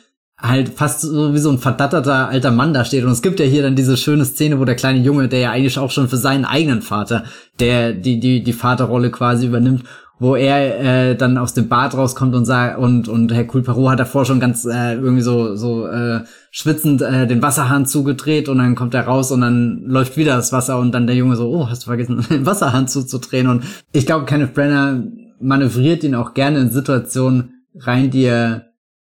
halt 0.42 0.70
fast 0.70 1.02
so 1.02 1.34
wie 1.34 1.40
so 1.40 1.52
ein 1.52 1.60
verdatterter 1.60 2.30
alter 2.30 2.52
Mann 2.52 2.74
da 2.74 2.84
steht. 2.84 3.04
Und 3.04 3.12
es 3.12 3.22
gibt 3.22 3.40
ja 3.40 3.46
hier 3.46 3.62
dann 3.62 3.76
diese 3.76 3.98
schöne 3.98 4.26
Szene, 4.26 4.60
wo 4.60 4.66
der 4.66 4.76
kleine 4.76 5.00
Junge, 5.00 5.28
der 5.28 5.40
ja 5.40 5.52
eigentlich 5.52 5.78
auch 5.78 5.92
schon 5.92 6.10
für 6.10 6.18
seinen 6.18 6.46
eigenen 6.46 6.82
Vater, 6.82 7.26
der 7.60 7.94
die 7.94 8.20
die 8.20 8.44
die 8.44 8.54
Vaterrolle 8.54 9.12
quasi 9.12 9.48
übernimmt 9.48 9.84
wo 10.22 10.36
er 10.36 10.80
äh, 11.10 11.16
dann 11.16 11.40
aus 11.40 11.56
dem 11.56 11.68
Bad 11.68 11.96
rauskommt 11.96 12.36
und 12.36 12.46
sagt 12.46 12.78
und 12.78 13.08
und 13.08 13.34
Herr 13.34 13.46
Kulparo 13.46 13.90
hat 13.90 14.00
davor 14.00 14.24
schon 14.24 14.40
ganz 14.40 14.66
äh, 14.66 14.94
irgendwie 14.94 15.24
so 15.24 15.56
so 15.56 15.88
äh, 15.88 16.20
schwitzend 16.52 17.02
äh, 17.02 17.26
den 17.26 17.42
Wasserhahn 17.42 17.88
zugedreht 17.88 18.48
und 18.48 18.60
dann 18.60 18.76
kommt 18.76 18.94
er 18.94 19.06
raus 19.08 19.32
und 19.32 19.42
dann 19.42 19.82
läuft 19.88 20.18
wieder 20.18 20.36
das 20.36 20.54
Wasser 20.54 20.78
und 20.78 20.92
dann 20.92 21.08
der 21.08 21.16
Junge 21.16 21.38
so 21.38 21.50
oh 21.50 21.68
hast 21.68 21.82
du 21.82 21.86
vergessen 21.88 22.24
den 22.30 22.46
Wasserhahn 22.46 22.88
zuzudrehen. 22.88 23.48
Und 23.48 23.64
ich 23.94 24.06
glaube 24.06 24.26
Kenneth 24.26 24.54
Brenner 24.54 25.02
manövriert 25.40 26.04
ihn 26.04 26.14
auch 26.14 26.36
gerne 26.36 26.60
in 26.60 26.70
Situationen 26.70 27.64
rein 27.80 28.12
die 28.12 28.26
er 28.26 28.71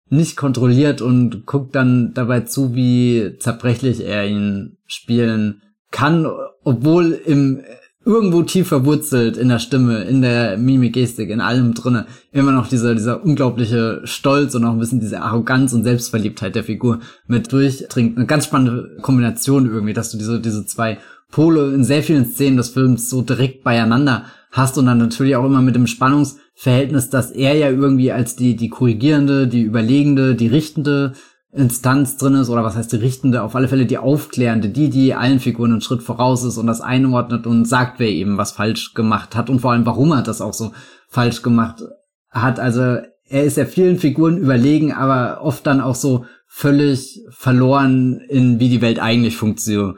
nicht 0.09 0.37
kontrolliert 0.37 1.01
und 1.01 1.45
guckt 1.45 1.75
dann 1.75 2.13
dabei 2.13 2.41
zu 2.41 2.75
wie 2.75 3.37
zerbrechlich 3.39 4.05
er 4.05 4.27
ihn 4.27 4.77
spielen 4.85 5.61
kann 5.91 6.27
obwohl 6.65 7.13
im 7.13 7.61
irgendwo 8.03 8.43
tief 8.43 8.67
verwurzelt 8.67 9.35
in 9.35 9.49
der 9.49 9.57
Stimme, 9.57 10.03
in 10.03 10.21
der 10.21 10.57
Mimik, 10.57 10.93
Gestik, 10.93 11.29
in 11.29 11.41
allem 11.41 11.73
drinne 11.73 12.05
immer 12.31 12.51
noch 12.51 12.67
dieser 12.67 12.93
dieser 12.93 13.23
unglaubliche 13.23 14.01
Stolz 14.03 14.53
und 14.53 14.65
auch 14.65 14.73
ein 14.73 14.79
bisschen 14.79 14.99
diese 14.99 15.21
Arroganz 15.21 15.73
und 15.73 15.83
Selbstverliebtheit 15.83 16.53
der 16.53 16.63
Figur 16.63 16.99
mit 17.27 17.51
durchdringt. 17.51 18.17
Eine 18.17 18.27
ganz 18.27 18.45
spannende 18.45 18.97
Kombination 19.01 19.65
irgendwie, 19.65 19.93
dass 19.93 20.11
du 20.11 20.17
diese 20.17 20.39
diese 20.39 20.65
zwei 20.65 20.99
Pole 21.31 21.73
in 21.73 21.83
sehr 21.83 22.03
vielen 22.03 22.25
Szenen 22.25 22.57
des 22.57 22.69
Films 22.69 23.09
so 23.09 23.21
direkt 23.21 23.63
beieinander 23.63 24.25
hast 24.55 24.77
und 24.77 24.85
dann 24.85 24.97
natürlich 24.97 25.35
auch 25.35 25.45
immer 25.45 25.61
mit 25.61 25.75
dem 25.75 25.85
Spannungsverhältnis, 25.85 27.09
dass 27.09 27.31
er 27.31 27.55
ja 27.55 27.69
irgendwie 27.69 28.11
als 28.11 28.37
die 28.37 28.55
die 28.55 28.69
korrigierende, 28.69 29.47
die 29.47 29.61
überlegende, 29.61 30.33
die 30.33 30.47
richtende 30.47 31.13
Instanz 31.51 32.17
drin 32.17 32.35
ist, 32.35 32.49
oder 32.49 32.63
was 32.63 32.75
heißt 32.75 32.93
die 32.93 32.97
richtende, 32.97 33.43
auf 33.43 33.55
alle 33.55 33.67
Fälle 33.67 33.85
die 33.85 33.97
aufklärende, 33.97 34.69
die, 34.69 34.89
die 34.89 35.13
allen 35.13 35.39
Figuren 35.39 35.71
einen 35.71 35.81
Schritt 35.81 36.03
voraus 36.03 36.43
ist 36.43 36.57
und 36.57 36.67
das 36.67 36.81
einordnet 36.81 37.47
und 37.47 37.65
sagt, 37.65 37.99
wer 37.99 38.09
eben 38.09 38.37
was 38.37 38.53
falsch 38.53 38.93
gemacht 38.93 39.35
hat 39.35 39.49
und 39.49 39.59
vor 39.59 39.71
allem, 39.71 39.85
warum 39.85 40.11
er 40.11 40.21
das 40.21 40.41
auch 40.41 40.53
so 40.53 40.71
falsch 41.09 41.41
gemacht 41.41 41.83
hat. 42.29 42.59
Also 42.59 42.81
er 43.27 43.43
ist 43.43 43.57
ja 43.57 43.65
vielen 43.65 43.97
Figuren 43.97 44.37
überlegen, 44.37 44.93
aber 44.93 45.41
oft 45.41 45.67
dann 45.67 45.81
auch 45.81 45.95
so 45.95 46.25
völlig 46.47 47.21
verloren 47.29 48.21
in, 48.29 48.59
wie 48.59 48.69
die 48.69 48.81
Welt 48.81 48.99
eigentlich 48.99 49.35
funktioniert. 49.35 49.97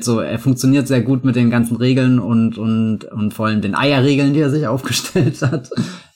So, 0.00 0.20
er 0.20 0.38
funktioniert 0.38 0.86
sehr 0.86 1.02
gut 1.02 1.24
mit 1.24 1.34
den 1.34 1.50
ganzen 1.50 1.76
Regeln 1.76 2.20
und, 2.20 2.58
und, 2.58 3.04
und 3.06 3.34
vor 3.34 3.46
allem 3.46 3.60
den 3.60 3.74
Eierregeln, 3.74 4.32
die 4.32 4.40
er 4.40 4.50
sich 4.50 4.66
aufgestellt 4.68 5.42
hat. 5.42 5.70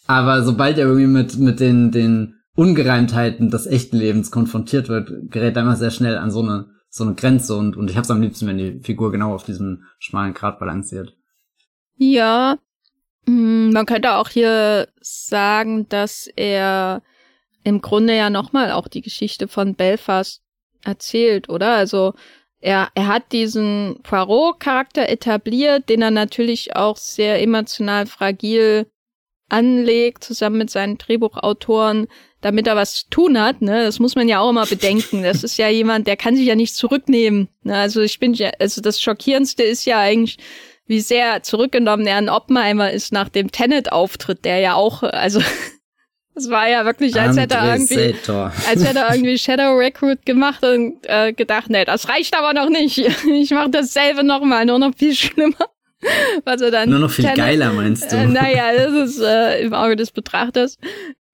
Aber 0.06 0.44
sobald 0.44 0.78
er 0.78 0.86
irgendwie 0.86 1.06
mit, 1.06 1.38
mit 1.38 1.61
den, 1.61 1.90
den 1.90 2.36
Ungereimtheiten 2.54 3.50
des 3.50 3.66
echten 3.66 3.96
Lebens 3.96 4.30
konfrontiert 4.30 4.88
wird, 4.88 5.30
gerät 5.30 5.56
er 5.56 5.62
immer 5.62 5.76
sehr 5.76 5.90
schnell 5.90 6.16
an 6.16 6.30
so 6.30 6.40
eine 6.40 6.66
so 6.90 7.04
eine 7.04 7.14
Grenze 7.14 7.54
und 7.54 7.76
und 7.76 7.90
ich 7.90 7.96
hab's 7.96 8.11
am 8.11 8.22
liebsten, 8.22 8.46
wenn 8.46 8.59
die 8.59 8.80
Figur 8.80 9.12
genau 9.12 9.34
auf 9.34 9.44
diesem 9.44 9.84
schmalen 9.98 10.34
Grat 10.34 10.59
balanciert. 10.59 11.14
Ja, 11.96 12.56
hm, 13.26 13.72
man 13.72 13.86
könnte 13.86 14.14
auch 14.14 14.28
hier 14.28 14.88
sagen, 15.00 15.88
dass 15.88 16.28
er 16.34 17.02
im 17.62 17.82
Grunde 17.82 18.16
ja 18.16 18.30
nochmal 18.30 18.72
auch 18.72 18.88
die 18.88 19.02
Geschichte 19.02 19.48
von 19.48 19.74
Belfast 19.74 20.42
erzählt, 20.82 21.48
oder? 21.48 21.74
Also 21.74 22.14
er, 22.61 22.88
er 22.94 23.06
hat 23.06 23.32
diesen 23.32 24.00
Poirot-Charakter 24.02 25.09
etabliert, 25.09 25.88
den 25.88 26.02
er 26.02 26.11
natürlich 26.11 26.74
auch 26.74 26.96
sehr 26.96 27.40
emotional 27.40 28.06
fragil 28.06 28.86
anlegt, 29.48 30.24
zusammen 30.24 30.59
mit 30.59 30.70
seinen 30.70 30.98
Drehbuchautoren, 30.98 32.09
damit 32.40 32.66
er 32.66 32.76
was 32.76 32.94
zu 32.94 33.11
tun 33.11 33.40
hat, 33.40 33.62
ne, 33.62 33.84
das 33.84 33.98
muss 33.98 34.14
man 34.14 34.28
ja 34.28 34.40
auch 34.40 34.50
immer 34.50 34.66
bedenken. 34.66 35.22
Das 35.22 35.42
ist 35.42 35.56
ja 35.56 35.68
jemand, 35.68 36.06
der 36.06 36.16
kann 36.16 36.36
sich 36.36 36.46
ja 36.46 36.54
nicht 36.54 36.74
zurücknehmen. 36.74 37.48
Ne? 37.62 37.76
Also 37.76 38.00
ich 38.00 38.18
bin 38.18 38.34
ja, 38.34 38.50
also 38.59 38.80
das 38.80 39.00
Schockierendste 39.00 39.62
ist 39.62 39.84
ja 39.86 39.98
eigentlich, 39.98 40.38
wie 40.86 41.00
sehr 41.00 41.42
zurückgenommen 41.42 42.06
er 42.06 42.16
ein 42.16 42.28
Oppenheimer 42.28 42.90
ist 42.90 43.12
nach 43.12 43.28
dem 43.28 43.50
Tenet-Auftritt, 43.50 44.44
der 44.44 44.59
ja 44.61 44.74
auch, 44.74 45.02
also 45.02 45.40
es 46.39 46.51
war 46.51 46.68
ja 46.68 46.84
wirklich, 46.84 47.18
als 47.20 47.36
hätte 47.36 47.57
er 47.57 47.74
irgendwie, 47.74 48.14
als 48.68 48.84
hätte 48.84 48.99
er 49.01 49.14
irgendwie 49.14 49.39
Shadow 49.39 49.76
Recruit 49.76 50.24
gemacht 50.24 50.64
und 50.64 50.99
äh, 51.03 51.32
gedacht, 51.32 51.68
nee, 51.68 51.84
das 51.84 52.09
reicht 52.09 52.36
aber 52.36 52.55
noch 52.55 52.68
nicht. 52.68 52.99
Ich 53.28 53.51
mache 53.51 53.70
dasselbe 53.70 54.24
nochmal, 54.24 54.64
nur 54.66 54.78
noch 54.78 54.95
viel 54.97 55.14
schlimmer. 55.14 55.55
Was 56.45 56.61
er 56.61 56.70
dann 56.70 56.91
Nur 56.91 57.01
noch 57.01 57.11
viel 57.11 57.24
Tenet, 57.24 57.39
geiler, 57.39 57.72
meinst 57.72 58.11
du? 58.11 58.16
Äh, 58.16 58.26
naja, 58.26 58.72
das 58.74 58.93
ist 59.11 59.20
äh, 59.20 59.61
im 59.62 59.74
Auge 59.74 59.97
des 59.97 60.12
Betrachters 60.12 60.78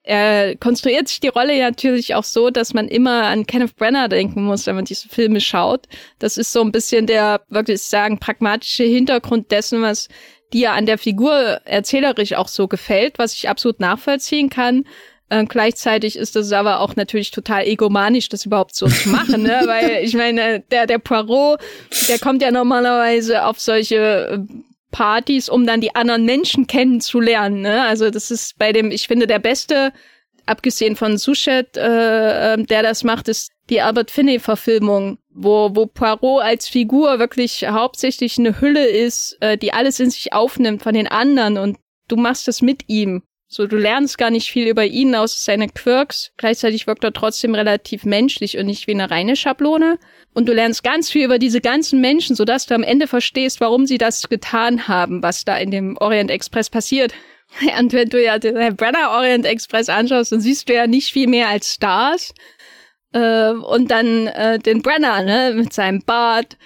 er 0.04 0.54
konstruiert 0.56 1.08
sich 1.08 1.20
die 1.20 1.28
Rolle 1.28 1.56
ja 1.56 1.70
natürlich 1.70 2.14
auch 2.14 2.24
so, 2.24 2.50
dass 2.50 2.74
man 2.74 2.88
immer 2.88 3.24
an 3.24 3.46
Kenneth 3.46 3.74
Brenner 3.74 4.08
denken 4.08 4.44
muss, 4.44 4.66
wenn 4.66 4.76
man 4.76 4.84
diese 4.84 5.08
Filme 5.08 5.40
schaut. 5.40 5.86
Das 6.18 6.36
ist 6.36 6.52
so 6.52 6.60
ein 6.60 6.72
bisschen 6.72 7.06
der, 7.06 7.40
wirklich 7.48 7.80
sagen, 7.82 8.18
pragmatische 8.18 8.84
Hintergrund 8.84 9.50
dessen, 9.50 9.80
was 9.80 10.08
dir 10.54 10.72
an 10.72 10.86
der 10.86 10.96
Figur 10.96 11.60
erzählerisch 11.64 12.32
auch 12.32 12.48
so 12.48 12.68
gefällt, 12.68 13.18
was 13.18 13.34
ich 13.34 13.48
absolut 13.48 13.80
nachvollziehen 13.80 14.48
kann. 14.48 14.84
Äh, 15.28 15.44
gleichzeitig 15.44 16.16
ist 16.16 16.36
es 16.36 16.52
aber 16.52 16.80
auch 16.80 16.96
natürlich 16.96 17.30
total 17.30 17.66
egomanisch, 17.66 18.28
das 18.28 18.46
überhaupt 18.46 18.74
so 18.74 18.86
zu 18.86 19.08
machen, 19.08 19.42
ne? 19.42 19.62
Weil 19.66 20.04
ich 20.04 20.14
meine, 20.14 20.60
der, 20.70 20.86
der 20.86 20.98
Poirot, 20.98 21.60
der 22.08 22.18
kommt 22.18 22.40
ja 22.40 22.50
normalerweise 22.50 23.44
auf 23.44 23.58
solche 23.60 23.96
äh, 23.96 24.38
Partys, 24.94 25.48
um 25.48 25.66
dann 25.66 25.80
die 25.80 25.94
anderen 25.96 26.24
Menschen 26.24 26.68
kennenzulernen. 26.68 27.62
Ne? 27.62 27.82
Also 27.82 28.10
das 28.10 28.30
ist 28.30 28.56
bei 28.58 28.72
dem, 28.72 28.92
ich 28.92 29.08
finde, 29.08 29.26
der 29.26 29.40
beste, 29.40 29.92
abgesehen 30.46 30.94
von 30.94 31.18
Suchet, 31.18 31.76
äh, 31.76 32.54
ähm, 32.54 32.66
der 32.66 32.84
das 32.84 33.02
macht, 33.02 33.26
ist 33.26 33.50
die 33.70 33.80
Albert 33.80 34.10
Finney-Verfilmung, 34.10 35.18
wo, 35.30 35.70
wo 35.74 35.86
Poirot 35.86 36.42
als 36.42 36.68
Figur 36.68 37.18
wirklich 37.18 37.66
hauptsächlich 37.66 38.38
eine 38.38 38.60
Hülle 38.60 38.86
ist, 38.86 39.36
äh, 39.40 39.56
die 39.56 39.72
alles 39.72 40.00
in 40.00 40.10
sich 40.10 40.32
aufnimmt 40.32 40.82
von 40.82 40.94
den 40.94 41.08
anderen 41.08 41.58
und 41.58 41.78
du 42.08 42.16
machst 42.16 42.48
es 42.48 42.62
mit 42.62 42.84
ihm. 42.88 43.22
So, 43.46 43.68
du 43.68 43.76
lernst 43.76 44.18
gar 44.18 44.30
nicht 44.30 44.50
viel 44.50 44.66
über 44.66 44.84
ihn 44.84 45.14
aus 45.14 45.44
seine 45.44 45.68
Quirks. 45.68 46.32
Gleichzeitig 46.36 46.88
wirkt 46.88 47.04
er 47.04 47.12
trotzdem 47.12 47.54
relativ 47.54 48.04
menschlich 48.04 48.58
und 48.58 48.66
nicht 48.66 48.88
wie 48.88 48.94
eine 48.94 49.10
reine 49.10 49.36
Schablone. 49.36 49.98
Und 50.32 50.48
du 50.48 50.52
lernst 50.52 50.82
ganz 50.82 51.10
viel 51.10 51.24
über 51.24 51.38
diese 51.38 51.60
ganzen 51.60 52.00
Menschen, 52.00 52.34
sodass 52.34 52.66
du 52.66 52.74
am 52.74 52.82
Ende 52.82 53.06
verstehst, 53.06 53.60
warum 53.60 53.86
sie 53.86 53.98
das 53.98 54.28
getan 54.28 54.88
haben, 54.88 55.22
was 55.22 55.44
da 55.44 55.56
in 55.56 55.70
dem 55.70 55.96
Orient 55.98 56.32
Express 56.32 56.68
passiert. 56.68 57.14
Und 57.78 57.92
wenn 57.92 58.08
du 58.08 58.20
ja 58.20 58.40
den 58.40 58.74
Brenner 58.74 59.10
Orient 59.10 59.46
Express 59.46 59.88
anschaust, 59.88 60.32
dann 60.32 60.40
siehst 60.40 60.68
du 60.68 60.74
ja 60.74 60.88
nicht 60.88 61.12
viel 61.12 61.28
mehr 61.28 61.48
als 61.48 61.74
Stars. 61.74 62.34
Äh, 63.14 63.52
und 63.52 63.90
dann 63.90 64.26
äh, 64.26 64.58
den 64.58 64.82
Brenner, 64.82 65.22
ne, 65.22 65.54
mit 65.54 65.72
seinem 65.72 66.02
Bart, 66.04 66.58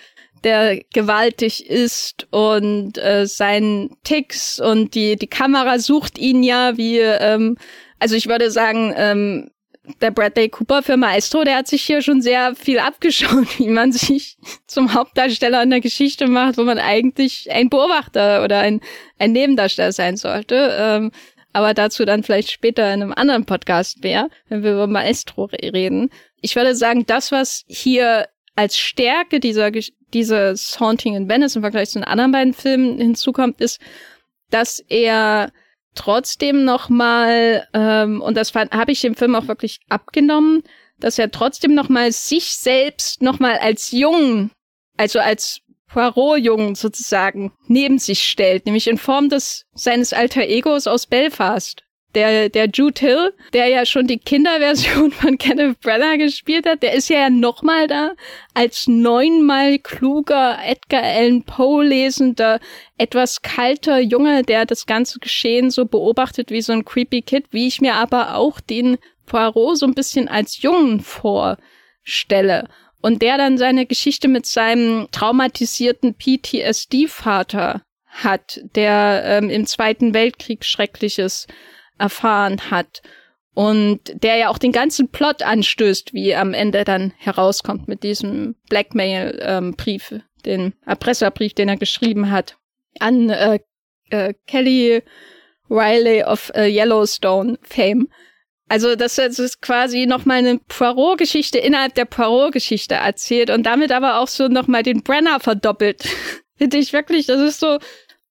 der 0.45 0.81
gewaltig 0.95 1.69
ist 1.69 2.27
und 2.31 2.97
äh, 2.99 3.27
seinen 3.27 3.97
Ticks 4.03 4.59
und 4.59 4.95
die, 4.95 5.17
die 5.17 5.27
Kamera 5.27 5.79
sucht 5.79 6.17
ihn 6.17 6.43
ja 6.43 6.77
wie, 6.77 6.99
ähm, 6.99 7.59
also 7.99 8.15
ich 8.15 8.29
würde 8.29 8.51
sagen, 8.51 8.95
ähm, 8.97 9.51
der 10.01 10.11
Bradley 10.11 10.49
Cooper 10.49 10.83
für 10.83 10.97
Maestro, 10.97 11.45
der 11.45 11.57
hat 11.57 11.67
sich 11.67 11.83
hier 11.83 12.03
schon 12.03 12.23
sehr 12.23 12.55
viel 12.55 12.79
abgeschaut, 12.79 13.47
wie 13.59 13.69
man 13.69 13.93
sich 13.93 14.39
zum 14.67 14.95
Hauptdarsteller 14.95 15.63
in 15.63 15.71
der 15.71 15.81
Geschichte 15.81 16.29
macht, 16.29 16.57
wo 16.57 16.63
man 16.63 16.79
eigentlich 16.79 17.51
ein 17.51 17.69
Beobachter 17.69 18.45
oder 18.45 18.61
ein, 18.61 18.81
ein 19.19 19.33
Nebendarsteller 19.33 19.93
sein 19.93 20.17
sollte. 20.17 20.77
Ähm, 20.79 21.11
aber 21.53 21.75
dazu 21.75 22.05
dann 22.05 22.23
vielleicht 22.23 22.51
später 22.51 22.93
in 22.93 23.03
einem 23.03 23.13
anderen 23.13 23.45
Podcast 23.47 24.03
mehr, 24.03 24.29
wenn 24.49 24.63
wir 24.63 24.73
über 24.75 24.87
Maestro 24.87 25.45
reden. 25.47 26.11
Ich 26.41 26.57
würde 26.57 26.75
sagen, 26.75 27.07
das, 27.07 27.33
was 27.33 27.65
hier 27.67 28.29
als 28.55 28.77
Stärke 28.77 29.41
dieser, 29.41 29.71
dieses 30.13 30.81
Haunting 30.81 31.15
in 31.15 31.29
Venice 31.29 31.57
im 31.57 31.63
Vergleich 31.63 31.91
zu 31.91 31.99
den 31.99 32.05
anderen 32.05 32.33
beiden 32.33 32.55
Filmen 32.55 32.99
hinzukommt, 32.99 33.61
ist, 33.61 33.81
dass 34.51 34.81
er 34.89 35.53
trotzdem 35.95 36.65
noch 36.65 36.89
mal 36.89 37.67
ähm, 37.75 38.21
und 38.21 38.37
das 38.37 38.55
habe 38.55 38.93
ich 38.93 39.01
dem 39.01 39.15
Film 39.15 39.35
auch 39.35 39.49
wirklich 39.49 39.81
abgenommen, 39.89 40.63
dass 41.01 41.19
er 41.19 41.31
trotzdem 41.31 41.75
noch 41.75 41.89
mal 41.89 42.13
sich 42.13 42.55
selbst 42.55 43.23
noch 43.23 43.39
mal 43.39 43.59
als 43.59 43.93
Jungen, 43.93 44.51
also 44.97 45.19
als 45.19 45.61
Poirot-Jungen 45.89 46.75
sozusagen 46.75 47.53
neben 47.67 47.99
sich 47.99 48.25
stellt, 48.25 48.67
nämlich 48.67 48.89
in 48.89 48.99
Form 48.99 49.29
des 49.29 49.65
seines 49.75 50.13
alter 50.13 50.43
Egos 50.43 50.87
aus 50.87 51.07
Belfast. 51.07 51.85
Der, 52.15 52.49
der 52.49 52.69
Jude 52.69 53.01
Hill, 53.01 53.35
der 53.53 53.69
ja 53.69 53.85
schon 53.85 54.07
die 54.07 54.19
Kinderversion 54.19 55.11
von 55.13 55.39
Kenneth 55.39 55.81
Branagh 55.81 56.19
gespielt 56.19 56.67
hat, 56.67 56.83
der 56.83 56.95
ist 56.95 57.09
ja 57.09 57.29
nochmal 57.31 57.87
da 57.87 58.13
als 58.55 58.87
neunmal 58.89 59.79
kluger 59.79 60.59
Edgar 60.65 61.03
Allan 61.03 61.43
Poe 61.43 61.85
lesender, 61.85 62.61
etwas 62.97 63.43
kalter 63.43 64.01
Junge, 64.01 64.43
der 64.43 64.65
das 64.65 64.87
ganze 64.87 65.19
Geschehen 65.19 65.71
so 65.71 65.85
beobachtet 65.85 66.51
wie 66.51 66.63
so 66.63 66.73
ein 66.73 66.85
creepy 66.85 67.23
Kid, 67.23 67.47
wie 67.51 67.67
ich 67.67 67.81
mir 67.81 67.95
aber 67.95 68.37
auch 68.37 68.61
den 68.61 68.97
Poirot 69.27 69.79
so 69.79 69.87
ein 69.87 69.95
bisschen 69.95 70.29
als 70.29 70.63
Jungen 70.63 71.01
vorstelle. 71.01 72.69
Und 73.01 73.23
der 73.23 73.39
dann 73.39 73.59
seine 73.59 73.87
Geschichte 73.87 74.27
mit 74.27 74.47
seinem 74.47 75.09
traumatisierten 75.13 76.15
PTSD-Vater 76.15 77.83
hat, 78.07 78.61
der 78.75 79.23
ähm, 79.25 79.51
im 79.51 79.67
Zweiten 79.67 80.15
Weltkrieg 80.15 80.65
Schreckliches 80.65 81.47
erfahren 81.99 82.71
hat 82.71 83.03
und 83.55 84.01
der 84.23 84.37
ja 84.37 84.49
auch 84.51 84.59
den 84.59 84.73
ganzen 84.73 85.09
Plot 85.09 85.43
anstößt, 85.43 86.15
wie 86.15 86.35
am 86.35 86.55
Ende 86.55 86.85
dann 86.85 87.13
herauskommt 87.17 87.89
mit 87.89 88.05
diesem 88.05 88.55
Blackmail-Brief, 88.69 90.13
ähm, 90.13 90.23
den 90.45 90.75
Erpresserbrief, 90.87 91.55
den 91.55 91.69
er 91.69 91.77
geschrieben 91.77 92.31
hat 92.31 92.57
an 93.01 93.31
äh, 93.31 93.59
äh, 94.11 94.35
Kelly 94.47 95.03
Riley 95.71 96.23
of 96.23 96.51
äh, 96.55 96.69
Yellowstone 96.69 97.59
Fame. 97.63 98.09
Also 98.69 98.97
das, 98.97 99.19
ist 99.19 99.63
quasi 99.63 100.07
nochmal 100.07 100.39
eine 100.39 100.59
Poirot-Geschichte 100.59 101.59
innerhalb 101.59 101.95
der 101.95 102.05
Poirot-Geschichte 102.05 102.95
erzählt 102.95 103.51
und 103.51 103.65
damit 103.65 103.93
aber 103.93 104.21
auch 104.21 104.29
so 104.29 104.49
nochmal 104.49 104.83
den 104.83 105.03
Brenner 105.03 105.41
verdoppelt. 105.41 106.05
Finde 106.59 106.77
ich 106.77 106.93
wirklich, 106.93 107.27
das 107.27 107.41
ist 107.41 107.61
so 107.61 107.79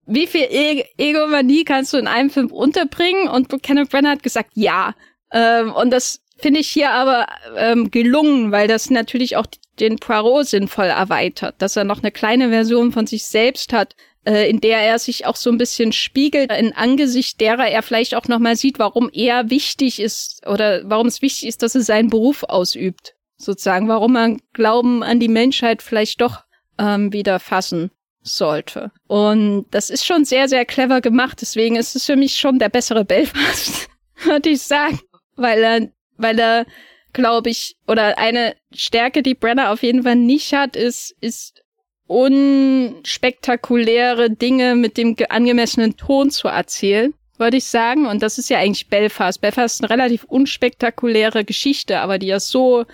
wie 0.07 0.27
viel 0.27 0.47
e 0.49 0.85
Egomanie 0.97 1.63
kannst 1.63 1.93
du 1.93 1.97
in 1.97 2.07
einem 2.07 2.29
Film 2.29 2.51
unterbringen? 2.51 3.27
Und 3.27 3.49
Kenneth 3.61 3.89
Branagh 3.89 4.11
hat 4.11 4.23
gesagt, 4.23 4.51
ja. 4.53 4.95
Ähm, 5.31 5.73
und 5.73 5.91
das 5.91 6.21
finde 6.37 6.61
ich 6.61 6.69
hier 6.69 6.91
aber 6.91 7.27
ähm, 7.55 7.91
gelungen, 7.91 8.51
weil 8.51 8.67
das 8.67 8.89
natürlich 8.89 9.35
auch 9.35 9.45
den 9.79 9.97
Poirot 9.97 10.47
sinnvoll 10.47 10.85
erweitert, 10.85 11.55
dass 11.61 11.75
er 11.75 11.83
noch 11.83 11.99
eine 11.99 12.11
kleine 12.11 12.49
Version 12.49 12.91
von 12.91 13.05
sich 13.05 13.25
selbst 13.25 13.73
hat, 13.73 13.95
äh, 14.25 14.49
in 14.49 14.61
der 14.61 14.79
er 14.79 14.97
sich 14.97 15.25
auch 15.25 15.35
so 15.35 15.51
ein 15.51 15.57
bisschen 15.57 15.91
spiegelt, 15.91 16.51
in 16.51 16.73
Angesicht 16.73 17.41
derer 17.41 17.67
er 17.67 17.83
vielleicht 17.83 18.15
auch 18.15 18.27
nochmal 18.27 18.55
sieht, 18.55 18.79
warum 18.79 19.09
er 19.11 19.49
wichtig 19.49 19.99
ist 19.99 20.45
oder 20.47 20.81
warum 20.85 21.07
es 21.07 21.21
wichtig 21.21 21.49
ist, 21.49 21.63
dass 21.63 21.75
er 21.75 21.81
seinen 21.81 22.09
Beruf 22.09 22.43
ausübt. 22.43 23.15
Sozusagen, 23.37 23.87
warum 23.87 24.15
er 24.15 24.37
Glauben 24.53 25.03
an 25.03 25.19
die 25.19 25.27
Menschheit 25.27 25.83
vielleicht 25.83 26.21
doch 26.21 26.43
ähm, 26.79 27.13
wieder 27.13 27.39
fassen 27.39 27.91
sollte. 28.27 28.91
Und 29.07 29.65
das 29.71 29.89
ist 29.89 30.05
schon 30.05 30.25
sehr, 30.25 30.47
sehr 30.47 30.65
clever 30.65 31.01
gemacht. 31.01 31.39
Deswegen 31.41 31.75
ist 31.75 31.95
es 31.95 32.05
für 32.05 32.15
mich 32.15 32.35
schon 32.35 32.59
der 32.59 32.69
bessere 32.69 33.05
Belfast, 33.05 33.87
würde 34.23 34.49
ich 34.49 34.61
sagen. 34.61 34.99
Weil 35.35 35.63
er, 35.63 35.87
weil 36.17 36.39
er, 36.39 36.65
glaube 37.13 37.49
ich, 37.49 37.75
oder 37.87 38.17
eine 38.17 38.55
Stärke, 38.73 39.23
die 39.23 39.35
Brenner 39.35 39.71
auf 39.71 39.83
jeden 39.83 40.03
Fall 40.03 40.15
nicht 40.15 40.53
hat, 40.53 40.75
ist, 40.75 41.15
ist 41.21 41.63
unspektakuläre 42.07 44.31
Dinge 44.31 44.75
mit 44.75 44.97
dem 44.97 45.15
angemessenen 45.29 45.95
Ton 45.97 46.31
zu 46.31 46.47
erzählen, 46.47 47.13
würde 47.37 47.57
ich 47.57 47.65
sagen. 47.65 48.07
Und 48.07 48.23
das 48.23 48.37
ist 48.37 48.49
ja 48.49 48.59
eigentlich 48.59 48.87
Belfast. 48.87 49.41
Belfast 49.41 49.75
ist 49.75 49.81
eine 49.81 49.89
relativ 49.89 50.23
unspektakuläre 50.23 51.43
Geschichte, 51.45 51.99
aber 51.99 52.17
die 52.17 52.27
ja 52.27 52.39
so 52.39 52.85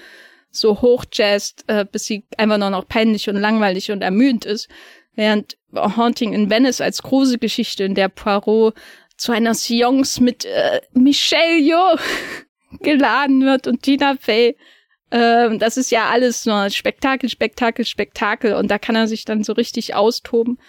so 0.56 0.82
hochjazzt, 0.82 1.66
äh, 1.68 1.86
bis 1.92 2.06
sie 2.06 2.26
einfach 2.38 2.58
nur 2.58 2.70
noch 2.70 2.88
peinlich 2.88 3.30
und 3.30 3.36
langweilig 3.36 3.92
und 3.92 4.02
ermüdend 4.02 4.46
ist. 4.46 4.70
Während 5.16 5.58
Haunting 5.76 6.34
in 6.34 6.50
Venice 6.50 6.82
als 6.82 7.02
große 7.04 7.38
Geschichte, 7.38 7.84
in 7.84 7.96
der 7.96 8.10
Poirot 8.10 8.76
zu 9.18 9.32
einer 9.32 9.54
Seance 9.54 10.22
mit 10.22 10.46
äh, 10.46 10.82
Michelle 10.94 11.60
Yeoh 11.60 11.98
geladen 12.80 13.46
wird 13.46 13.68
und 13.68 13.84
Tina 13.84 14.16
Fey. 14.20 14.58
Ähm, 15.12 15.60
das 15.60 15.78
ist 15.78 15.92
ja 15.92 16.10
alles 16.10 16.46
nur 16.46 16.70
Spektakel, 16.70 17.30
Spektakel, 17.30 17.86
Spektakel 17.86 18.56
und 18.56 18.70
da 18.72 18.80
kann 18.80 18.96
er 18.96 19.08
sich 19.08 19.26
dann 19.26 19.44
so 19.44 19.54
richtig 19.54 19.94
austoben 19.94 20.60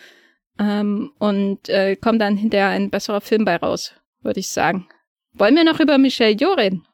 ähm, 0.58 1.12
und 1.18 1.68
äh, 1.68 1.96
kommt 1.96 2.20
dann 2.20 2.36
hinterher 2.36 2.68
ein 2.68 2.90
besserer 2.90 3.22
Film 3.22 3.44
bei 3.44 3.56
raus, 3.56 3.94
würde 4.22 4.40
ich 4.40 4.48
sagen. 4.48 4.86
Wollen 5.32 5.56
wir 5.56 5.64
noch 5.64 5.80
über 5.80 5.98
Michelle 5.98 6.36
Yeoh 6.38 6.52
reden? 6.52 6.86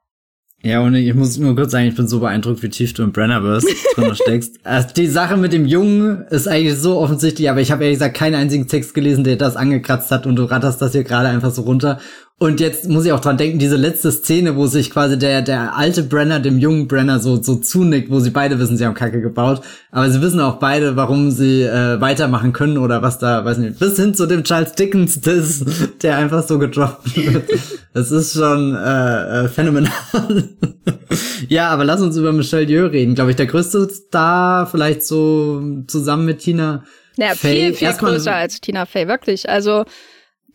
Ja, 0.63 0.81
und 0.81 0.95
ich 0.95 1.15
muss 1.15 1.39
nur 1.39 1.57
kurz 1.57 1.73
sagen, 1.73 1.87
ich 1.87 1.95
bin 1.95 2.07
so 2.07 2.21
beeindruckt, 2.21 2.63
wie 2.63 2.69
tief 2.69 2.93
du 2.93 3.03
im 3.03 3.13
Brennerverse 3.13 3.67
drin 3.95 4.15
steckst. 4.15 4.59
Also 4.65 4.89
die 4.95 5.07
Sache 5.07 5.39
mit 5.39 5.53
dem 5.55 5.65
Jungen 5.67 6.27
ist 6.31 6.47
eigentlich 6.47 6.77
so 6.77 6.99
offensichtlich, 6.99 7.49
aber 7.49 7.61
ich 7.61 7.73
habe 7.73 7.85
ehrlich 7.85 7.99
gesagt 7.99 8.17
keinen 8.17 8.35
einzigen 8.35 8.69
Text 8.69 8.93
gelesen, 8.93 9.25
der 9.25 9.37
das 9.37 9.57
angekratzt 9.57 10.11
hat 10.11 10.27
und 10.27 10.37
du 10.37 10.45
ratterst 10.45 10.83
das 10.83 10.93
hier 10.93 11.05
gerade 11.05 11.29
einfach 11.29 11.51
so 11.51 11.63
runter. 11.63 11.99
Und 12.43 12.59
jetzt 12.59 12.89
muss 12.89 13.05
ich 13.05 13.13
auch 13.13 13.21
dran 13.21 13.37
denken, 13.37 13.59
diese 13.59 13.77
letzte 13.77 14.11
Szene, 14.11 14.57
wo 14.57 14.67
sich 14.67 14.91
quasi 14.91 15.19
der, 15.19 15.43
der 15.43 15.77
alte 15.77 16.03
Brenner 16.03 16.41
dem 16.41 16.59
jungen 16.59 16.89
Brenner 16.89 17.19
so, 17.21 17.43
so 17.43 17.57
zunickt, 17.57 18.11
wo 18.11 18.19
sie 18.19 18.31
beide 18.31 18.59
wissen, 18.59 18.79
sie 18.79 18.87
haben 18.87 18.95
Kacke 18.95 19.21
gebaut. 19.21 19.61
Aber 19.91 20.09
sie 20.09 20.23
wissen 20.23 20.41
auch 20.41 20.57
beide, 20.57 20.97
warum 20.97 21.31
sie 21.33 21.65
äh, 21.65 22.01
weitermachen 22.01 22.55
können 22.55 22.79
oder 22.79 23.03
was 23.03 23.19
da, 23.19 23.45
weiß 23.45 23.59
nicht, 23.59 23.79
bis 23.79 23.97
hin 23.97 24.15
zu 24.15 24.25
dem 24.25 24.43
Charles 24.43 24.73
Dickens, 24.73 25.21
das, 25.21 25.63
der 26.01 26.17
einfach 26.17 26.43
so 26.49 26.59
gedroppt 26.59 27.15
wird. 27.15 27.45
Das 27.93 28.11
ist 28.11 28.33
schon 28.33 28.75
äh, 28.75 29.45
äh, 29.45 29.49
phänomenal. 29.49 29.93
ja, 31.51 31.69
aber 31.69 31.85
lass 31.85 32.01
uns 32.01 32.17
über 32.17 32.33
Michelle 32.33 32.65
Yeoh 32.65 32.87
reden. 32.87 33.17
Glaube 33.17 33.33
ich, 33.33 33.37
der 33.37 33.49
größte 33.49 33.87
Star, 33.91 34.67
vielleicht 34.67 35.03
so 35.03 35.63
zusammen 35.89 36.25
mit 36.25 36.39
Tina. 36.39 36.85
Naja, 37.19 37.35
Fey. 37.35 37.55
viel, 37.55 37.75
viel 37.75 37.89
Erstmal 37.89 38.13
größer 38.13 38.35
als 38.35 38.63
Tina 38.63 38.87
Fey, 38.87 39.09
wirklich. 39.09 39.47
Also 39.47 39.85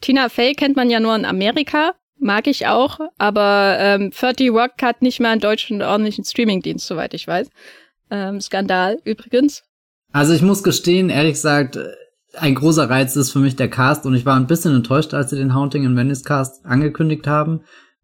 Tina 0.06 0.30
Fey 0.30 0.54
kennt 0.54 0.76
man 0.76 0.92
ja 0.92 1.00
nur 1.00 1.16
in 1.16 1.26
Amerika, 1.26 1.94
mag 2.20 2.46
ich 2.46 2.68
auch, 2.68 3.00
aber 3.18 3.78
ähm, 3.80 4.12
30 4.12 4.52
Rock 4.52 4.74
hat 4.84 5.02
nicht 5.02 5.20
mal 5.20 5.32
einen 5.32 5.42
deutschen 5.42 5.82
ordentlichen 5.82 6.24
Streamingdienst, 6.24 6.86
soweit 6.86 7.16
ich 7.16 7.28
weiß. 7.28 7.50
Ähm, 8.12 8.40
Skandal 8.40 9.00
übrigens. 9.04 9.64
Also 10.14 10.34
ich 10.34 10.44
muss 10.44 10.62
gestehen, 10.62 11.10
ehrlich 11.10 11.34
gesagt, 11.34 11.80
ein 12.36 12.54
großer 12.54 12.88
Reiz 12.88 13.16
ist 13.16 13.32
für 13.32 13.40
mich 13.40 13.56
der 13.56 13.68
Cast 13.68 14.06
und 14.06 14.14
ich 14.14 14.28
war 14.28 14.36
ein 14.36 14.46
bisschen 14.46 14.76
enttäuscht, 14.76 15.16
als 15.16 15.32
sie 15.32 15.38
den 15.38 15.56
Haunting 15.56 15.86
in 15.86 15.98
Venice 15.98 16.24
Cast 16.24 16.64
angekündigt 16.68 17.26
haben, 17.26 17.62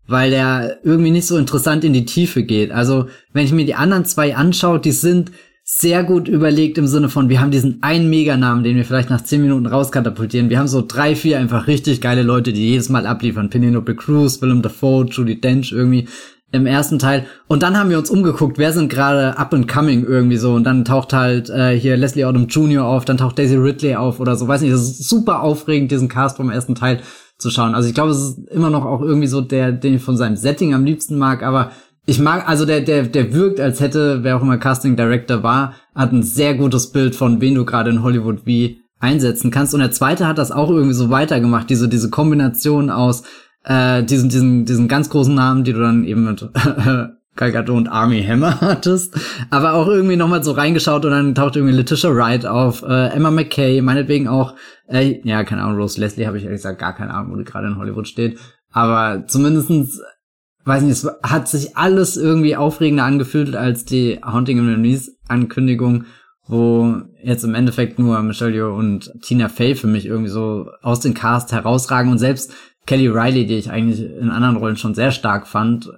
weil 0.07 0.31
der 0.31 0.79
irgendwie 0.81 1.11
nicht 1.11 1.27
so 1.27 1.37
interessant 1.37 1.83
in 1.83 1.93
die 1.93 2.05
Tiefe 2.05 2.41
geht. 2.41 2.71
Also 2.71 3.09
wenn 3.31 3.45
ich 3.45 3.51
mir 3.51 3.65
die 3.65 3.75
anderen 3.75 4.05
zwei 4.05 4.35
anschaue, 4.35 4.79
die 4.79 4.91
sind 4.91 5.31
sehr 5.73 6.03
gut 6.03 6.27
überlegt 6.27 6.77
im 6.77 6.85
Sinne 6.85 7.07
von, 7.07 7.29
wir 7.29 7.39
haben 7.39 7.49
diesen 7.49 7.81
einen 7.81 8.09
Meganamen, 8.09 8.61
den 8.61 8.75
wir 8.75 8.83
vielleicht 8.83 9.09
nach 9.09 9.21
zehn 9.21 9.41
Minuten 9.41 9.65
rauskatapultieren. 9.65 10.49
Wir 10.49 10.59
haben 10.59 10.67
so 10.67 10.83
drei, 10.85 11.15
vier 11.15 11.39
einfach 11.39 11.67
richtig 11.67 12.01
geile 12.01 12.23
Leute, 12.23 12.51
die 12.51 12.71
jedes 12.71 12.89
Mal 12.89 13.07
abliefern. 13.07 13.49
Penelope 13.49 13.95
Cruz, 13.95 14.41
Willem 14.41 14.61
Dafoe, 14.61 15.05
Judy 15.05 15.39
Dench 15.39 15.71
irgendwie 15.71 16.09
im 16.51 16.65
ersten 16.65 16.99
Teil. 16.99 17.25
Und 17.47 17.63
dann 17.63 17.77
haben 17.77 17.89
wir 17.89 17.97
uns 17.97 18.09
umgeguckt, 18.09 18.57
wer 18.57 18.73
sind 18.73 18.89
gerade 18.89 19.37
up 19.37 19.53
and 19.53 19.69
coming 19.69 20.03
irgendwie 20.03 20.35
so. 20.35 20.53
Und 20.53 20.65
dann 20.65 20.83
taucht 20.83 21.13
halt 21.13 21.49
äh, 21.49 21.79
hier 21.79 21.95
Leslie 21.95 22.25
Odom 22.25 22.47
Jr. 22.47 22.83
auf, 22.83 23.05
dann 23.05 23.17
taucht 23.17 23.39
Daisy 23.39 23.55
Ridley 23.55 23.95
auf 23.95 24.19
oder 24.19 24.35
so. 24.35 24.49
Weiß 24.49 24.61
nicht, 24.61 24.73
das 24.73 24.81
ist 24.81 25.07
super 25.07 25.41
aufregend, 25.41 25.89
diesen 25.89 26.09
Cast 26.09 26.35
vom 26.35 26.49
ersten 26.49 26.75
Teil 26.75 26.99
zu 27.37 27.49
schauen. 27.49 27.75
Also 27.75 27.87
ich 27.87 27.95
glaube, 27.95 28.11
es 28.11 28.17
ist 28.17 28.49
immer 28.49 28.69
noch 28.69 28.85
auch 28.85 29.01
irgendwie 29.01 29.27
so 29.27 29.39
der, 29.39 29.71
den 29.71 29.95
ich 29.95 30.03
von 30.03 30.17
seinem 30.17 30.35
Setting 30.35 30.73
am 30.73 30.83
liebsten 30.83 31.17
mag, 31.17 31.43
aber 31.43 31.71
ich 32.05 32.19
mag, 32.19 32.47
also 32.47 32.65
der, 32.65 32.81
der, 32.81 33.03
der 33.03 33.33
wirkt, 33.33 33.59
als 33.59 33.79
hätte, 33.79 34.23
wer 34.23 34.37
auch 34.37 34.41
immer 34.41 34.57
Casting 34.57 34.95
Director 34.95 35.43
war, 35.43 35.75
hat 35.93 36.11
ein 36.11 36.23
sehr 36.23 36.55
gutes 36.55 36.91
Bild 36.91 37.15
von 37.15 37.41
wen 37.41 37.55
du 37.55 37.65
gerade 37.65 37.91
in 37.91 38.03
Hollywood 38.03 38.45
wie 38.45 38.81
einsetzen 38.99 39.51
kannst. 39.51 39.73
Und 39.73 39.81
der 39.81 39.91
zweite 39.91 40.27
hat 40.27 40.37
das 40.37 40.51
auch 40.51 40.69
irgendwie 40.69 40.93
so 40.93 41.09
weitergemacht, 41.09 41.69
diese, 41.69 41.87
diese 41.87 42.09
Kombination 42.09 42.89
aus 42.89 43.23
äh, 43.63 44.03
diesen, 44.03 44.29
diesen, 44.29 44.65
diesen 44.65 44.87
ganz 44.87 45.09
großen 45.09 45.33
Namen, 45.33 45.63
die 45.63 45.73
du 45.73 45.79
dann 45.79 46.03
eben 46.03 46.25
mit 46.25 46.49
Gal 47.35 47.51
Gadot 47.53 47.77
und 47.77 47.87
Army 47.87 48.21
Hammer 48.23 48.59
hattest, 48.59 49.17
aber 49.49 49.73
auch 49.73 49.87
irgendwie 49.87 50.17
nochmal 50.17 50.43
so 50.43 50.51
reingeschaut 50.51 51.05
und 51.05 51.11
dann 51.11 51.33
taucht 51.33 51.55
irgendwie 51.55 51.75
Letitia 51.75 52.13
Wright 52.13 52.45
auf, 52.45 52.83
äh, 52.83 53.07
Emma 53.07 53.31
McKay, 53.31 53.81
meinetwegen 53.81 54.27
auch, 54.27 54.55
äh, 54.87 55.21
ja, 55.23 55.43
keine 55.45 55.63
Ahnung, 55.63 55.77
Rose 55.77 55.99
Leslie 55.99 56.27
habe 56.27 56.37
ich 56.37 56.43
ehrlich 56.43 56.57
gesagt 56.57 56.79
gar 56.79 56.93
keine 56.93 57.13
Ahnung, 57.13 57.31
wo 57.31 57.37
die 57.37 57.45
gerade 57.45 57.67
in 57.67 57.77
Hollywood 57.77 58.07
steht, 58.07 58.37
aber 58.71 59.27
zumindestens 59.27 60.01
weiß 60.65 60.83
nicht, 60.83 60.91
es 60.91 61.07
hat 61.23 61.47
sich 61.47 61.77
alles 61.77 62.17
irgendwie 62.17 62.55
aufregender 62.55 63.03
angefühlt 63.03 63.55
als 63.55 63.85
die 63.85 64.19
Haunting 64.23 64.59
in 64.59 64.69
Release 64.69 65.11
Ankündigung, 65.27 66.05
wo 66.47 66.95
jetzt 67.23 67.43
im 67.43 67.55
Endeffekt 67.55 67.99
nur 67.99 68.21
Michelle 68.21 68.53
Yeoh 68.53 68.75
und 68.75 69.11
Tina 69.21 69.47
Fey 69.49 69.75
für 69.75 69.87
mich 69.87 70.05
irgendwie 70.05 70.29
so 70.29 70.69
aus 70.81 70.99
dem 70.99 71.13
Cast 71.13 71.51
herausragen. 71.51 72.11
Und 72.11 72.17
selbst 72.17 72.53
Kelly 72.85 73.07
Riley, 73.07 73.45
die 73.45 73.57
ich 73.57 73.71
eigentlich 73.71 74.01
in 74.01 74.29
anderen 74.29 74.57
Rollen 74.57 74.77
schon 74.77 74.95
sehr 74.95 75.11
stark 75.11 75.47
fand, 75.47 75.89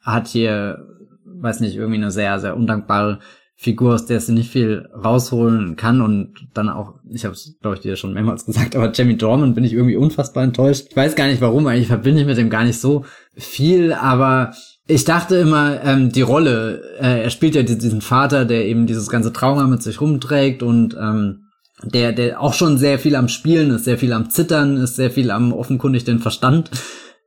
hat 0.00 0.28
hier, 0.28 0.86
weiß 1.24 1.60
nicht, 1.60 1.76
irgendwie 1.76 1.98
eine 1.98 2.10
sehr, 2.10 2.38
sehr 2.40 2.56
undankbare 2.56 3.20
Figur, 3.56 3.94
aus 3.94 4.06
der 4.06 4.20
sie 4.20 4.32
nicht 4.32 4.50
viel 4.50 4.88
rausholen 4.92 5.76
kann 5.76 6.00
und 6.00 6.34
dann 6.52 6.68
auch, 6.68 6.94
ich 7.10 7.24
habe 7.24 7.34
es, 7.34 7.56
glaube 7.60 7.76
ich, 7.76 7.82
dir 7.82 7.96
schon 7.96 8.12
mehrmals 8.12 8.44
gesagt, 8.46 8.74
aber 8.74 8.92
Jamie 8.92 9.16
Dorman 9.16 9.54
bin 9.54 9.64
ich 9.64 9.72
irgendwie 9.72 9.96
unfassbar 9.96 10.44
enttäuscht. 10.44 10.86
Ich 10.90 10.96
weiß 10.96 11.14
gar 11.14 11.26
nicht 11.26 11.40
warum, 11.40 11.66
eigentlich 11.66 11.86
verbinde 11.86 12.22
ich 12.22 12.26
mit 12.26 12.38
dem 12.38 12.50
gar 12.50 12.64
nicht 12.64 12.80
so 12.80 13.04
viel, 13.36 13.92
aber 13.92 14.52
ich 14.88 15.04
dachte 15.04 15.36
immer, 15.36 15.82
ähm, 15.84 16.10
die 16.10 16.22
Rolle, 16.22 16.82
äh, 17.00 17.22
er 17.22 17.30
spielt 17.30 17.54
ja 17.54 17.62
diesen 17.62 18.00
Vater, 18.00 18.44
der 18.44 18.66
eben 18.66 18.86
dieses 18.86 19.08
ganze 19.08 19.32
Trauma 19.32 19.66
mit 19.66 19.82
sich 19.82 20.00
rumträgt 20.00 20.62
und 20.62 20.96
ähm, 21.00 21.44
der, 21.84 22.12
der 22.12 22.40
auch 22.40 22.54
schon 22.54 22.78
sehr 22.78 22.98
viel 22.98 23.16
am 23.16 23.28
Spielen 23.28 23.70
ist, 23.70 23.84
sehr 23.84 23.98
viel 23.98 24.12
am 24.12 24.30
Zittern 24.30 24.76
ist, 24.76 24.96
sehr 24.96 25.10
viel 25.10 25.30
am 25.30 25.52
offenkundig 25.52 26.04
den 26.04 26.18
Verstand 26.18 26.70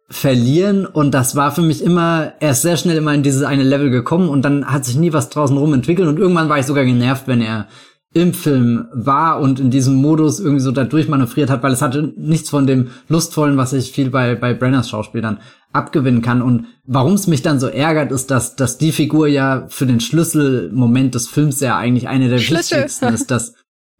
verlieren 0.07 0.85
und 0.85 1.11
das 1.11 1.35
war 1.35 1.51
für 1.51 1.63
mich 1.63 1.83
immer, 1.83 2.33
er 2.39 2.51
ist 2.51 2.61
sehr 2.61 2.77
schnell 2.77 2.97
immer 2.97 3.13
in 3.13 3.23
dieses 3.23 3.43
eine 3.43 3.63
Level 3.63 3.89
gekommen 3.89 4.29
und 4.29 4.43
dann 4.43 4.65
hat 4.65 4.85
sich 4.85 4.97
nie 4.97 5.13
was 5.13 5.29
draußen 5.29 5.57
rum 5.57 5.73
entwickelt 5.73 6.07
und 6.07 6.19
irgendwann 6.19 6.49
war 6.49 6.59
ich 6.59 6.65
sogar 6.65 6.85
genervt, 6.85 7.27
wenn 7.27 7.41
er 7.41 7.67
im 8.15 8.33
Film 8.33 8.87
war 8.93 9.41
und 9.41 9.59
in 9.59 9.71
diesem 9.71 9.95
Modus 9.95 10.39
irgendwie 10.39 10.61
so 10.61 10.71
da 10.71 10.85
durchmanövriert 10.85 11.49
hat, 11.49 11.63
weil 11.63 11.73
es 11.73 11.81
hatte 11.81 12.13
nichts 12.15 12.49
von 12.49 12.65
dem 12.65 12.91
Lustvollen, 13.09 13.57
was 13.57 13.73
ich 13.73 13.91
viel 13.91 14.09
bei, 14.09 14.35
bei 14.35 14.53
Brenners 14.53 14.89
Schauspiel 14.89 15.21
dann 15.21 15.39
abgewinnen 15.73 16.21
kann. 16.21 16.41
Und 16.41 16.67
warum 16.85 17.15
es 17.15 17.27
mich 17.27 17.41
dann 17.41 17.59
so 17.59 17.67
ärgert, 17.67 18.13
ist, 18.13 18.31
dass, 18.31 18.55
dass 18.55 18.77
die 18.77 18.93
Figur 18.93 19.27
ja 19.27 19.65
für 19.67 19.85
den 19.85 19.99
Schlüsselmoment 19.99 21.13
des 21.13 21.27
Films 21.27 21.59
ja 21.59 21.77
eigentlich 21.77 22.07
eine 22.07 22.29
der 22.29 22.37
Schlüssel. 22.37 22.77
wichtigsten 22.77 23.13
ist, 23.13 23.31
dass 23.31 23.53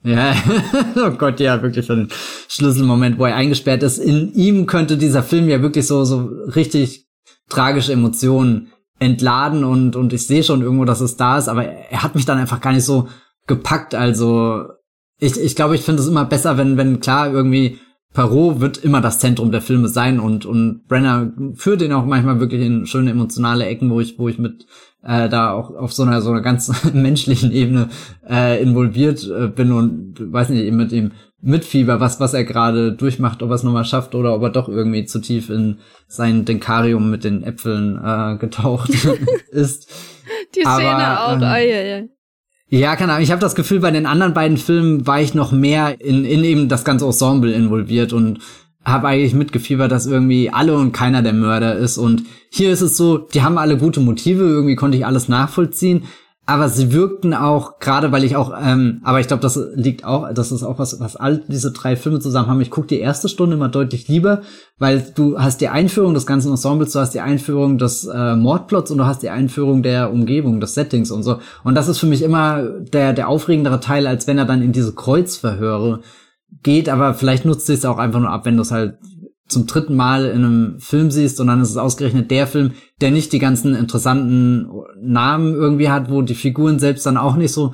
ja, 0.06 0.36
oh 0.96 1.12
Gott, 1.12 1.40
ja, 1.40 1.62
wirklich 1.62 1.86
für 1.86 1.96
den 1.96 2.10
Schlüsselmoment, 2.48 3.18
wo 3.18 3.26
er 3.26 3.36
eingesperrt 3.36 3.84
ist. 3.84 3.98
In 3.98 4.34
ihm 4.34 4.66
könnte 4.68 4.98
dieser 4.98 5.24
Film 5.24 5.50
ja 5.50 5.62
wirklich 5.62 5.88
so, 5.88 6.04
so 6.06 6.30
richtig 6.56 7.08
tragische 7.50 7.94
Emotionen 7.94 8.72
entladen 9.00 9.64
und, 9.64 9.96
und 9.96 10.14
ich 10.14 10.26
sehe 10.26 10.44
schon 10.44 10.62
irgendwo, 10.62 10.86
dass 10.86 11.02
es 11.02 11.18
da 11.18 11.38
ist, 11.38 11.50
aber 11.50 11.66
er 11.66 12.04
hat 12.04 12.16
mich 12.16 12.26
dann 12.26 12.38
einfach 12.38 12.62
gar 12.62 12.72
nicht 12.72 12.86
so 12.86 13.10
gepackt. 13.48 13.94
Also 13.94 14.66
ich, 15.20 15.40
ich 15.40 15.56
glaube, 15.56 15.76
ich 15.76 15.82
finde 15.82 16.02
es 16.02 16.08
immer 16.08 16.26
besser, 16.26 16.58
wenn, 16.58 16.78
wenn 16.78 17.00
klar 17.00 17.32
irgendwie 17.32 17.80
Perot 18.14 18.62
wird 18.62 18.78
immer 18.78 19.02
das 19.02 19.20
Zentrum 19.20 19.52
der 19.52 19.62
Filme 19.62 19.90
sein 19.90 20.20
und, 20.20 20.46
und 20.46 20.88
Brenner 20.88 21.34
führt 21.56 21.82
ihn 21.82 21.92
auch 21.92 22.06
manchmal 22.06 22.40
wirklich 22.40 22.62
in 22.62 22.86
schöne 22.86 23.12
emotionale 23.12 23.66
Ecken, 23.66 23.90
wo 23.90 24.00
ich, 24.00 24.18
wo 24.18 24.30
ich 24.30 24.40
mit 24.40 24.66
äh, 25.06 25.30
da 25.30 25.52
auch 25.52 25.76
auf 25.76 25.94
so 25.94 26.04
einer 26.04 26.22
so 26.22 26.32
einer 26.32 26.42
ganz 26.42 26.72
menschlichen 26.94 27.52
Ebene 27.52 27.90
äh, 28.30 28.62
involviert 28.62 29.30
äh, 29.30 29.48
bin 29.48 29.72
und 29.72 30.16
weiß 30.20 30.50
nicht, 30.50 30.64
eben 30.64 30.78
mit 30.78 30.92
ihm 30.92 31.12
mitfieber, 31.42 32.00
was, 32.00 32.20
was 32.20 32.34
er 32.34 32.44
gerade 32.44 32.92
durchmacht, 32.94 33.44
ob 33.44 33.52
er 33.52 33.56
es 33.56 33.64
nochmal 33.64 33.86
schafft 33.86 34.16
oder 34.16 34.34
ob 34.34 34.42
er 34.42 34.50
doch 34.50 34.68
irgendwie 34.68 35.06
zu 35.06 35.20
tief 35.20 35.50
in 35.50 35.78
sein 36.08 36.44
Denkarium 36.44 37.12
mit 37.12 37.24
den 37.24 37.44
Äpfeln 37.44 38.00
äh, 38.04 38.38
getaucht 38.38 38.90
ist. 39.52 39.92
Die 40.56 40.62
Szene 40.62 41.20
auch, 41.20 41.34
ähm, 41.34 41.42
oh, 41.42 41.44
ja, 41.44 41.82
ja. 41.82 42.04
Ja, 42.68 42.96
keine 42.96 43.12
Ahnung. 43.14 43.24
Ich 43.24 43.32
habe 43.32 43.42
das 43.42 43.54
Gefühl, 43.54 43.80
bei 43.80 43.92
den 43.92 44.08
anderen 44.08 44.34
beiden 44.34 44.58
Filmen 44.58 45.06
war 45.06 45.22
ich 45.22 45.36
noch 45.36 45.52
mehr 45.52 46.02
in, 46.02 46.26
in 46.26 46.44
eben 46.44 46.68
das 46.68 46.84
ganze 46.84 47.06
Ensemble 47.06 47.54
involviert 47.54 48.12
und 48.12 48.40
habe 48.86 49.08
eigentlich 49.08 49.34
mitgefiebert, 49.34 49.92
dass 49.92 50.06
irgendwie 50.06 50.52
alle 50.52 50.76
und 50.76 50.92
keiner 50.92 51.22
der 51.22 51.34
Mörder 51.34 51.76
ist. 51.76 51.98
Und 51.98 52.24
hier 52.50 52.72
ist 52.72 52.82
es 52.82 52.96
so, 52.98 53.18
die 53.18 53.42
haben 53.42 53.58
alle 53.58 53.78
gute 53.78 54.00
Motive, 54.00 54.44
irgendwie 54.44 54.76
konnte 54.76 54.98
ich 54.98 55.06
alles 55.06 55.28
nachvollziehen 55.28 56.04
aber 56.48 56.70
sie 56.70 56.94
wirkten 56.94 57.34
auch, 57.34 57.80
gerade 57.80 58.12
weil 58.12 58.24
ich 58.24 58.36
auch, 58.36 58.54
ähm, 58.62 59.02
aber 59.04 59.20
ich 59.20 59.28
glaube, 59.28 59.42
das 59.42 59.60
liegt 59.74 60.06
auch, 60.06 60.32
das 60.32 60.52
ist 60.52 60.62
auch 60.62 60.78
was, 60.78 61.00
was 61.00 61.16
all 61.16 61.44
diese 61.48 61.72
drei 61.72 61.96
Filme 61.96 62.20
zusammen 62.20 62.48
haben. 62.48 62.62
Ich 62.62 62.70
gucke 62.70 62.88
die 62.88 63.00
erste 63.00 63.30
Stunde 63.30 63.56
immer 63.56 63.68
deutlich 63.68 64.08
lieber, 64.08 64.42
weil 64.78 65.12
du 65.16 65.40
hast 65.40 65.62
die 65.62 65.70
Einführung 65.70 66.14
des 66.14 66.28
ganzen 66.28 66.52
Ensembles, 66.52 66.92
du 66.92 67.00
hast 67.00 67.16
die 67.16 67.20
Einführung 67.20 67.80
des 67.80 68.06
äh, 68.06 68.36
Mordplots 68.36 68.92
und 68.92 69.00
du 69.00 69.06
hast 69.06 69.24
die 69.24 69.32
Einführung 69.32 69.82
der 69.82 70.12
Umgebung, 70.12 70.60
des 70.60 70.76
Settings 70.76 71.10
und 71.10 71.24
so. 71.24 71.40
Und 71.64 71.74
das 71.74 71.88
ist 71.88 71.98
für 71.98 72.06
mich 72.06 72.22
immer 72.22 72.62
der, 72.62 73.14
der 73.14 73.28
aufregendere 73.28 73.80
Teil, 73.80 74.06
als 74.06 74.28
wenn 74.28 74.38
er 74.38 74.46
dann 74.46 74.62
in 74.62 74.72
diese 74.72 74.94
Kreuzverhöre 74.94 76.02
geht, 76.66 76.90
aber 76.90 77.14
vielleicht 77.14 77.46
nutzt 77.46 77.70
es 77.70 77.86
auch 77.86 77.98
einfach 77.98 78.20
nur 78.20 78.32
ab, 78.32 78.46
wenn 78.46 78.58
du 78.58 78.64
es 78.64 78.72
halt 78.72 78.98
zum 79.48 79.68
dritten 79.68 79.96
Mal 79.96 80.26
in 80.26 80.44
einem 80.44 80.80
Film 80.80 81.12
siehst 81.12 81.40
und 81.40 81.48
dann 81.48 81.62
ist 81.62 81.70
es 81.70 81.78
ausgerechnet 81.78 82.32
der 82.32 82.48
Film, 82.48 82.72
der 83.00 83.12
nicht 83.12 83.32
die 83.32 83.40
ganzen 83.40 83.76
interessanten 83.76 84.68
Namen 85.00 85.54
irgendwie 85.54 85.90
hat, 85.90 86.10
wo 86.10 86.24
die 86.24 86.36
Figuren 86.36 86.80
selbst 86.80 87.06
dann 87.06 87.18
auch 87.18 87.36
nicht 87.36 87.54
so 87.54 87.74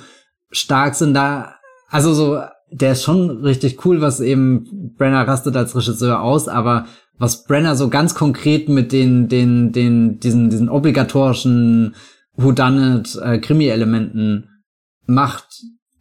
stark 0.51 0.95
sind. 0.95 1.13
Da, 1.13 1.55
also 1.89 2.13
so, 2.13 2.41
der 2.69 2.91
ist 2.91 3.03
schon 3.03 3.29
richtig 3.43 3.85
cool, 3.85 4.01
was 4.01 4.19
eben 4.19 4.93
Brenner 4.97 5.25
rastet 5.25 5.55
als 5.55 5.75
Regisseur 5.75 6.21
aus, 6.21 6.49
aber 6.49 6.85
was 7.17 7.45
Brenner 7.45 7.75
so 7.75 7.89
ganz 7.89 8.15
konkret 8.15 8.67
mit 8.67 8.91
den, 8.91 9.29
den, 9.29 9.71
den, 9.71 10.19
diesen, 10.19 10.49
diesen 10.49 10.69
obligatorischen 10.69 11.95
Whodunit 12.35 13.17
äh, 13.23 13.37
Krimi-Elementen 13.39 14.49
macht, 15.05 15.45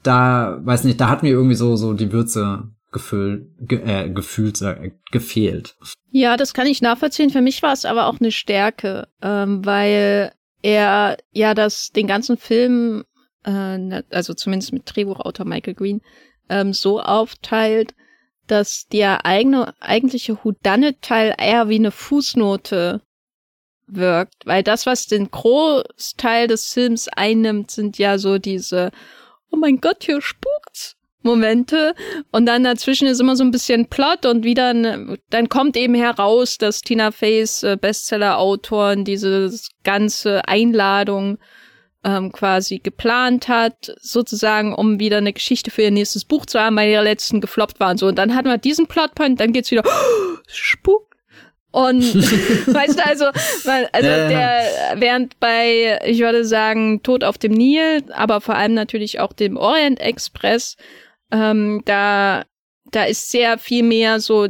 da, 0.02 0.58
weiß 0.62 0.84
nicht, 0.84 1.00
da 1.00 1.08
hat 1.08 1.22
mir 1.22 1.30
irgendwie 1.30 1.54
so, 1.54 1.76
so 1.76 1.92
die 1.92 2.12
Würze 2.12 2.70
Gefühl, 2.92 3.52
ge, 3.58 3.80
äh, 3.84 4.10
gefühlt, 4.10 4.60
äh, 4.62 4.90
gefehlt. 5.12 5.76
Ja, 6.10 6.36
das 6.36 6.54
kann 6.54 6.66
ich 6.66 6.82
nachvollziehen. 6.82 7.30
Für 7.30 7.40
mich 7.40 7.62
war 7.62 7.72
es 7.72 7.84
aber 7.84 8.06
auch 8.06 8.20
eine 8.20 8.32
Stärke, 8.32 9.06
ähm, 9.22 9.64
weil 9.64 10.32
er 10.62 11.16
ja 11.30 11.54
das 11.54 11.90
den 11.90 12.06
ganzen 12.06 12.36
Film, 12.36 13.04
äh, 13.44 13.78
ne, 13.78 14.04
also 14.10 14.34
zumindest 14.34 14.72
mit 14.72 14.82
Drehbuchautor 14.84 15.46
Michael 15.46 15.74
Green, 15.74 16.00
ähm, 16.48 16.72
so 16.72 17.00
aufteilt, 17.00 17.94
dass 18.48 18.88
der 18.88 19.24
eigene 19.24 19.74
eigentliche 19.80 20.36
Whodunit-Teil 20.44 21.36
eher 21.38 21.68
wie 21.68 21.76
eine 21.76 21.92
Fußnote 21.92 23.02
wirkt, 23.86 24.46
weil 24.46 24.64
das, 24.64 24.86
was 24.86 25.06
den 25.06 25.30
Großteil 25.30 26.48
des 26.48 26.72
Films 26.72 27.08
einnimmt, 27.08 27.70
sind 27.70 27.98
ja 27.98 28.18
so 28.18 28.38
diese 28.38 28.90
Oh 29.52 29.56
mein 29.56 29.80
Gott, 29.80 30.04
hier 30.04 30.20
spukt's 30.20 30.96
Momente 31.22 31.94
und 32.30 32.46
dann 32.46 32.64
dazwischen 32.64 33.06
ist 33.06 33.20
immer 33.20 33.36
so 33.36 33.44
ein 33.44 33.50
bisschen 33.50 33.86
Plot 33.86 34.26
und 34.26 34.44
wieder 34.44 34.72
ne, 34.72 35.18
dann 35.30 35.48
kommt 35.48 35.76
eben 35.76 35.94
heraus, 35.94 36.58
dass 36.58 36.80
Tina 36.80 37.10
Feys 37.10 37.62
äh, 37.62 37.76
Bestseller-Autoren 37.80 39.04
diese 39.04 39.52
ganze 39.84 40.46
Einladung 40.48 41.38
ähm, 42.04 42.32
quasi 42.32 42.78
geplant 42.78 43.48
hat, 43.48 43.94
sozusagen, 44.00 44.74
um 44.74 44.98
wieder 44.98 45.18
eine 45.18 45.32
Geschichte 45.32 45.70
für 45.70 45.82
ihr 45.82 45.90
nächstes 45.90 46.24
Buch 46.24 46.46
zu 46.46 46.58
haben, 46.58 46.76
weil 46.76 46.90
ihre 46.90 47.04
letzten 47.04 47.40
gefloppt 47.40 47.78
waren. 47.80 47.98
So, 47.98 48.06
und 48.06 48.16
dann 48.16 48.34
hat 48.34 48.46
man 48.46 48.60
diesen 48.60 48.86
Plotpoint, 48.86 49.38
dann 49.40 49.52
geht's 49.52 49.70
wieder, 49.70 49.84
oh, 49.86 50.38
Spuk. 50.46 51.06
Und 51.72 52.02
weißt 52.74 52.98
du, 52.98 53.06
also, 53.06 53.26
also 53.26 54.08
ja, 54.08 54.28
der, 54.28 54.64
während 54.96 55.38
bei, 55.38 56.00
ich 56.04 56.18
würde 56.20 56.44
sagen, 56.44 57.02
Tod 57.02 57.22
auf 57.22 57.38
dem 57.38 57.52
Nil, 57.52 58.02
aber 58.12 58.40
vor 58.40 58.56
allem 58.56 58.74
natürlich 58.74 59.20
auch 59.20 59.32
dem 59.32 59.56
Orient 59.56 60.00
Express 60.00 60.76
ähm, 61.30 61.82
da, 61.84 62.44
da 62.90 63.04
ist 63.04 63.30
sehr 63.30 63.58
viel 63.58 63.82
mehr 63.82 64.20
so 64.20 64.48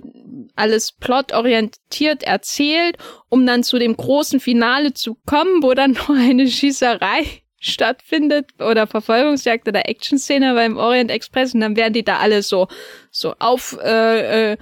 alles 0.56 0.92
plotorientiert 0.92 2.22
erzählt, 2.22 2.96
um 3.28 3.46
dann 3.46 3.62
zu 3.62 3.78
dem 3.78 3.96
großen 3.96 4.40
Finale 4.40 4.94
zu 4.94 5.16
kommen, 5.26 5.62
wo 5.62 5.74
dann 5.74 5.92
noch 6.08 6.10
eine 6.10 6.48
Schießerei 6.48 7.24
stattfindet 7.60 8.46
oder 8.58 8.86
Verfolgungsjagd 8.86 9.68
oder 9.68 9.86
Action-Szene 9.88 10.54
beim 10.54 10.78
Orient 10.78 11.10
Express 11.10 11.52
und 11.52 11.60
dann 11.60 11.76
werden 11.76 11.92
die 11.92 12.04
da 12.04 12.16
alle 12.16 12.42
so 12.42 12.68
so 13.10 13.34
auf 13.38 13.76
äh, 13.82 14.52
äh, 14.52 14.56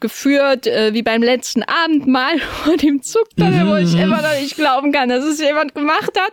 geführt, 0.00 0.66
äh, 0.66 0.94
wie 0.94 1.02
beim 1.02 1.22
letzten 1.22 1.62
Abendmahl 1.62 2.38
vor 2.64 2.76
dem 2.76 3.02
Zug, 3.02 3.26
mhm. 3.36 3.68
wo 3.68 3.76
ich 3.76 3.94
immer 3.94 4.22
noch 4.22 4.40
nicht 4.40 4.56
glauben 4.56 4.92
kann, 4.92 5.08
dass 5.08 5.24
es 5.24 5.40
jemand 5.40 5.74
gemacht 5.74 6.12
hat. 6.18 6.32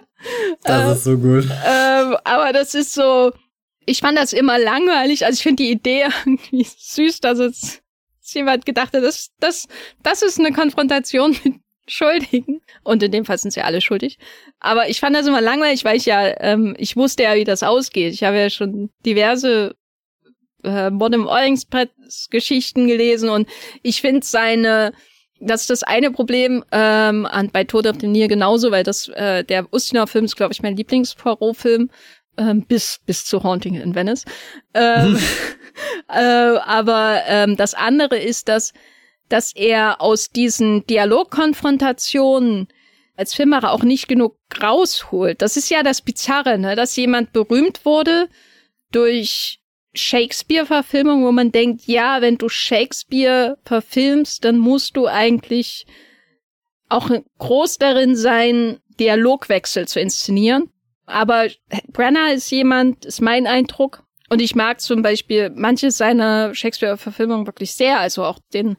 Das 0.63 0.87
äh, 0.87 0.93
ist 0.93 1.03
so 1.03 1.17
gut. 1.17 1.45
Äh, 1.45 2.15
aber 2.23 2.53
das 2.53 2.75
ist 2.75 2.93
so, 2.93 3.31
ich 3.85 3.99
fand 3.99 4.17
das 4.17 4.33
immer 4.33 4.57
langweilig. 4.57 5.25
Also 5.25 5.37
ich 5.37 5.43
finde 5.43 5.63
die 5.63 5.71
Idee 5.71 6.05
irgendwie 6.25 6.65
süß, 6.65 7.19
dass 7.21 7.39
es 7.39 7.81
jemand 8.33 8.65
gedacht 8.65 8.93
hat, 8.93 9.03
das, 9.03 9.31
das, 9.39 9.67
das 10.01 10.21
ist 10.21 10.39
eine 10.39 10.51
Konfrontation 10.51 11.31
mit 11.43 11.55
Schuldigen. 11.87 12.61
Und 12.83 13.03
in 13.03 13.11
dem 13.11 13.25
Fall 13.25 13.37
sind 13.37 13.51
sie 13.51 13.61
alle 13.61 13.81
schuldig. 13.81 14.17
Aber 14.59 14.89
ich 14.89 14.99
fand 14.99 15.15
das 15.15 15.27
immer 15.27 15.41
langweilig, 15.41 15.85
weil 15.85 15.97
ich 15.97 16.05
ja, 16.05 16.33
ähm, 16.41 16.75
ich 16.79 16.95
wusste 16.95 17.23
ja, 17.23 17.35
wie 17.35 17.43
das 17.43 17.63
ausgeht. 17.63 18.13
Ich 18.13 18.23
habe 18.23 18.37
ja 18.37 18.49
schon 18.49 18.89
diverse 19.05 19.75
äh, 20.63 20.89
Modern 20.89 21.27
Oilings 21.27 21.67
Geschichten 22.29 22.87
gelesen 22.87 23.29
und 23.29 23.47
ich 23.83 24.01
finde 24.01 24.25
seine 24.25 24.93
das 25.41 25.61
ist 25.61 25.69
das 25.69 25.83
eine 25.83 26.11
Problem 26.11 26.63
ähm, 26.71 27.25
an, 27.25 27.49
bei 27.51 27.65
Tod 27.65 27.87
auf 27.87 27.97
dem 27.97 28.11
Nil 28.13 28.27
genauso, 28.27 28.71
weil 28.71 28.83
das 28.83 29.09
äh, 29.09 29.43
der 29.43 29.71
Ustinov-Film 29.71 30.25
ist, 30.25 30.35
glaube 30.35 30.53
ich, 30.53 30.61
mein 30.61 30.77
Lieblings-Poirot-Film 30.77 31.89
ähm, 32.37 32.65
bis 32.65 32.99
bis 33.05 33.25
zu 33.25 33.43
Haunting 33.43 33.75
in 33.75 33.95
Venice. 33.95 34.25
Ähm, 34.73 35.17
äh, 36.09 36.19
aber 36.19 37.21
ähm, 37.27 37.55
das 37.55 37.73
andere 37.73 38.17
ist, 38.17 38.47
dass 38.47 38.73
dass 39.29 39.55
er 39.55 40.01
aus 40.01 40.29
diesen 40.29 40.85
Dialogkonfrontationen 40.85 42.67
als 43.17 43.33
Filmmacher 43.33 43.71
auch 43.71 43.83
nicht 43.83 44.07
genug 44.07 44.37
rausholt. 44.61 45.41
Das 45.41 45.57
ist 45.57 45.69
ja 45.69 45.83
das 45.83 46.01
Bizarre, 46.01 46.57
ne? 46.57 46.75
dass 46.75 46.95
jemand 46.95 47.33
berühmt 47.33 47.85
wurde 47.85 48.29
durch 48.91 49.59
Shakespeare-Verfilmung, 49.93 51.23
wo 51.23 51.31
man 51.31 51.51
denkt, 51.51 51.83
ja, 51.85 52.21
wenn 52.21 52.37
du 52.37 52.49
Shakespeare 52.49 53.57
verfilmst, 53.63 54.43
dann 54.43 54.57
musst 54.57 54.97
du 54.97 55.07
eigentlich 55.07 55.85
auch 56.89 57.09
groß 57.39 57.77
darin 57.77 58.15
sein, 58.15 58.79
Dialogwechsel 58.99 59.87
zu 59.87 59.99
inszenieren. 59.99 60.69
Aber 61.05 61.47
Brenner 61.91 62.33
ist 62.33 62.49
jemand, 62.49 63.05
ist 63.05 63.21
mein 63.21 63.47
Eindruck. 63.47 64.03
Und 64.29 64.41
ich 64.41 64.55
mag 64.55 64.81
zum 64.81 65.03
Beispiel 65.03 65.51
manche 65.55 65.91
seiner 65.91 66.55
Shakespeare-Verfilmungen 66.55 67.45
wirklich 67.45 67.73
sehr. 67.73 67.99
Also 67.99 68.23
auch 68.23 68.39
den, 68.53 68.75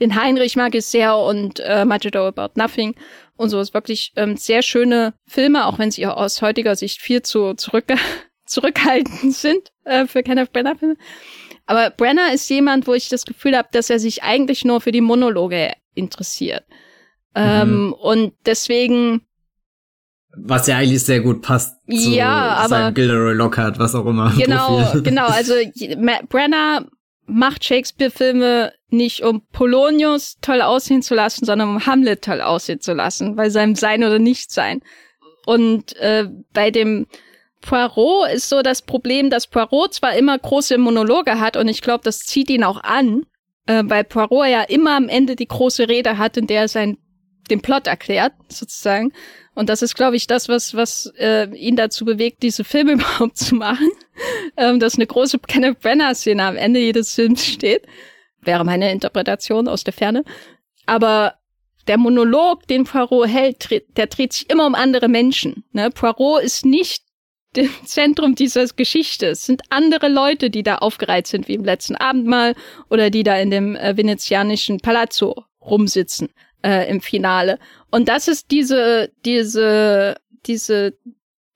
den 0.00 0.20
Heinrich 0.20 0.56
mag 0.56 0.74
ich 0.74 0.86
sehr 0.86 1.18
und 1.18 1.60
äh, 1.60 1.84
Much 1.84 2.06
Ado 2.06 2.26
About 2.26 2.52
Nothing 2.54 2.94
und 3.36 3.50
so 3.50 3.60
ist 3.60 3.74
wirklich 3.74 4.12
ähm, 4.16 4.36
sehr 4.36 4.62
schöne 4.62 5.14
Filme, 5.26 5.66
auch 5.66 5.78
wenn 5.78 5.90
sie 5.90 6.06
aus 6.06 6.42
heutiger 6.42 6.74
Sicht 6.74 7.00
viel 7.00 7.22
zu 7.22 7.54
zurück, 7.54 7.84
zurückhaltend 8.46 9.34
sind 9.34 9.72
äh, 9.84 10.06
für 10.06 10.22
Kenneth 10.22 10.52
Brenner 10.52 10.76
Filme. 10.76 10.96
Aber 11.66 11.90
Brenner 11.90 12.32
ist 12.32 12.48
jemand, 12.48 12.86
wo 12.86 12.94
ich 12.94 13.08
das 13.08 13.24
Gefühl 13.26 13.56
habe, 13.56 13.68
dass 13.72 13.90
er 13.90 13.98
sich 13.98 14.22
eigentlich 14.22 14.64
nur 14.64 14.80
für 14.80 14.92
die 14.92 15.00
Monologe 15.00 15.72
interessiert. 15.94 16.64
Ähm, 17.34 17.92
Und 17.92 18.34
deswegen. 18.46 19.22
Was 20.38 20.66
ja 20.66 20.76
eigentlich 20.76 21.02
sehr 21.02 21.20
gut 21.20 21.42
passt 21.42 21.76
zu 21.88 22.10
ja, 22.10 22.56
aber, 22.56 22.68
seinem 22.68 22.94
Gilderoy 22.94 23.34
Lockhart, 23.34 23.78
was 23.78 23.94
auch 23.94 24.06
immer. 24.06 24.32
Genau, 24.36 24.76
Profil. 24.82 25.02
genau. 25.02 25.26
Also 25.26 25.54
Brenner 26.28 26.86
macht 27.26 27.64
Shakespeare-Filme 27.64 28.72
nicht, 28.90 29.22
um 29.22 29.42
Polonius 29.52 30.36
toll 30.40 30.62
aussehen 30.62 31.02
zu 31.02 31.14
lassen, 31.14 31.44
sondern 31.44 31.68
um 31.68 31.86
Hamlet 31.86 32.22
toll 32.22 32.40
aussehen 32.40 32.80
zu 32.80 32.92
lassen, 32.92 33.36
bei 33.36 33.50
seinem 33.50 33.74
Sein 33.74 34.04
oder 34.04 34.18
Nichtsein. 34.18 34.80
Und 35.44 35.96
äh, 35.96 36.28
bei 36.52 36.70
dem 36.70 37.06
Poirot 37.62 38.30
ist 38.32 38.48
so 38.48 38.62
das 38.62 38.82
Problem, 38.82 39.30
dass 39.30 39.46
Poirot 39.46 39.94
zwar 39.94 40.16
immer 40.16 40.38
große 40.38 40.78
Monologe 40.78 41.40
hat 41.40 41.56
und 41.56 41.68
ich 41.68 41.82
glaube, 41.82 42.04
das 42.04 42.20
zieht 42.20 42.50
ihn 42.50 42.64
auch 42.64 42.82
an, 42.82 43.26
äh, 43.66 43.82
weil 43.86 44.04
Poirot 44.04 44.46
ja 44.46 44.62
immer 44.62 44.96
am 44.96 45.08
Ende 45.08 45.36
die 45.36 45.48
große 45.48 45.88
Rede 45.88 46.18
hat, 46.18 46.36
in 46.36 46.46
der 46.46 46.62
er 46.62 46.68
sein, 46.68 46.98
den 47.50 47.60
Plot 47.60 47.86
erklärt, 47.86 48.32
sozusagen. 48.48 49.12
Und 49.54 49.70
das 49.70 49.82
ist, 49.82 49.94
glaube 49.94 50.16
ich, 50.16 50.26
das, 50.26 50.48
was, 50.48 50.74
was 50.74 51.12
äh, 51.18 51.48
ihn 51.56 51.76
dazu 51.76 52.04
bewegt, 52.04 52.42
diese 52.42 52.62
Filme 52.62 52.92
überhaupt 52.94 53.38
zu 53.38 53.54
machen. 53.54 53.88
ähm, 54.56 54.80
dass 54.80 54.96
eine 54.96 55.06
große 55.06 55.38
Kenneth 55.40 55.80
Brenner-Szene 55.80 56.44
am 56.44 56.56
Ende 56.56 56.80
jedes 56.80 57.14
Films 57.14 57.44
steht. 57.44 57.86
Wäre 58.42 58.64
meine 58.64 58.92
Interpretation 58.92 59.68
aus 59.68 59.84
der 59.84 59.92
Ferne. 59.92 60.24
Aber 60.84 61.34
der 61.86 61.98
Monolog, 61.98 62.66
den 62.66 62.84
Poirot 62.84 63.28
hält, 63.28 63.68
der 63.96 64.06
dreht 64.06 64.32
sich 64.32 64.50
immer 64.50 64.66
um 64.66 64.74
andere 64.74 65.08
Menschen. 65.08 65.64
Ne? 65.72 65.90
Poirot 65.90 66.42
ist 66.42 66.64
nicht 66.64 67.04
dem 67.56 67.70
Zentrum 67.84 68.34
dieser 68.34 68.66
Geschichte. 68.66 69.28
Es 69.28 69.46
sind 69.46 69.62
andere 69.70 70.08
Leute, 70.08 70.50
die 70.50 70.62
da 70.62 70.76
aufgereiht 70.76 71.26
sind, 71.26 71.48
wie 71.48 71.54
im 71.54 71.64
letzten 71.64 71.96
Abendmahl 71.96 72.54
oder 72.90 73.10
die 73.10 73.22
da 73.22 73.36
in 73.38 73.50
dem 73.50 73.76
äh, 73.76 73.96
venezianischen 73.96 74.80
Palazzo 74.80 75.44
rumsitzen 75.60 76.28
äh, 76.62 76.88
im 76.90 77.00
Finale. 77.00 77.58
Und 77.90 78.08
das 78.08 78.28
ist 78.28 78.50
diese, 78.50 79.12
diese, 79.24 80.16
diese 80.46 80.98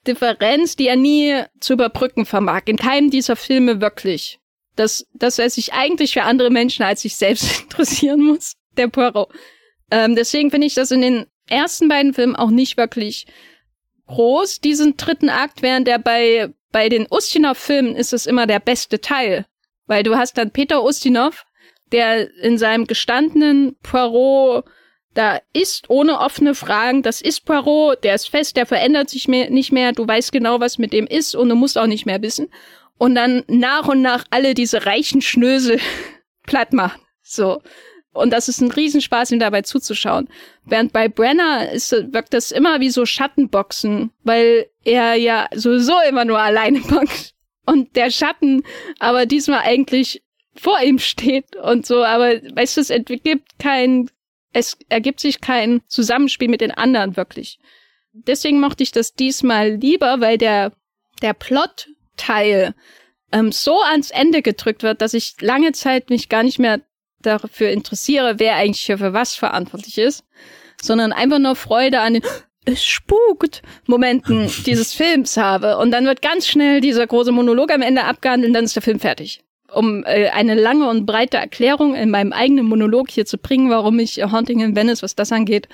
Differenz, 0.07 0.77
die 0.77 0.89
er 0.89 0.97
nie 0.97 1.43
zu 1.61 1.75
überbrücken 1.75 2.25
vermag. 2.25 2.63
In 2.67 2.77
keinem 2.77 3.11
dieser 3.11 3.37
Filme 3.37 3.81
wirklich. 3.81 4.39
Dass, 4.77 5.07
dass 5.15 5.39
er 5.39 5.51
sich 5.51 5.73
eigentlich 5.75 6.15
für 6.15 6.23
andere 6.23 6.51
Menschen 6.51 6.85
als 6.85 7.03
sich 7.03 7.17
selbst 7.17 7.63
interessieren 7.63 8.23
muss, 8.23 8.57
der 8.77 8.89
Poirot. 8.89 9.29
Ähm, 9.91 10.15
deswegen 10.15 10.51
finde 10.51 10.67
ich 10.67 10.75
das 10.75 10.91
in 10.91 11.03
den 11.03 11.27
ersten 11.49 11.89
beiden 11.89 12.15
Filmen 12.15 12.37
auch 12.37 12.51
nicht 12.51 12.77
wirklich 12.77 13.27
groß, 14.07 14.61
diesen 14.61 14.97
dritten 14.97 15.29
Akt, 15.29 15.63
während 15.63 15.87
der 15.87 15.99
bei, 15.99 16.53
bei 16.73 16.89
den 16.89 17.07
Ustinov-Filmen 17.11 17.97
ist 17.97 18.13
es 18.13 18.27
immer 18.27 18.47
der 18.47 18.61
beste 18.61 19.01
Teil. 19.01 19.47
Weil 19.87 20.03
du 20.03 20.17
hast 20.17 20.39
dann 20.39 20.53
Peter 20.53 20.85
Ustinov, 20.85 21.45
der 21.93 22.33
in 22.37 22.59
seinem 22.59 22.87
gestandenen 22.87 23.77
Poirot 23.83 24.65
da 25.15 25.41
ist 25.53 25.91
ohne 25.91 26.19
offene 26.21 26.55
Fragen, 26.55 27.03
das 27.03 27.21
ist 27.21 27.45
Poirot, 27.45 28.05
der 28.05 28.15
ist 28.15 28.29
fest, 28.29 28.57
der 28.57 28.67
verändert 28.67 29.11
sich 29.11 29.27
mehr, 29.27 29.51
nicht 29.51 29.73
mehr, 29.73 29.93
du 29.93 30.07
weißt 30.07 30.31
genau, 30.33 30.61
was 30.61 30.79
mit 30.79 30.93
dem 30.93 31.07
ist 31.07 31.35
und 31.35 31.49
du 31.49 31.57
musst 31.57 31.79
auch 31.79 31.87
nicht 31.87 32.07
mehr 32.07 32.23
wissen. 32.23 32.49
Und 32.99 33.15
dann 33.15 33.45
nach 33.49 33.89
und 33.89 34.03
nach 34.03 34.25
alle 34.31 34.55
diese 34.55 34.87
reichen 34.87 35.23
Schnösel 35.23 35.81
platt 36.47 36.73
machen. 36.73 37.01
So. 37.23 37.61
Und 38.13 38.33
das 38.33 38.49
ist 38.49 38.61
ein 38.61 38.73
Riesenspaß, 38.73 39.31
ihm 39.31 39.39
dabei 39.39 39.63
zuzuschauen. 39.63 40.29
Während 40.65 40.93
bei 40.93 41.09
Brenner 41.09 41.71
ist, 41.71 41.93
wirkt 41.93 42.35
das 42.35 42.51
immer 42.51 42.81
wie 42.81 42.91
so 42.91 43.07
Schattenboxen, 43.07 44.11
weil 44.25 44.67
er 44.85 45.15
ja 45.15 45.47
sowieso 45.55 45.95
immer 46.09 46.25
nur 46.25 46.39
alleine 46.39 46.81
boxt. 46.89 47.35
Und 47.67 47.95
der 47.97 48.11
Schatten 48.11 48.65
aber 48.99 49.27
diesmal 49.27 49.61
eigentlich 49.61 50.23
vor 50.57 50.81
ihm 50.83 50.99
steht 50.99 51.55
und 51.57 51.87
so, 51.87 52.05
aber 52.05 52.35
weißt 52.55 52.77
du, 52.77 52.81
es 52.81 52.91
entwickelt 52.91 53.43
kein 53.59 54.11
es 54.53 54.77
ergibt 54.89 55.21
sich 55.21 55.41
kein 55.41 55.83
Zusammenspiel 55.87 56.49
mit 56.49 56.61
den 56.61 56.73
anderen 56.73 57.17
wirklich. 57.17 57.59
Deswegen 58.13 58.61
mochte 58.61 58.83
ich 58.83 58.93
das 58.93 59.15
diesmal 59.15 59.71
lieber, 59.71 60.21
weil 60.21 60.39
der, 60.39 60.73
der 61.23 61.35
Plot-Teil 61.35 62.75
ähm, 63.33 63.53
so 63.53 63.81
ans 63.83 64.11
Ende 64.11 64.43
gedrückt 64.43 64.83
wird, 64.83 65.01
dass 65.01 65.15
ich 65.15 65.41
lange 65.41 65.73
Zeit 65.73 66.11
mich 66.11 66.29
gar 66.29 66.43
nicht 66.43 66.59
mehr 66.59 66.81
dafür 67.23 67.71
interessiere, 67.71 68.39
wer 68.39 68.57
eigentlich 68.57 68.85
hier 68.85 68.99
für 68.99 69.13
was 69.13 69.35
verantwortlich 69.35 69.99
ist, 69.99 70.25
sondern 70.83 71.13
einfach 71.13 71.39
nur 71.39 71.55
Freude 71.55 72.01
an 72.01 72.15
den 72.15 72.23
es 72.67 72.85
spukt 72.85 73.63
Momenten 73.87 74.51
dieses 74.67 74.93
Films 74.93 75.37
habe. 75.37 75.79
Und 75.79 75.93
dann 75.93 76.07
wird 76.07 76.23
ganz 76.23 76.47
schnell 76.47 76.81
dieser 76.81 77.07
große 77.07 77.33
Monolog 77.33 77.73
am 77.73 77.83
Ende 77.83 78.05
abgehandelt 78.05 78.49
und 78.51 78.55
dann 78.55 78.65
ist 78.65 78.77
der 78.77 78.83
Film 78.83 79.01
fertig 79.01 79.43
um 79.73 80.05
äh, 80.05 80.29
eine 80.29 80.55
lange 80.55 80.89
und 80.89 81.07
breite 81.07 81.37
Erklärung 81.37 81.95
in 81.95 82.11
meinem 82.11 82.33
eigenen 82.33 82.67
Monolog 82.67 83.11
hier 83.11 83.27
zu 83.27 83.39
bringen, 83.39 83.71
warum 83.71 83.99
ich 83.99 84.23
Haunting 84.23 84.61
in 84.61 84.77
Venice, 84.77 85.03
was 85.03 85.15
das 85.15 85.33
angeht, 85.33 85.69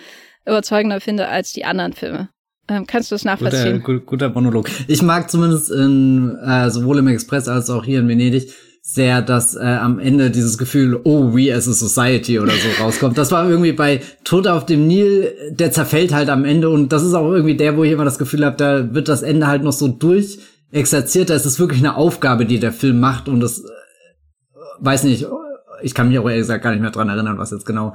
überzeugender 0.47 1.01
finde 1.01 1.29
als 1.29 1.53
die 1.53 1.65
anderen 1.65 1.93
Filme. 1.93 2.29
Ähm, 2.69 2.87
kannst 2.87 3.11
du 3.11 3.15
das 3.15 3.25
nachvollziehen? 3.25 3.83
Guter, 3.83 4.01
guter 4.01 4.31
Monolog. 4.31 4.69
Ich 4.89 5.03
mag 5.03 5.31
zumindest 5.31 5.71
in, 5.71 6.37
äh, 6.45 6.71
sowohl 6.71 6.99
im 6.99 7.09
Express 7.09 7.49
als 7.49 7.71
auch 7.71 7.85
hier 7.85 8.01
in 8.01 8.09
Venedig 8.09 8.53
sehr, 8.83 9.21
dass 9.21 9.57
äh, 9.57 9.65
am 9.65 9.99
Ende 9.99 10.31
dieses 10.31 10.59
Gefühl, 10.59 11.01
oh, 11.03 11.35
we 11.35 11.53
as 11.53 11.69
a 11.69 11.73
society 11.73 12.39
oder 12.39 12.53
so 12.53 12.69
rauskommt. 12.83 13.19
Das 13.19 13.33
war 13.33 13.49
irgendwie 13.49 13.73
bei 13.73 14.01
Tod 14.23 14.47
auf 14.47 14.65
dem 14.65 14.87
Nil, 14.87 15.33
der 15.51 15.73
zerfällt 15.73 16.15
halt 16.15 16.29
am 16.29 16.45
Ende 16.45 16.71
und 16.71 16.93
das 16.93 17.03
ist 17.03 17.15
auch 17.15 17.33
irgendwie 17.33 17.57
der, 17.57 17.77
wo 17.77 17.85
ich 17.85 17.93
immer 17.93 18.05
das 18.05 18.19
Gefühl 18.19 18.45
habe, 18.45 18.57
da 18.57 18.95
wird 18.95 19.09
das 19.09 19.23
Ende 19.23 19.49
halt 19.49 19.65
noch 19.65 19.73
so 19.73 19.89
durch 19.89 20.39
exerziert. 20.71 21.31
Da 21.31 21.35
ist 21.35 21.47
es 21.47 21.59
wirklich 21.59 21.81
eine 21.81 21.97
Aufgabe, 21.97 22.47
die 22.47 22.61
der 22.61 22.73
Film 22.73 23.01
macht 23.01 23.29
und 23.29 23.41
das 23.41 23.65
weiß 24.81 25.05
nicht, 25.05 25.27
ich 25.83 25.95
kann 25.95 26.09
mich 26.09 26.19
auch 26.19 26.25
ehrlich 26.25 26.43
gesagt 26.43 26.63
gar 26.63 26.71
nicht 26.71 26.81
mehr 26.81 26.91
dran 26.91 27.09
erinnern, 27.09 27.39
was 27.39 27.51
jetzt 27.51 27.67
genau. 27.67 27.95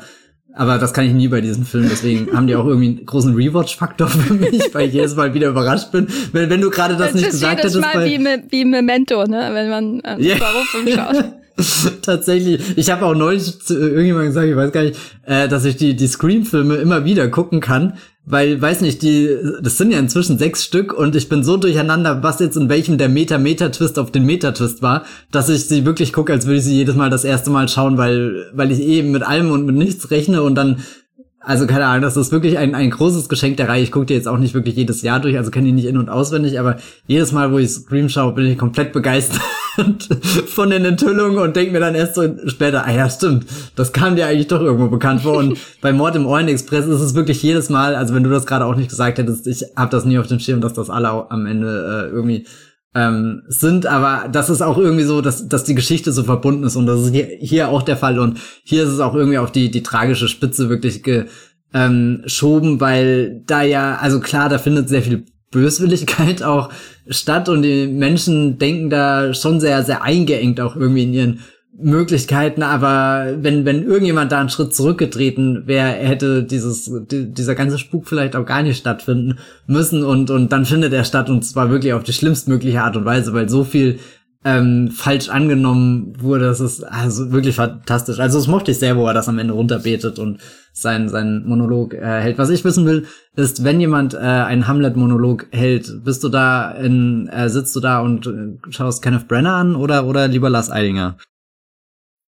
Aber 0.54 0.78
das 0.78 0.94
kann 0.94 1.06
ich 1.06 1.14
nie 1.14 1.30
bei 1.30 1.40
diesen 1.40 1.64
Filmen, 1.64 1.88
deswegen 1.90 2.36
haben 2.36 2.46
die 2.46 2.56
auch 2.56 2.66
irgendwie 2.66 2.98
einen 2.98 3.06
großen 3.06 3.34
Rewatch-Faktor 3.34 4.08
für 4.08 4.34
mich, 4.34 4.74
weil 4.74 4.90
ich 4.90 4.94
jedes 4.94 5.16
Mal 5.16 5.34
wieder 5.34 5.48
überrascht 5.48 5.92
bin. 5.92 6.08
Wenn, 6.34 6.50
wenn 6.50 6.60
du 6.60 6.70
gerade 6.70 6.98
das, 6.98 7.08
das 7.08 7.16
nicht 7.16 7.32
gesagt 7.32 7.60
hättest. 7.60 7.76
Das 7.76 7.86
ist 7.86 7.96
mal 7.96 8.06
wie, 8.06 8.20
wie 8.50 8.66
Memento, 8.66 9.26
ne? 9.26 9.50
wenn 9.54 9.70
man 9.70 10.00
äh, 10.02 10.22
yeah. 10.22 10.38
Film 10.72 10.88
schaut. 10.90 11.24
Tatsächlich. 12.02 12.78
Ich 12.78 12.90
habe 12.90 13.06
auch 13.06 13.16
neulich 13.16 13.62
zu 13.62 13.78
irgendjemandem 13.78 14.30
gesagt, 14.30 14.48
ich 14.48 14.56
weiß 14.56 14.72
gar 14.72 14.84
nicht, 14.84 15.00
äh, 15.26 15.48
dass 15.48 15.64
ich 15.64 15.78
die, 15.78 15.96
die 15.96 16.08
Scream-Filme 16.08 16.76
immer 16.76 17.06
wieder 17.06 17.28
gucken 17.30 17.62
kann, 17.62 17.94
weil, 18.24 18.62
weiß 18.62 18.82
nicht, 18.82 19.02
die, 19.02 19.36
das 19.62 19.78
sind 19.78 19.92
ja 19.92 20.00
inzwischen 20.00 20.38
sechs 20.38 20.64
Stück 20.64 20.94
und 20.94 21.16
ich 21.16 21.28
bin 21.28 21.44
so 21.44 21.58
durcheinander, 21.58 22.22
was 22.22 22.40
jetzt 22.40 22.56
in 22.56 22.70
welchem 22.70 22.98
der 22.98 23.10
Meta-Meta-Twist 23.10 23.98
auf 23.98 24.12
den 24.12 24.26
Meta-Twist 24.26 24.82
war, 24.82 25.04
dass 25.32 25.50
ich 25.50 25.68
sie 25.68 25.86
wirklich 25.86 26.14
gucke, 26.14 26.32
als 26.32 26.46
würde 26.46 26.60
ich 26.60 26.64
sie 26.64 26.76
jedes 26.76 26.96
Mal 26.96 27.10
das 27.10 27.24
erste 27.24 27.50
Mal 27.50 27.68
schauen, 27.68 27.98
weil, 27.98 28.52
weil 28.54 28.72
ich 28.72 28.80
eben 28.80 29.12
mit 29.12 29.24
allem 29.24 29.52
und 29.52 29.66
mit 29.66 29.76
nichts 29.76 30.12
rechne 30.12 30.44
und 30.44 30.56
dann 30.56 30.84
also 31.44 31.66
keine 31.66 31.88
Ahnung, 31.88 32.04
das 32.04 32.18
ist 32.18 32.32
wirklich 32.32 32.60
ein, 32.60 32.76
ein 32.76 32.92
großes 32.92 33.28
Geschenk 33.28 33.58
der 33.58 33.68
Reihe. 33.68 33.82
Ich 33.82 33.92
gucke 33.92 34.06
die 34.06 34.14
jetzt 34.14 34.28
auch 34.28 34.38
nicht 34.38 34.54
wirklich 34.54 34.76
jedes 34.76 35.02
Jahr 35.02 35.20
durch, 35.20 35.38
also 35.38 35.50
kenne 35.50 35.66
die 35.66 35.72
nicht 35.72 35.88
in- 35.88 35.98
und 35.98 36.08
auswendig, 36.08 36.60
aber 36.60 36.78
jedes 37.08 37.32
Mal, 37.32 37.52
wo 37.52 37.58
ich 37.58 37.72
Scream 37.72 38.10
schaue, 38.10 38.34
bin 38.34 38.46
ich 38.46 38.60
komplett 38.60 38.94
begeistert 38.94 39.42
von 40.48 40.70
den 40.70 40.86
Enthüllungen 40.86 41.38
und 41.38 41.56
denke 41.56 41.72
mir 41.72 41.80
dann 41.80 41.96
erst 41.96 42.16
so 42.16 42.24
später, 42.48 42.86
ah 42.86 42.92
ja, 42.92 43.10
stimmt, 43.10 43.46
das 43.76 43.94
kam 43.94 44.16
dir 44.16 44.28
eigentlich 44.28 44.48
doch 44.48 44.62
irgendwo 44.62 44.88
bekannt 44.88 45.22
vor. 45.22 45.38
Und 45.38 45.58
bei 45.82 45.94
Mord 45.94 46.16
im 46.16 46.26
Orient 46.26 46.50
Express 46.50 46.86
ist 46.86 47.02
es 47.02 47.16
wirklich 47.16 47.42
jedes 47.42 47.70
Mal, 47.70 47.96
also 47.96 48.14
wenn 48.14 48.24
du 48.24 48.30
das 48.30 48.46
gerade 48.46 48.66
auch 48.66 48.76
nicht 48.76 48.90
gesagt 48.90 49.18
hättest, 49.18 49.48
ich 49.48 49.64
habe 49.76 49.92
das 49.92 50.06
nie 50.06 50.18
auf 50.18 50.28
dem 50.28 50.40
Schirm, 50.40 50.62
dass 50.62 50.74
das 50.74 50.90
alle 50.90 51.30
am 51.32 51.46
Ende 51.46 52.08
äh, 52.10 52.14
irgendwie 52.14 52.46
ähm, 52.94 53.44
sind, 53.48 53.86
aber 53.86 54.28
das 54.30 54.50
ist 54.50 54.62
auch 54.62 54.78
irgendwie 54.78 55.06
so, 55.06 55.22
dass, 55.22 55.48
dass 55.48 55.64
die 55.64 55.76
Geschichte 55.76 56.12
so 56.12 56.24
verbunden 56.24 56.64
ist 56.64 56.76
und 56.76 56.86
das 56.88 57.02
ist 57.02 57.14
hier, 57.14 57.28
hier 57.40 57.70
auch 57.70 57.84
der 57.84 57.96
Fall 57.96 58.20
und 58.20 58.40
hier 58.64 58.84
ist 58.84 58.90
es 58.90 59.00
auch 59.00 59.16
irgendwie 59.16 59.38
auf 59.38 59.52
die, 59.52 59.72
die 59.72 59.84
tragische 59.84 60.28
Spitze 60.28 60.70
wirklich 60.70 61.02
geschoben, 61.02 61.40
ähm, 61.74 62.82
weil 62.82 63.42
da 63.46 63.62
ja, 63.62 63.96
also 63.96 64.20
klar, 64.20 64.50
da 64.50 64.58
findet 64.58 64.90
sehr 64.90 65.04
viel 65.04 65.26
Böswilligkeit 65.52 66.44
auch 66.44 66.70
statt 67.08 67.50
und 67.50 67.62
die 67.62 67.88
Menschen 67.88 68.58
denken 68.58 68.90
da 68.90 69.34
schon 69.34 69.60
sehr, 69.60 69.84
sehr 69.84 70.02
eingeengt 70.04 70.60
auch 70.60 70.76
irgendwie 70.76 71.04
in 71.04 71.14
ihren 71.14 71.40
Möglichkeiten, 71.84 72.64
aber 72.64 73.34
wenn, 73.42 73.66
wenn 73.66 73.84
irgendjemand 73.84 74.32
da 74.32 74.40
einen 74.40 74.50
Schritt 74.50 74.76
zurückgetreten 74.76 75.64
wäre, 75.68 75.90
hätte 75.90 76.44
dieses, 76.44 76.92
die, 77.10 77.32
dieser 77.32 77.56
ganze 77.56 77.80
Spuk 77.80 78.08
vielleicht 78.08 78.36
auch 78.36 78.46
gar 78.46 78.62
nicht 78.62 78.78
stattfinden 78.78 79.40
müssen 79.68 80.04
und, 80.04 80.30
und 80.30 80.52
dann 80.52 80.66
findet 80.66 80.94
er 80.94 81.06
statt 81.06 81.30
und 81.30 81.44
zwar 81.44 81.70
wirklich 81.70 81.94
auf 81.94 82.04
die 82.04 82.14
schlimmstmögliche 82.14 82.82
Art 82.82 82.98
und 82.98 83.06
Weise, 83.06 83.34
weil 83.34 83.50
so 83.50 83.64
viel 83.64 84.00
ähm, 84.44 84.90
falsch 84.90 85.30
angenommen 85.30 86.14
wurde, 86.20 86.46
das 86.46 86.60
ist 86.60 86.84
also 86.84 87.32
wirklich 87.32 87.56
fantastisch. 87.56 88.20
Also 88.20 88.40
es 88.40 88.48
mochte 88.48 88.72
ich 88.72 88.80
sehr, 88.80 88.98
wo 88.98 89.06
er 89.06 89.14
das 89.14 89.30
am 89.30 89.38
Ende 89.38 89.54
runterbetet 89.54 90.18
und 90.18 90.40
sein, 90.74 91.10
sein 91.10 91.44
Monolog 91.46 91.94
äh, 91.94 92.22
hält. 92.22 92.38
Was 92.38 92.50
ich 92.50 92.64
wissen 92.64 92.86
will, 92.86 93.08
ist, 93.36 93.64
wenn 93.64 93.80
jemand 93.80 94.14
äh, 94.14 94.18
einen 94.18 94.68
Hamlet-Monolog 94.68 95.48
hält, 95.52 96.04
bist 96.04 96.24
du 96.24 96.30
da 96.30 96.72
in, 96.72 97.28
äh, 97.28 97.50
sitzt 97.50 97.76
du 97.76 97.82
da 97.82 98.00
und 98.00 98.26
äh, 98.26 98.72
schaust 98.72 99.04
Kenneth 99.04 99.28
Brenner 99.28 99.54
an 99.54 99.76
oder, 99.76 100.08
oder 100.08 100.28
lieber 100.28 100.50
Lars 100.50 100.72
Eidinger? 100.72 101.18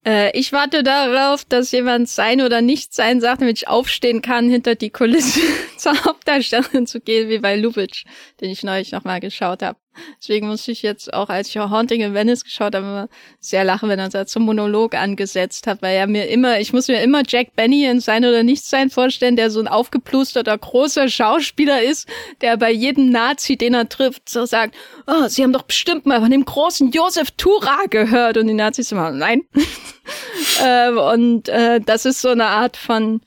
Äh, 0.06 0.38
ich 0.38 0.52
warte 0.52 0.84
darauf, 0.84 1.44
dass 1.44 1.72
jemand 1.72 2.08
sein 2.08 2.42
oder 2.42 2.60
nicht 2.60 2.94
sein 2.94 3.20
sagt, 3.20 3.40
damit 3.40 3.58
ich 3.58 3.68
aufstehen 3.68 4.22
kann, 4.22 4.48
hinter 4.48 4.76
die 4.76 4.90
Kulisse 4.90 5.40
zur 5.78 6.04
Hauptdarstellerin 6.04 6.86
zu 6.86 7.00
gehen, 7.00 7.28
wie 7.28 7.38
bei 7.38 7.56
Lubitsch, 7.56 8.04
den 8.40 8.50
ich 8.50 8.62
neulich 8.62 8.92
nochmal 8.92 9.18
geschaut 9.18 9.62
habe. 9.62 9.78
Deswegen 10.18 10.48
muss 10.48 10.66
ich 10.68 10.82
jetzt 10.82 11.12
auch, 11.12 11.28
als 11.28 11.48
ich 11.48 11.56
Haunting 11.56 12.00
in 12.00 12.14
Venice 12.14 12.44
geschaut 12.44 12.74
habe, 12.74 13.08
sehr 13.40 13.64
lachen, 13.64 13.88
wenn 13.88 13.98
er 13.98 14.08
da 14.08 14.26
zum 14.26 14.44
Monolog 14.44 14.94
angesetzt 14.94 15.66
hat, 15.66 15.82
weil 15.82 15.96
er 15.96 16.06
mir 16.06 16.28
immer, 16.28 16.60
ich 16.60 16.72
muss 16.72 16.88
mir 16.88 17.02
immer 17.02 17.22
Jack 17.26 17.54
Benny 17.56 17.84
in 17.84 18.00
Sein 18.00 18.24
oder 18.24 18.42
Nichtsein 18.42 18.90
vorstellen, 18.90 19.36
der 19.36 19.50
so 19.50 19.60
ein 19.60 19.68
aufgeplusterter 19.68 20.56
großer 20.56 21.08
Schauspieler 21.08 21.82
ist, 21.82 22.08
der 22.40 22.56
bei 22.56 22.70
jedem 22.70 23.10
Nazi, 23.10 23.56
den 23.56 23.74
er 23.74 23.88
trifft, 23.88 24.28
so 24.28 24.46
sagt, 24.46 24.74
oh, 25.06 25.28
Sie 25.28 25.42
haben 25.42 25.52
doch 25.52 25.62
bestimmt 25.62 26.06
mal 26.06 26.20
von 26.20 26.30
dem 26.30 26.44
großen 26.44 26.90
Josef 26.90 27.30
Tura 27.32 27.84
gehört 27.90 28.36
und 28.36 28.46
die 28.46 28.54
Nazis 28.54 28.92
immer, 28.92 29.10
nein. 29.10 29.42
ähm, 30.64 30.98
und 30.98 31.48
äh, 31.48 31.80
das 31.80 32.04
ist 32.04 32.20
so 32.20 32.30
eine 32.30 32.46
Art 32.46 32.76
von, 32.76 33.20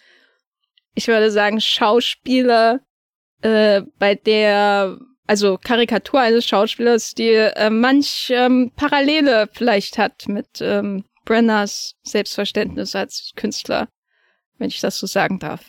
ich 0.96 1.08
würde 1.08 1.32
sagen, 1.32 1.62
Schauspieler, 1.62 2.82
äh, 3.42 3.84
bei 4.00 4.16
der 4.16 4.98
also 5.28 5.58
Karikatur 5.62 6.22
eines 6.22 6.46
Schauspielers, 6.46 7.14
die 7.14 7.32
äh, 7.32 7.70
manch 7.70 8.32
ähm, 8.34 8.72
Parallele 8.76 9.50
vielleicht 9.52 9.98
hat 9.98 10.28
mit 10.28 10.62
ähm, 10.62 11.04
Brenners 11.26 11.96
Selbstverständnis 12.04 12.96
als 12.96 13.34
Künstler, 13.36 13.90
wenn 14.58 14.70
ich 14.70 14.80
das 14.80 14.98
so 14.98 15.06
sagen 15.06 15.40
darf. 15.40 15.66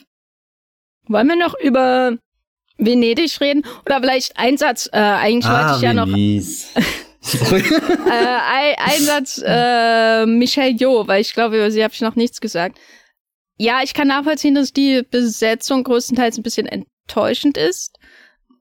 Wollen 1.08 1.26
wir 1.26 1.36
noch 1.36 1.58
über 1.58 2.16
Venedig 2.76 3.40
reden? 3.40 3.64
Oder 3.84 4.00
vielleicht 4.00 4.38
ein 4.38 4.56
Satz, 4.56 4.88
äh, 4.92 4.98
eigentlich 4.98 5.46
ah, 5.46 5.64
wollte 5.64 5.76
ich 5.76 5.82
ja 5.82 5.94
noch. 5.94 6.06
äh, 7.26 8.10
ein, 8.10 8.74
ein 8.78 9.02
Satz, 9.02 9.42
äh, 9.44 10.26
Michelle 10.26 10.76
Jo, 10.76 11.06
weil 11.08 11.20
ich 11.20 11.34
glaube, 11.34 11.56
über 11.56 11.70
sie 11.70 11.82
habe 11.82 11.92
ich 11.92 12.00
noch 12.00 12.14
nichts 12.14 12.40
gesagt. 12.40 12.78
Ja, 13.56 13.80
ich 13.82 13.92
kann 13.92 14.06
nachvollziehen, 14.08 14.54
dass 14.54 14.72
die 14.72 15.02
Besetzung 15.02 15.82
größtenteils 15.82 16.38
ein 16.38 16.44
bisschen 16.44 16.66
enttäuschend 16.66 17.56
ist. 17.56 17.97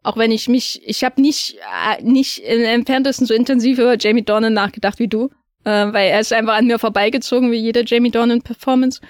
Auch 0.07 0.15
wenn 0.15 0.31
ich 0.31 0.47
mich, 0.47 0.81
ich 0.85 1.03
habe 1.03 1.21
nicht, 1.21 1.57
äh, 1.57 2.01
nicht 2.01 2.39
im 2.39 2.63
entferntesten 2.63 3.27
so 3.27 3.33
intensiv 3.33 3.77
über 3.77 3.97
Jamie 3.99 4.23
Dornan 4.23 4.53
nachgedacht 4.53 4.99
wie 4.99 5.09
du, 5.09 5.25
äh, 5.65 5.69
weil 5.91 6.11
er 6.11 6.21
ist 6.21 6.31
einfach 6.31 6.55
an 6.55 6.67
mir 6.67 6.79
vorbeigezogen 6.79 7.51
wie 7.51 7.57
jede 7.57 7.83
Jamie 7.85 8.09
Dornan 8.09 8.41
Performance. 8.41 9.01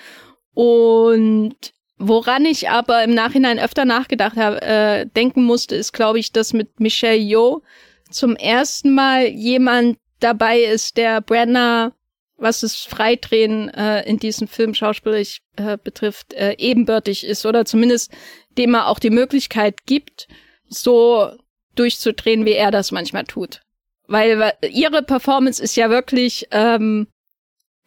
Und 0.55 1.55
woran 1.99 2.45
ich 2.45 2.71
aber 2.71 3.03
im 3.03 3.13
Nachhinein 3.13 3.59
öfter 3.59 3.85
nachgedacht 3.85 4.37
habe, 4.37 4.59
äh, 4.63 5.05
denken 5.05 5.43
musste, 5.43 5.75
ist, 5.75 5.93
glaube 5.93 6.17
ich, 6.17 6.31
dass 6.31 6.53
mit 6.53 6.79
Michelle 6.79 7.19
Yeoh 7.19 7.61
zum 8.09 8.35
ersten 8.35 8.95
Mal 8.95 9.27
jemand 9.27 9.99
dabei 10.19 10.61
ist, 10.61 10.97
der 10.97 11.21
Brenner, 11.21 11.93
was 12.37 12.61
das 12.61 12.77
Freidrehen 12.77 13.69
äh, 13.69 14.01
in 14.09 14.17
diesem 14.17 14.47
Film 14.47 14.73
schauspielerisch 14.73 15.41
äh, 15.57 15.77
betrifft, 15.77 16.33
äh, 16.33 16.55
ebenbürtig 16.57 17.23
ist 17.23 17.45
oder 17.45 17.65
zumindest 17.65 18.11
dem 18.57 18.73
er 18.73 18.87
auch 18.87 18.97
die 18.97 19.11
Möglichkeit 19.11 19.85
gibt, 19.85 20.27
so 20.69 21.31
durchzudrehen, 21.75 22.45
wie 22.45 22.53
er 22.53 22.71
das 22.71 22.91
manchmal 22.91 23.25
tut. 23.25 23.61
Weil 24.07 24.53
ihre 24.69 25.03
Performance 25.03 25.61
ist 25.61 25.75
ja 25.75 25.89
wirklich 25.89 26.47
ähm, 26.51 27.07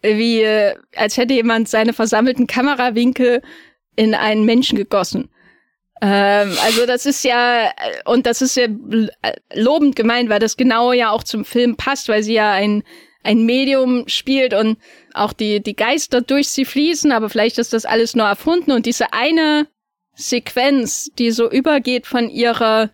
wie, 0.03 0.47
als 0.97 1.17
hätte 1.17 1.35
jemand 1.35 1.69
seine 1.69 1.93
versammelten 1.93 2.47
Kamerawinkel 2.47 3.43
in 3.97 4.15
einen 4.15 4.45
Menschen 4.45 4.77
gegossen. 4.77 5.31
Ähm, 6.01 6.57
also 6.65 6.87
das 6.87 7.07
ist 7.07 7.25
ja, 7.25 7.71
und 8.07 8.27
das 8.27 8.41
ist 8.41 8.57
ja 8.57 8.67
lobend 9.55 9.97
gemeint, 9.97 10.31
weil 10.31 10.39
das 10.39 10.57
genau 10.57 10.93
ja 10.93 11.11
auch 11.11 11.23
zum 11.23 11.45
Film 11.45 11.77
passt, 11.77 12.09
weil 12.09 12.23
sie 12.23 12.35
ja 12.35 12.53
ein, 12.53 12.83
ein 13.23 13.45
Medium 13.45 14.09
spielt 14.09 14.55
und 14.55 14.79
auch 15.13 15.33
die, 15.35 15.63
die 15.63 15.77
Geister 15.77 16.23
durch 16.23 16.49
sie 16.49 16.65
fließen, 16.65 17.13
aber 17.13 17.29
vielleicht 17.29 17.59
ist 17.59 17.75
das 17.75 17.85
alles 17.85 18.17
nur 18.17 18.27
erfunden 18.27 18.73
und 18.73 18.87
diese 18.87 19.13
eine 19.13 19.67
Sequenz, 20.21 21.11
die 21.19 21.31
so 21.31 21.51
übergeht 21.51 22.07
von 22.07 22.29
ihrer 22.29 22.91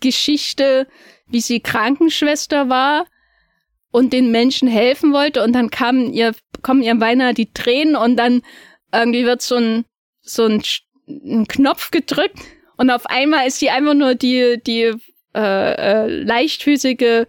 Geschichte, 0.00 0.86
wie 1.26 1.40
sie 1.40 1.60
Krankenschwester 1.60 2.68
war 2.68 3.06
und 3.90 4.12
den 4.12 4.30
Menschen 4.30 4.68
helfen 4.68 5.12
wollte 5.12 5.42
und 5.42 5.52
dann 5.52 5.70
kamen 5.70 6.12
ihr, 6.12 6.34
kommen 6.62 6.82
ihr 6.82 6.94
beinahe 6.96 7.34
die 7.34 7.52
Tränen 7.52 7.96
und 7.96 8.16
dann 8.16 8.42
irgendwie 8.92 9.24
wird 9.24 9.42
so 9.42 9.56
ein, 9.56 9.84
so 10.20 10.44
ein, 10.44 10.62
ein 11.06 11.46
Knopf 11.48 11.90
gedrückt 11.90 12.38
und 12.76 12.90
auf 12.90 13.06
einmal 13.06 13.46
ist 13.46 13.60
sie 13.60 13.70
einfach 13.70 13.94
nur 13.94 14.14
die, 14.14 14.60
die 14.64 14.92
äh, 15.34 15.74
äh, 15.74 16.06
leichtfüßige 16.06 17.26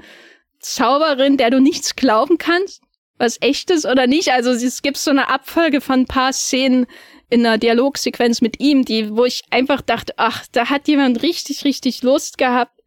Zauberin, 0.59 1.37
der 1.37 1.51
du 1.51 1.59
nichts 1.59 1.95
glauben 1.95 2.37
kannst, 2.37 2.81
was 3.17 3.37
echt 3.41 3.69
ist 3.69 3.85
oder 3.85 4.07
nicht. 4.07 4.31
Also 4.31 4.51
es 4.51 4.81
gibt 4.81 4.97
so 4.97 5.11
eine 5.11 5.29
Abfolge 5.29 5.81
von 5.81 6.01
ein 6.01 6.05
paar 6.05 6.33
Szenen, 6.33 6.87
in 7.29 7.45
einer 7.45 7.57
Dialogsequenz 7.57 8.41
mit 8.41 8.59
ihm, 8.59 8.85
die, 8.85 9.15
wo 9.15 9.25
ich 9.25 9.43
einfach 9.49 9.81
dachte, 9.81 10.13
ach, 10.17 10.45
da 10.51 10.69
hat 10.69 10.87
jemand 10.87 11.23
richtig, 11.23 11.63
richtig 11.65 12.03
Lust 12.03 12.37
gehabt. 12.37 12.79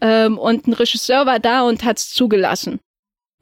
Ähm, 0.00 0.38
und 0.38 0.66
ein 0.66 0.72
Regisseur 0.72 1.26
war 1.26 1.38
da 1.38 1.62
und 1.62 1.84
hat's 1.84 2.12
zugelassen. 2.12 2.80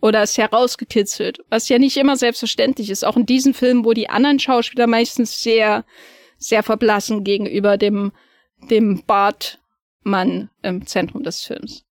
Oder 0.00 0.22
es 0.22 0.38
herausgekitzelt. 0.38 1.38
Was 1.48 1.68
ja 1.68 1.78
nicht 1.78 1.96
immer 1.96 2.16
selbstverständlich 2.16 2.90
ist. 2.90 3.04
Auch 3.04 3.16
in 3.16 3.26
diesem 3.26 3.54
Film, 3.54 3.84
wo 3.84 3.92
die 3.92 4.08
anderen 4.08 4.38
Schauspieler 4.38 4.86
meistens 4.86 5.42
sehr, 5.42 5.84
sehr 6.38 6.62
verblassen 6.62 7.24
gegenüber 7.24 7.76
dem, 7.76 8.12
dem 8.70 9.02
Bartmann 9.06 10.50
im 10.62 10.86
Zentrum 10.86 11.22
des 11.22 11.42
Films. 11.42 11.84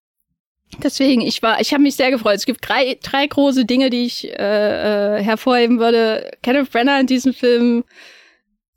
Deswegen, 0.82 1.22
ich 1.22 1.44
war, 1.44 1.62
ich 1.62 1.74
habe 1.74 1.84
mich 1.84 1.96
sehr 1.96 2.10
gefreut. 2.10 2.36
Es 2.36 2.46
gibt 2.46 2.68
drei, 2.68 2.98
drei 3.02 3.28
große 3.28 3.66
Dinge, 3.66 3.90
die 3.90 4.06
ich 4.06 4.28
äh, 4.28 5.18
äh, 5.18 5.24
hervorheben 5.24 5.80
würde. 5.80 6.32
Kenneth 6.42 6.72
Brenner 6.72 7.00
in 7.00 7.08
diesem 7.08 7.34
Film 7.34 7.84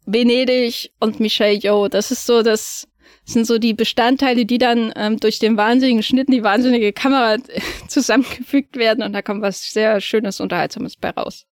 Venedig 0.06 0.92
und 1.00 1.20
Michelle 1.20 1.58
Yeoh. 1.58 1.88
Das 1.88 2.10
ist 2.10 2.26
so 2.26 2.42
das 2.42 2.88
sind 3.24 3.46
so 3.46 3.58
die 3.58 3.74
Bestandteile, 3.74 4.46
die 4.46 4.58
dann 4.58 4.92
ähm, 4.96 5.18
durch 5.18 5.38
den 5.38 5.56
wahnsinnigen 5.56 6.02
Schnitt, 6.02 6.28
die 6.28 6.44
wahnsinnige 6.44 6.92
Kamera 6.92 7.36
zusammengefügt 7.88 8.76
werden 8.76 9.02
und 9.02 9.12
da 9.12 9.22
kommt 9.22 9.42
was 9.42 9.72
sehr 9.72 10.00
Schönes, 10.00 10.40
Unterhaltsames 10.40 10.96
bei 10.96 11.10
raus. 11.10 11.46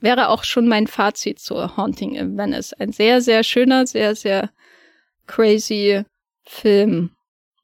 Wäre 0.00 0.28
auch 0.28 0.44
schon 0.44 0.68
mein 0.68 0.86
Fazit 0.86 1.38
zur 1.38 1.76
Haunting 1.76 2.14
in 2.14 2.36
Venice. 2.36 2.74
Ein 2.74 2.92
sehr, 2.92 3.20
sehr 3.20 3.44
schöner, 3.44 3.86
sehr, 3.86 4.14
sehr 4.14 4.50
crazy 5.26 6.02
Film. 6.44 7.10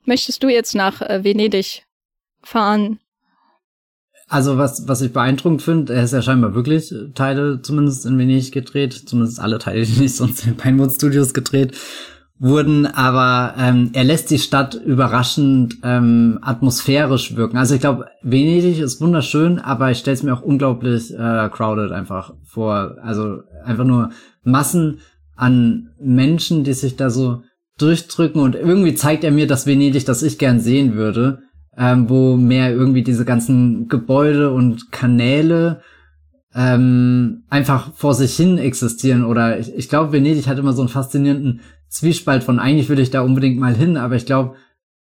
Möchtest 0.04 0.42
du 0.42 0.48
jetzt 0.48 0.74
nach 0.74 1.02
äh, 1.02 1.24
Venedig 1.24 1.84
fahren? 2.42 3.00
Also 4.28 4.58
was, 4.58 4.86
was 4.86 5.00
ich 5.00 5.12
beeindruckend 5.12 5.62
finde, 5.62 5.94
er 5.94 6.04
ist 6.04 6.12
ja 6.12 6.20
scheinbar 6.20 6.54
wirklich 6.54 6.94
Teile 7.14 7.62
zumindest 7.62 8.04
in 8.04 8.18
Venedig 8.18 8.52
gedreht, 8.52 8.92
zumindest 8.92 9.40
alle 9.40 9.58
Teile, 9.58 9.82
die 9.86 10.00
nicht 10.00 10.16
sonst 10.16 10.46
in 10.46 10.56
Pinewood 10.56 10.92
Studios 10.92 11.32
gedreht 11.32 11.76
wurden, 12.40 12.86
aber 12.86 13.54
ähm, 13.58 13.90
er 13.94 14.04
lässt 14.04 14.30
die 14.30 14.38
Stadt 14.38 14.74
überraschend 14.74 15.78
ähm, 15.82 16.38
atmosphärisch 16.42 17.34
wirken. 17.34 17.56
Also 17.56 17.74
ich 17.74 17.80
glaube, 17.80 18.06
Venedig 18.22 18.78
ist 18.78 19.00
wunderschön, 19.00 19.58
aber 19.58 19.90
ich 19.90 19.98
stelle 19.98 20.14
es 20.14 20.22
mir 20.22 20.34
auch 20.34 20.42
unglaublich 20.42 21.12
äh, 21.12 21.48
crowded 21.50 21.90
einfach 21.90 22.34
vor. 22.44 22.96
Also 23.02 23.40
einfach 23.64 23.84
nur 23.84 24.10
Massen 24.44 25.00
an 25.34 25.90
Menschen, 26.00 26.62
die 26.62 26.74
sich 26.74 26.96
da 26.96 27.10
so 27.10 27.42
durchdrücken 27.78 28.40
und 28.40 28.54
irgendwie 28.54 28.94
zeigt 28.94 29.24
er 29.24 29.30
mir 29.30 29.46
das 29.46 29.66
Venedig, 29.66 30.04
das 30.04 30.22
ich 30.22 30.38
gern 30.38 30.60
sehen 30.60 30.94
würde 30.94 31.42
ähm, 31.78 32.10
wo 32.10 32.36
mehr 32.36 32.72
irgendwie 32.72 33.02
diese 33.02 33.24
ganzen 33.24 33.88
Gebäude 33.88 34.50
und 34.52 34.90
Kanäle 34.90 35.80
ähm, 36.54 37.44
einfach 37.48 37.94
vor 37.94 38.14
sich 38.14 38.36
hin 38.36 38.58
existieren. 38.58 39.24
Oder 39.24 39.58
ich, 39.60 39.72
ich 39.74 39.88
glaube, 39.88 40.12
Venedig 40.12 40.48
hat 40.48 40.58
immer 40.58 40.72
so 40.72 40.82
einen 40.82 40.88
faszinierenden 40.88 41.60
Zwiespalt 41.88 42.42
von 42.42 42.58
eigentlich 42.58 42.88
würde 42.88 43.02
ich 43.02 43.10
da 43.10 43.22
unbedingt 43.22 43.58
mal 43.58 43.74
hin, 43.74 43.96
aber 43.96 44.16
ich 44.16 44.26
glaube, 44.26 44.56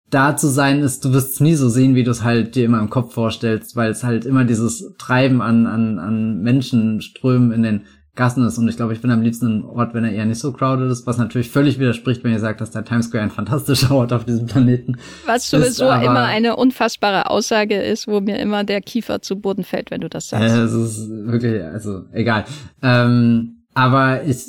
da 0.09 0.35
zu 0.37 0.47
sein 0.47 0.81
ist, 0.81 1.05
du 1.05 1.13
wirst 1.13 1.33
es 1.33 1.39
nie 1.39 1.55
so 1.55 1.69
sehen, 1.69 1.95
wie 1.95 2.03
du 2.03 2.11
es 2.11 2.23
halt 2.23 2.55
dir 2.55 2.65
immer 2.65 2.79
im 2.79 2.89
Kopf 2.89 3.13
vorstellst, 3.13 3.75
weil 3.75 3.91
es 3.91 4.03
halt 4.03 4.25
immer 4.25 4.43
dieses 4.43 4.93
Treiben 4.97 5.41
an, 5.41 5.67
an, 5.67 5.99
an 5.99 6.41
Menschenströmen 6.41 7.51
in 7.51 7.63
den 7.63 7.81
Gassen 8.15 8.45
ist. 8.47 8.57
Und 8.57 8.67
ich 8.67 8.77
glaube, 8.77 8.93
ich 8.93 9.01
bin 9.01 9.11
am 9.11 9.21
liebsten 9.21 9.59
ein 9.59 9.65
Ort, 9.65 9.93
wenn 9.93 10.05
er 10.05 10.11
eher 10.11 10.25
nicht 10.25 10.39
so 10.39 10.53
crowded 10.53 10.89
ist, 10.89 11.05
was 11.05 11.17
natürlich 11.17 11.49
völlig 11.49 11.79
widerspricht, 11.79 12.23
wenn 12.23 12.31
ihr 12.31 12.39
sagt, 12.39 12.61
dass 12.61 12.71
der 12.71 12.85
Times 12.85 13.07
Square 13.07 13.25
ein 13.25 13.29
fantastischer 13.29 13.93
Ort 13.93 14.13
auf 14.13 14.25
diesem 14.25 14.47
Planeten 14.47 14.97
Was 15.25 15.49
sowieso 15.49 15.89
ist, 15.89 16.03
immer 16.03 16.23
eine 16.23 16.55
unfassbare 16.55 17.29
Aussage 17.29 17.81
ist, 17.81 18.07
wo 18.07 18.21
mir 18.21 18.39
immer 18.39 18.63
der 18.63 18.81
Kiefer 18.81 19.21
zu 19.21 19.35
Boden 19.39 19.63
fällt, 19.63 19.91
wenn 19.91 20.01
du 20.01 20.09
das 20.09 20.29
sagst. 20.29 20.55
Äh, 20.55 20.61
es 20.61 20.73
ist 20.73 21.09
wirklich, 21.09 21.61
also 21.61 22.03
egal. 22.13 22.45
Ähm, 22.81 23.65
aber 23.73 24.23
ich, 24.23 24.45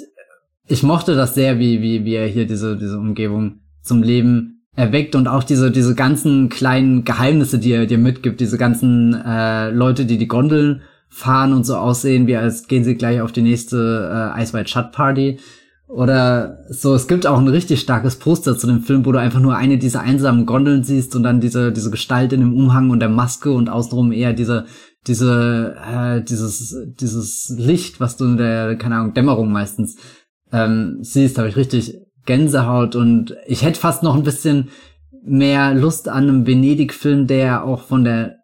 ich 0.69 0.83
mochte 0.83 1.17
das 1.17 1.35
sehr, 1.35 1.59
wie, 1.59 1.83
wie, 1.83 2.05
wie 2.05 2.15
er 2.15 2.29
hier 2.29 2.47
diese, 2.47 2.77
diese 2.77 2.99
Umgebung 2.99 3.61
zum 3.83 4.03
Leben 4.03 4.65
erweckt 4.77 5.15
und 5.17 5.27
auch 5.27 5.43
diese, 5.43 5.71
diese 5.71 5.95
ganzen 5.95 6.51
kleinen 6.51 7.05
Geheimnisse, 7.05 7.59
die 7.59 7.73
er 7.73 7.87
dir 7.87 7.99
mitgibt, 7.99 8.41
diese 8.41 8.59
ganzen 8.59 9.15
äh, 9.15 9.71
Leute, 9.71 10.05
die 10.05 10.19
die 10.19 10.29
Gondeln 10.29 10.83
fahren 11.09 11.53
und 11.53 11.65
so 11.65 11.77
aussehen, 11.77 12.27
wie 12.27 12.37
als 12.37 12.69
gehen 12.69 12.85
sie 12.85 12.97
gleich 12.97 13.21
auf 13.21 13.33
die 13.33 13.43
nächste 13.43 14.33
äh, 14.37 14.43
Ice 14.43 14.53
White 14.53 14.69
Shut 14.69 14.93
Party. 14.93 15.39
Oder 15.89 16.65
so, 16.69 16.95
es 16.95 17.07
gibt 17.07 17.27
auch 17.27 17.39
ein 17.39 17.47
richtig 17.47 17.81
starkes 17.81 18.17
Poster 18.17 18.59
zu 18.59 18.67
dem 18.67 18.83
Film, 18.83 19.07
wo 19.07 19.13
du 19.13 19.21
einfach 19.21 19.39
nur 19.39 19.57
eine 19.57 19.79
dieser 19.79 20.01
einsamen 20.01 20.45
Gondeln 20.45 20.83
siehst 20.83 21.15
und 21.15 21.23
dann 21.23 21.41
diese, 21.41 21.71
diese 21.71 21.91
Gestalt 21.91 22.33
in 22.33 22.41
dem 22.41 22.55
Umhang 22.55 22.91
und 22.91 22.99
der 22.99 23.09
Maske 23.09 23.53
und 23.53 23.69
außenrum 23.69 24.11
eher 24.11 24.33
diese, 24.33 24.67
diese, 25.07 25.77
äh, 25.77 26.23
dieses, 26.23 26.77
dieses 27.01 27.55
Licht, 27.57 28.01
was 28.01 28.17
du 28.17 28.25
in 28.25 28.37
der, 28.37 28.77
keine 28.77 28.97
Ahnung, 28.97 29.15
Dämmerung 29.15 29.53
meistens 29.53 29.97
ähm, 30.53 30.99
siehst, 31.03 31.39
habe 31.39 31.49
ich 31.49 31.57
richtig 31.57 32.01
Gänsehaut 32.25 32.97
und 32.97 33.37
ich 33.47 33.63
hätte 33.63 33.79
fast 33.79 34.03
noch 34.03 34.17
ein 34.17 34.25
bisschen 34.25 34.71
mehr 35.25 35.73
Lust 35.73 36.09
an 36.09 36.25
einem 36.25 36.47
Venedig-Film, 36.47 37.27
der 37.29 37.65
auch 37.65 37.83
von 37.83 38.03
der 38.03 38.36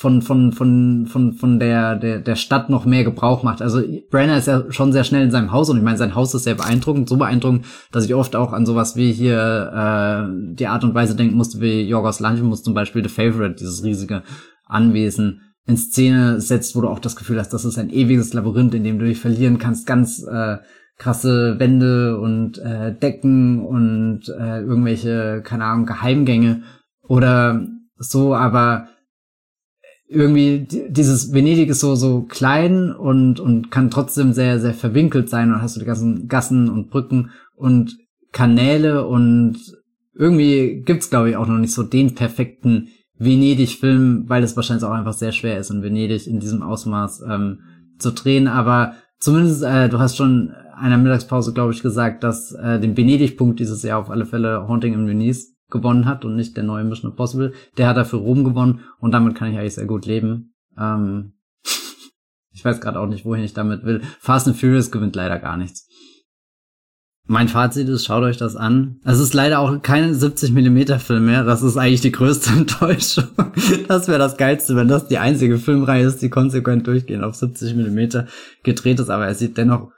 von 0.00 0.22
von 0.22 0.52
von 0.52 1.04
von 1.06 1.34
von 1.34 1.58
der 1.58 1.94
der 1.94 2.20
der 2.20 2.34
Stadt 2.34 2.70
noch 2.70 2.86
mehr 2.86 3.04
Gebrauch 3.04 3.42
macht. 3.42 3.60
Also 3.60 3.82
Brenner 4.10 4.38
ist 4.38 4.46
ja 4.46 4.64
schon 4.70 4.94
sehr 4.94 5.04
schnell 5.04 5.24
in 5.24 5.30
seinem 5.30 5.52
Haus 5.52 5.68
und 5.68 5.76
ich 5.76 5.82
meine, 5.82 5.98
sein 5.98 6.14
Haus 6.14 6.32
ist 6.32 6.44
sehr 6.44 6.54
beeindruckend, 6.54 7.06
so 7.06 7.18
beeindruckend, 7.18 7.66
dass 7.92 8.06
ich 8.06 8.14
oft 8.14 8.34
auch 8.34 8.54
an 8.54 8.64
sowas 8.64 8.96
wie 8.96 9.12
hier 9.12 9.36
äh, 9.36 10.54
die 10.54 10.68
Art 10.68 10.84
und 10.84 10.94
Weise 10.94 11.16
denken 11.16 11.36
musste, 11.36 11.60
wie 11.60 11.82
Jorgos 11.82 12.18
Lanthimos 12.18 12.62
zum 12.62 12.72
Beispiel 12.72 13.02
The 13.02 13.10
Favorite, 13.10 13.56
dieses 13.56 13.84
riesige 13.84 14.22
Anwesen 14.64 15.42
in 15.66 15.76
Szene 15.76 16.40
setzt, 16.40 16.74
wo 16.74 16.80
du 16.80 16.88
auch 16.88 16.98
das 16.98 17.14
Gefühl 17.14 17.38
hast, 17.38 17.50
das 17.50 17.66
ist 17.66 17.76
ein 17.76 17.90
ewiges 17.90 18.32
Labyrinth, 18.32 18.72
in 18.72 18.84
dem 18.84 18.98
du 18.98 19.04
dich 19.04 19.20
verlieren 19.20 19.58
kannst, 19.58 19.86
ganz 19.86 20.24
äh, 20.26 20.56
krasse 20.96 21.58
Wände 21.58 22.18
und 22.18 22.56
äh, 22.56 22.94
Decken 22.94 23.66
und 23.66 24.30
äh, 24.30 24.62
irgendwelche, 24.62 25.42
keine 25.44 25.66
Ahnung, 25.66 25.84
Geheimgänge 25.84 26.62
oder 27.06 27.66
so, 27.98 28.34
aber 28.34 28.88
irgendwie 30.10 30.66
dieses 30.88 31.32
Venedig 31.32 31.68
ist 31.68 31.80
so 31.80 31.94
so 31.94 32.22
klein 32.22 32.92
und 32.92 33.38
und 33.38 33.70
kann 33.70 33.90
trotzdem 33.90 34.32
sehr 34.32 34.58
sehr 34.58 34.74
verwinkelt 34.74 35.30
sein 35.30 35.52
und 35.52 35.62
hast 35.62 35.76
du 35.76 35.80
die 35.80 35.86
ganzen 35.86 36.26
Gassen 36.26 36.68
und 36.68 36.90
Brücken 36.90 37.30
und 37.54 37.96
Kanäle 38.32 39.06
und 39.06 39.56
irgendwie 40.14 40.82
gibt's 40.84 41.10
glaube 41.10 41.30
ich 41.30 41.36
auch 41.36 41.46
noch 41.46 41.58
nicht 41.58 41.72
so 41.72 41.84
den 41.84 42.16
perfekten 42.16 42.88
Venedig-Film, 43.18 44.24
weil 44.28 44.42
es 44.42 44.56
wahrscheinlich 44.56 44.84
auch 44.84 44.90
einfach 44.90 45.12
sehr 45.12 45.30
schwer 45.30 45.58
ist 45.58 45.70
in 45.70 45.82
Venedig 45.82 46.26
in 46.26 46.40
diesem 46.40 46.62
Ausmaß 46.62 47.22
ähm, 47.30 47.60
zu 47.98 48.10
drehen, 48.10 48.48
aber 48.48 48.94
zumindest 49.20 49.62
äh, 49.62 49.88
du 49.88 50.00
hast 50.00 50.16
schon 50.16 50.52
einer 50.76 50.98
Mittagspause 50.98 51.52
glaube 51.52 51.72
ich 51.72 51.82
gesagt, 51.82 52.24
dass 52.24 52.50
äh, 52.52 52.80
den 52.80 52.96
Venedig-Punkt 52.96 53.60
dieses 53.60 53.84
Jahr 53.84 54.00
auf 54.00 54.10
alle 54.10 54.26
Fälle 54.26 54.66
Haunting 54.66 54.94
in 54.94 55.06
Venice 55.06 55.49
gewonnen 55.70 56.06
hat 56.06 56.24
und 56.24 56.36
nicht 56.36 56.56
der 56.56 56.64
neue 56.64 56.84
Mission 56.84 57.10
Impossible. 57.10 57.52
Der 57.76 57.88
hat 57.88 57.96
dafür 57.96 58.20
Rom 58.20 58.44
gewonnen 58.44 58.80
und 58.98 59.12
damit 59.12 59.34
kann 59.34 59.50
ich 59.50 59.58
eigentlich 59.58 59.74
sehr 59.74 59.86
gut 59.86 60.06
leben. 60.06 60.54
Ähm, 60.78 61.32
ich 62.52 62.64
weiß 62.64 62.80
gerade 62.80 63.00
auch 63.00 63.06
nicht, 63.06 63.24
wohin 63.24 63.44
ich 63.44 63.54
damit 63.54 63.84
will. 63.84 64.02
Fast 64.18 64.48
and 64.48 64.56
Furious 64.56 64.90
gewinnt 64.90 65.16
leider 65.16 65.38
gar 65.38 65.56
nichts. 65.56 65.86
Mein 67.26 67.46
Fazit 67.46 67.88
ist, 67.88 68.04
schaut 68.04 68.24
euch 68.24 68.38
das 68.38 68.56
an. 68.56 68.98
Es 69.04 69.20
ist 69.20 69.34
leider 69.34 69.60
auch 69.60 69.82
kein 69.82 70.14
70 70.14 70.50
Millimeter 70.50 70.98
Film 70.98 71.26
mehr. 71.26 71.44
Das 71.44 71.62
ist 71.62 71.76
eigentlich 71.76 72.00
die 72.00 72.10
größte 72.10 72.50
Enttäuschung. 72.58 73.28
Das 73.86 74.08
wäre 74.08 74.18
das 74.18 74.36
Geilste, 74.36 74.74
wenn 74.74 74.88
das 74.88 75.06
die 75.06 75.18
einzige 75.18 75.58
Filmreihe 75.58 76.04
ist, 76.04 76.22
die 76.22 76.28
konsequent 76.28 76.88
durchgehend 76.88 77.22
auf 77.22 77.36
70 77.36 77.76
Millimeter 77.76 78.26
gedreht 78.64 78.98
ist. 78.98 79.10
Aber 79.10 79.26
er 79.26 79.36
sieht 79.36 79.58
dennoch 79.58 79.92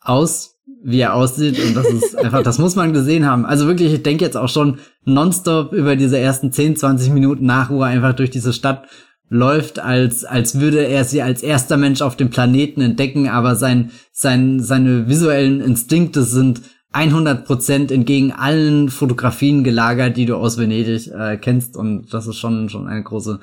aus 0.00 0.51
wie 0.84 1.00
er 1.00 1.14
aussieht 1.14 1.58
und 1.64 1.74
das 1.76 1.86
ist 1.86 2.18
einfach, 2.18 2.42
das 2.42 2.58
muss 2.58 2.76
man 2.76 2.92
gesehen 2.92 3.26
haben. 3.26 3.46
Also 3.46 3.66
wirklich, 3.66 3.92
ich 3.92 4.02
denke 4.02 4.24
jetzt 4.24 4.36
auch 4.36 4.48
schon 4.48 4.78
nonstop 5.04 5.72
über 5.72 5.96
diese 5.96 6.18
ersten 6.18 6.52
10, 6.52 6.76
20 6.76 7.12
Minuten 7.12 7.46
nach, 7.46 7.70
er 7.70 7.86
einfach 7.86 8.14
durch 8.14 8.30
diese 8.30 8.52
Stadt 8.52 8.84
läuft, 9.28 9.78
als, 9.78 10.24
als 10.24 10.60
würde 10.60 10.86
er 10.86 11.04
sie 11.04 11.22
als 11.22 11.42
erster 11.42 11.76
Mensch 11.76 12.02
auf 12.02 12.16
dem 12.16 12.30
Planeten 12.30 12.82
entdecken, 12.82 13.28
aber 13.28 13.56
sein, 13.56 13.90
sein, 14.12 14.60
seine 14.60 15.08
visuellen 15.08 15.60
Instinkte 15.60 16.22
sind 16.22 16.60
100 16.92 17.46
Prozent 17.46 17.90
entgegen 17.90 18.32
allen 18.32 18.90
Fotografien 18.90 19.64
gelagert, 19.64 20.18
die 20.18 20.26
du 20.26 20.36
aus 20.36 20.58
Venedig 20.58 21.10
äh, 21.10 21.38
kennst 21.38 21.76
und 21.76 22.12
das 22.12 22.26
ist 22.26 22.36
schon, 22.36 22.68
schon 22.68 22.86
eine 22.86 23.02
große 23.02 23.40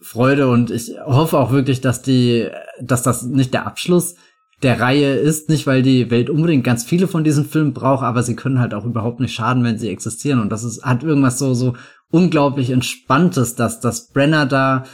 Freude 0.00 0.48
und 0.48 0.70
ich 0.70 0.94
hoffe 1.04 1.38
auch 1.38 1.52
wirklich, 1.52 1.80
dass 1.80 2.02
die, 2.02 2.48
dass 2.80 3.02
das 3.02 3.22
nicht 3.22 3.54
der 3.54 3.66
Abschluss 3.66 4.16
der 4.62 4.80
Reihe 4.80 5.14
ist, 5.14 5.48
nicht 5.48 5.66
weil 5.66 5.82
die 5.82 6.10
Welt 6.10 6.30
unbedingt 6.30 6.64
ganz 6.64 6.84
viele 6.84 7.06
von 7.06 7.22
diesen 7.22 7.44
Filmen 7.44 7.72
braucht, 7.72 8.02
aber 8.02 8.22
sie 8.22 8.34
können 8.34 8.58
halt 8.58 8.74
auch 8.74 8.84
überhaupt 8.84 9.20
nicht 9.20 9.34
schaden, 9.34 9.62
wenn 9.62 9.78
sie 9.78 9.88
existieren. 9.88 10.40
Und 10.40 10.50
das 10.50 10.64
ist, 10.64 10.84
hat 10.84 11.04
irgendwas 11.04 11.38
so, 11.38 11.54
so 11.54 11.74
unglaublich 12.10 12.70
Entspanntes, 12.70 13.54
dass, 13.54 13.80
dass 13.80 14.08
Brenner 14.08 14.46
da 14.46 14.84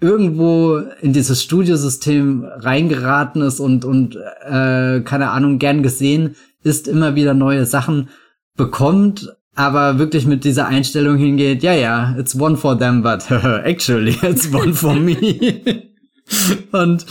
irgendwo 0.00 0.78
in 1.00 1.12
dieses 1.12 1.42
Studiosystem 1.42 2.44
reingeraten 2.44 3.42
ist 3.42 3.60
und, 3.60 3.84
und 3.84 4.16
äh, 4.16 5.00
keine 5.00 5.30
Ahnung, 5.30 5.58
gern 5.58 5.82
gesehen 5.82 6.36
ist, 6.62 6.88
immer 6.88 7.14
wieder 7.14 7.34
neue 7.34 7.66
Sachen 7.66 8.08
bekommt, 8.56 9.34
aber 9.54 9.98
wirklich 9.98 10.26
mit 10.26 10.44
dieser 10.44 10.66
Einstellung 10.66 11.16
hingeht, 11.16 11.62
ja, 11.62 11.72
ja, 11.72 12.14
it's 12.18 12.38
one 12.38 12.56
for 12.56 12.78
them, 12.78 13.02
but 13.02 13.30
actually 13.64 14.16
it's 14.22 14.52
one 14.52 14.74
for 14.74 14.94
me. 14.94 15.16
Und 16.72 17.06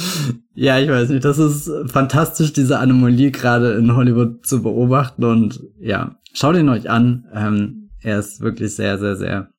ja, 0.54 0.80
ich 0.80 0.90
weiß 0.90 1.10
nicht, 1.10 1.26
das 1.26 1.38
ist 1.38 1.72
fantastisch, 1.92 2.54
diese 2.54 2.80
Anomalie 2.80 3.32
gerade 3.32 3.74
in 3.74 3.96
Hollywood 3.96 4.46
zu 4.46 4.62
beobachten. 4.62 5.24
Und 5.24 5.62
ja, 5.80 6.18
schaut 6.34 6.56
ihn 6.56 6.70
euch 6.70 6.90
an. 6.90 7.26
Ähm, 7.34 7.90
er 8.02 8.20
ist 8.20 8.42
wirklich 8.42 8.76
sehr, 8.76 8.98
sehr, 9.00 9.16
sehr 9.16 9.50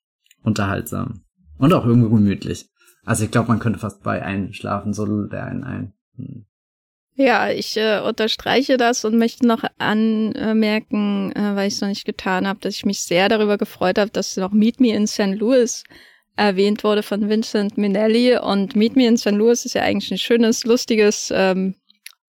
unterhaltsam. 0.42 1.22
Und 1.59 1.72
auch 1.72 1.86
irgendwo 1.86 2.14
gemütlich. 2.14 2.68
Also 3.04 3.24
ich 3.24 3.30
glaube, 3.30 3.48
man 3.48 3.61
könnte 3.61 3.78
fast 3.78 4.02
bei 4.02 4.22
einschlafen, 4.22 4.92
so 4.92 5.24
der 5.24 5.46
einen 5.46 5.64
ein. 5.64 5.92
Hm. 6.16 6.46
Ja, 7.18 7.48
ich 7.48 7.78
äh, 7.78 8.00
unterstreiche 8.00 8.76
das 8.76 9.07
und 9.07 9.16
möchte 9.16 9.46
noch 9.46 9.64
anmerken, 9.78 11.32
äh, 11.32 11.57
weil 11.57 11.68
ich 11.68 11.74
es 11.74 11.80
noch 11.80 11.88
nicht 11.88 12.04
getan 12.04 12.46
habe, 12.46 12.61
dass 12.61 12.74
ich 12.74 12.84
mich 12.84 13.00
sehr 13.00 13.30
darüber 13.30 13.57
gefreut 13.57 13.98
habe, 13.98 14.11
dass 14.11 14.36
noch 14.36 14.52
Meet 14.52 14.80
Me 14.80 14.94
in 14.94 15.07
St. 15.07 15.34
Louis 15.34 15.82
erwähnt 16.37 16.84
wurde 16.84 17.03
von 17.03 17.28
Vincent 17.28 17.76
Minnelli. 17.76 18.37
Und 18.39 18.76
Meet 18.76 18.97
Me 18.97 19.07
in 19.07 19.16
St. 19.16 19.32
Louis 19.32 19.64
ist 19.64 19.74
ja 19.74 19.82
eigentlich 19.82 20.11
ein 20.11 20.18
schönes, 20.18 20.64
lustiges, 20.64 21.32
ähm, 21.34 21.74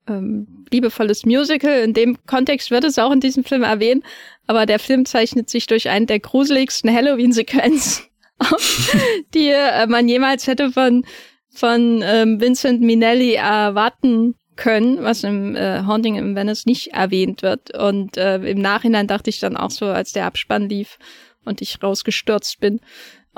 ähm, 0.08 0.66
liebevolles 0.72 1.26
Musical. 1.26 1.80
In 1.80 1.94
dem 1.94 2.18
Kontext 2.26 2.72
wird 2.72 2.84
es 2.84 2.98
auch 3.00 3.12
in 3.12 3.20
diesem 3.20 3.44
Film 3.44 3.64
erwähnt. 3.64 4.04
Aber 4.48 4.66
der 4.66 4.80
Film 4.80 5.06
zeichnet 5.06 5.50
sich 5.50 5.68
durch 5.68 5.90
einen 5.90 6.08
der 6.08 6.20
gruseligsten 6.20 6.94
Halloween-Sequenzen 6.94 8.08
die 9.34 9.50
äh, 9.50 9.88
man 9.88 10.08
jemals 10.08 10.48
hätte 10.48 10.72
von, 10.72 11.06
von 11.50 12.02
ähm, 12.04 12.40
Vincent 12.40 12.82
Minnelli 12.82 13.34
erwarten 13.34 14.36
können, 14.56 15.04
was 15.04 15.24
im 15.24 15.56
äh, 15.56 15.84
Haunting 15.86 16.16
in 16.16 16.36
Venice 16.36 16.66
nicht 16.66 16.94
erwähnt 16.94 17.42
wird. 17.42 17.78
Und 17.78 18.18
äh, 18.18 18.38
im 18.38 18.60
Nachhinein 18.60 19.08
dachte 19.08 19.30
ich 19.30 19.40
dann 19.40 19.58
auch 19.58 19.72
so, 19.72 19.86
als 19.86 20.14
der 20.14 20.26
Abspann 20.26 20.70
lief 20.70 20.98
und 21.46 21.62
ich 21.62 21.82
rausgestürzt 21.82 22.60
bin, 22.60 22.82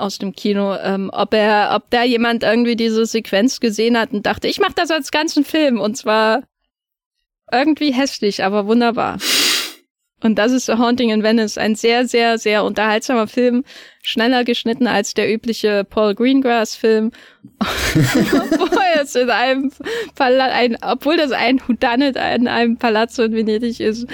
aus 0.00 0.18
dem 0.18 0.32
Kino, 0.32 0.76
ähm, 0.76 1.10
ob 1.12 1.34
er, 1.34 1.72
ob 1.74 1.90
da 1.90 2.02
jemand 2.02 2.42
irgendwie 2.42 2.76
diese 2.76 3.06
Sequenz 3.06 3.60
gesehen 3.60 3.98
hat 3.98 4.12
und 4.12 4.26
dachte, 4.26 4.48
ich 4.48 4.60
mache 4.60 4.74
das 4.74 4.90
als 4.90 5.10
ganzen 5.10 5.44
Film 5.44 5.80
und 5.80 5.96
zwar 5.96 6.42
irgendwie 7.52 7.92
hässlich, 7.92 8.44
aber 8.44 8.66
wunderbar. 8.66 9.18
Und 10.22 10.38
das 10.38 10.52
ist 10.52 10.66
The 10.66 10.74
Haunting 10.74 11.08
in 11.08 11.22
Venice, 11.22 11.56
ein 11.56 11.74
sehr, 11.74 12.06
sehr, 12.06 12.36
sehr 12.36 12.64
unterhaltsamer 12.64 13.26
Film, 13.26 13.64
schneller 14.02 14.44
geschnitten 14.44 14.86
als 14.86 15.14
der 15.14 15.32
übliche 15.32 15.84
Paul 15.84 16.14
Greengrass-Film. 16.14 17.10
obwohl 17.60 19.02
es 19.02 19.14
in 19.14 19.30
einem 19.30 19.72
Palast, 20.14 20.52
ein, 20.52 20.76
obwohl 20.82 21.16
das 21.16 21.32
ein 21.32 21.58
Whodunit 21.60 22.16
in 22.16 22.48
einem 22.48 22.76
Palazzo 22.76 23.22
in 23.22 23.32
Venedig 23.32 23.80
ist. 23.80 24.06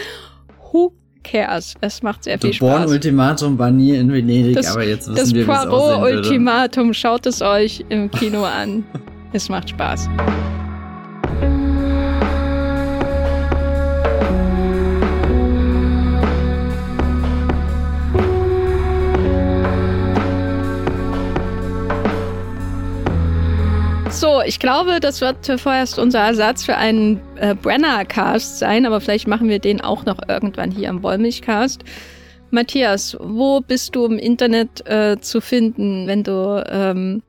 Who 0.70 0.92
cares? 1.26 1.74
Es 1.80 2.02
macht 2.02 2.24
sehr 2.24 2.38
viel 2.38 2.52
Spaß. 2.52 2.68
Born 2.68 2.88
Ultimatum 2.88 3.58
war 3.58 3.70
nie 3.70 3.94
in 3.94 4.12
Venedig, 4.12 4.56
das, 4.56 4.72
aber 4.72 4.84
jetzt 4.84 5.08
wissen 5.08 5.16
das 5.16 5.34
wir, 5.34 5.46
wie 5.46 5.50
es 5.50 5.66
aussehen 5.66 6.02
Ultimatum, 6.02 6.94
schaut 6.94 7.26
es 7.26 7.42
euch 7.42 7.84
im 7.88 8.10
Kino 8.10 8.44
an. 8.44 8.84
es 9.32 9.48
macht 9.48 9.70
Spaß. 9.70 10.08
So, 24.16 24.40
ich 24.40 24.58
glaube, 24.58 24.98
das 24.98 25.20
wird 25.20 25.60
vorerst 25.60 25.98
unser 25.98 26.20
Ersatz 26.20 26.64
für 26.64 26.74
einen 26.74 27.20
äh, 27.36 27.54
Brenner-Cast 27.54 28.58
sein, 28.58 28.86
aber 28.86 29.02
vielleicht 29.02 29.28
machen 29.28 29.50
wir 29.50 29.58
den 29.58 29.82
auch 29.82 30.06
noch 30.06 30.26
irgendwann 30.26 30.70
hier 30.70 30.88
am 30.88 31.02
Wollmilchcast. 31.02 31.84
Matthias, 32.50 33.14
wo 33.20 33.60
bist 33.60 33.94
du 33.94 34.06
im 34.06 34.18
Internet 34.18 34.88
äh, 34.88 35.20
zu 35.20 35.42
finden, 35.42 36.06
wenn 36.06 36.24
du 36.24 36.64
ähm, 36.66 37.22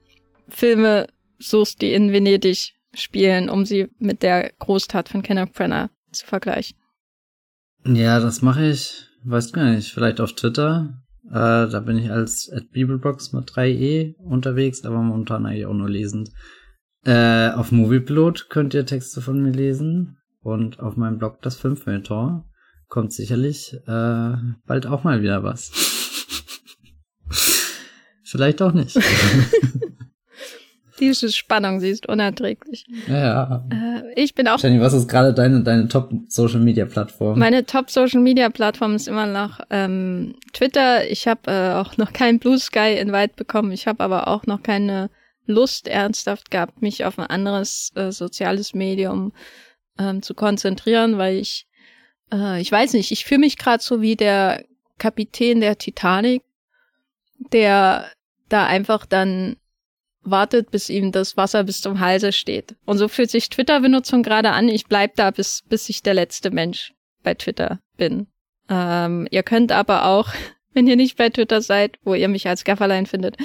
Filme 0.47 1.07
suchst, 1.39 1.81
die 1.81 1.91
in 1.91 2.13
Venedig 2.13 2.75
spielen, 2.93 3.49
um 3.49 3.65
sie 3.65 3.89
mit 3.99 4.23
der 4.23 4.53
Großtat 4.57 5.09
von 5.09 5.23
Kenneth 5.23 5.51
Brenner 5.51 5.89
zu 6.13 6.25
vergleichen? 6.25 6.77
Ja, 7.85 8.21
das 8.21 8.41
mache 8.41 8.65
ich, 8.65 9.09
weiß 9.25 9.51
gar 9.51 9.71
nicht, 9.71 9.91
vielleicht 9.91 10.21
auf 10.21 10.35
Twitter. 10.35 11.03
Äh, 11.25 11.67
da 11.67 11.81
bin 11.81 11.97
ich 11.97 12.09
als 12.09 12.49
at 12.49 12.71
Bibelbox 12.71 13.33
mit 13.33 13.49
3e 13.49 14.15
unterwegs, 14.19 14.85
aber 14.85 15.01
momentan 15.01 15.45
eigentlich 15.45 15.65
auch 15.65 15.73
nur 15.73 15.89
lesend. 15.89 16.29
Äh, 17.07 17.51
auf 17.55 17.71
Movieplot 17.71 18.49
könnt 18.49 18.73
ihr 18.73 18.85
Texte 18.85 19.21
von 19.21 19.41
mir 19.41 19.51
lesen 19.51 20.17
und 20.41 20.81
auf 20.81 20.97
meinem 20.97 21.17
Blog 21.17 21.41
das 21.41 21.55
Filmfilmtor 21.55 22.43
kommt 22.89 23.13
sicherlich 23.13 23.73
äh, 23.87 24.33
bald 24.65 24.87
auch 24.87 25.05
mal 25.05 25.21
wieder 25.21 25.41
was. 25.41 25.71
Vielleicht 28.25 28.61
auch 28.61 28.73
nicht. 28.73 28.99
Diese 30.99 31.31
Spannung, 31.31 31.79
sie 31.79 31.91
ist 31.91 32.09
unerträglich. 32.09 32.85
Ja. 33.07 33.65
Äh, 33.71 34.21
ich 34.21 34.35
bin 34.35 34.49
auch. 34.49 34.59
Jenny, 34.59 34.81
was 34.81 34.91
ist 34.91 35.07
gerade 35.07 35.33
deine, 35.33 35.63
deine 35.63 35.87
Top-Social-Media-Plattform? 35.87 37.39
Meine 37.39 37.65
Top-Social-Media-Plattform 37.65 38.95
ist 38.95 39.07
immer 39.07 39.27
noch 39.27 39.61
ähm, 39.69 40.35
Twitter. 40.51 41.09
Ich 41.09 41.25
habe 41.25 41.49
äh, 41.49 41.73
auch 41.75 41.95
noch 41.95 42.11
keinen 42.11 42.39
Blue 42.39 42.57
Sky-Invite 42.57 43.35
bekommen. 43.37 43.71
Ich 43.71 43.87
habe 43.87 44.03
aber 44.03 44.27
auch 44.27 44.45
noch 44.45 44.61
keine 44.61 45.09
Lust 45.47 45.87
ernsthaft 45.87 46.51
gehabt, 46.51 46.81
mich 46.81 47.05
auf 47.05 47.17
ein 47.17 47.25
anderes 47.25 47.91
äh, 47.95 48.11
soziales 48.11 48.73
Medium 48.73 49.33
ähm, 49.97 50.21
zu 50.21 50.33
konzentrieren, 50.33 51.17
weil 51.17 51.37
ich, 51.37 51.67
äh, 52.31 52.61
ich 52.61 52.71
weiß 52.71 52.93
nicht, 52.93 53.11
ich 53.11 53.25
fühle 53.25 53.39
mich 53.39 53.57
gerade 53.57 53.81
so 53.81 54.01
wie 54.01 54.15
der 54.15 54.63
Kapitän 54.97 55.61
der 55.61 55.77
Titanic, 55.77 56.43
der 57.51 58.11
da 58.49 58.65
einfach 58.65 59.05
dann 59.05 59.57
wartet, 60.21 60.71
bis 60.71 60.89
ihm 60.89 61.11
das 61.11 61.37
Wasser 61.37 61.63
bis 61.63 61.81
zum 61.81 61.99
Halse 61.99 62.31
steht. 62.31 62.75
Und 62.85 62.97
so 62.97 63.07
fühlt 63.07 63.31
sich 63.31 63.49
Twitter-Benutzung 63.49 64.23
gerade 64.23 64.51
an. 64.51 64.67
Ich 64.67 64.87
bleib 64.87 65.15
da, 65.15 65.31
bis, 65.31 65.63
bis 65.67 65.87
ich 65.89 66.03
der 66.03 66.13
letzte 66.13 66.51
Mensch 66.51 66.93
bei 67.23 67.33
Twitter 67.33 67.79
bin. 67.95 68.27
Ähm, 68.69 69.27
ihr 69.31 69.43
könnt 69.43 69.71
aber 69.71 70.05
auch, 70.05 70.33
wenn 70.77 70.85
ihr 70.85 70.95
nicht 70.95 71.17
bei 71.17 71.29
Twitter 71.29 71.59
seid, 71.59 71.97
wo 72.03 72.13
ihr 72.13 72.27
mich 72.27 72.47
als 72.47 72.63
Gafferlein 72.63 73.07
findet, 73.07 73.35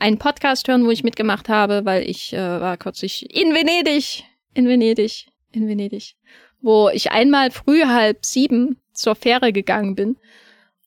einen 0.00 0.18
Podcast 0.18 0.66
hören, 0.66 0.84
wo 0.84 0.90
ich 0.90 1.04
mitgemacht 1.04 1.48
habe, 1.48 1.84
weil 1.84 2.02
ich 2.02 2.32
äh, 2.32 2.38
war 2.38 2.76
kürzlich 2.76 3.32
in 3.32 3.54
Venedig, 3.54 4.24
in 4.54 4.66
Venedig, 4.66 5.28
in 5.52 5.68
Venedig, 5.68 6.16
wo 6.60 6.88
ich 6.88 7.12
einmal 7.12 7.52
früh 7.52 7.84
halb 7.84 8.26
sieben 8.26 8.80
zur 8.92 9.14
Fähre 9.14 9.52
gegangen 9.52 9.94
bin 9.94 10.16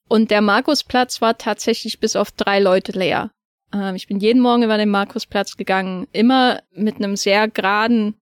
und 0.06 0.30
der 0.30 0.42
Markusplatz 0.42 1.22
war 1.22 1.38
tatsächlich 1.38 2.00
bis 2.00 2.16
auf 2.16 2.30
drei 2.32 2.60
Leute 2.60 2.92
leer. 2.92 3.30
Ähm, 3.72 3.94
ich 3.94 4.06
bin 4.06 4.20
jeden 4.20 4.42
Morgen 4.42 4.62
über 4.62 4.76
den 4.76 4.90
Markusplatz 4.90 5.56
gegangen, 5.56 6.06
immer 6.12 6.60
mit 6.74 6.96
einem 6.96 7.16
sehr 7.16 7.48
geraden 7.48 8.14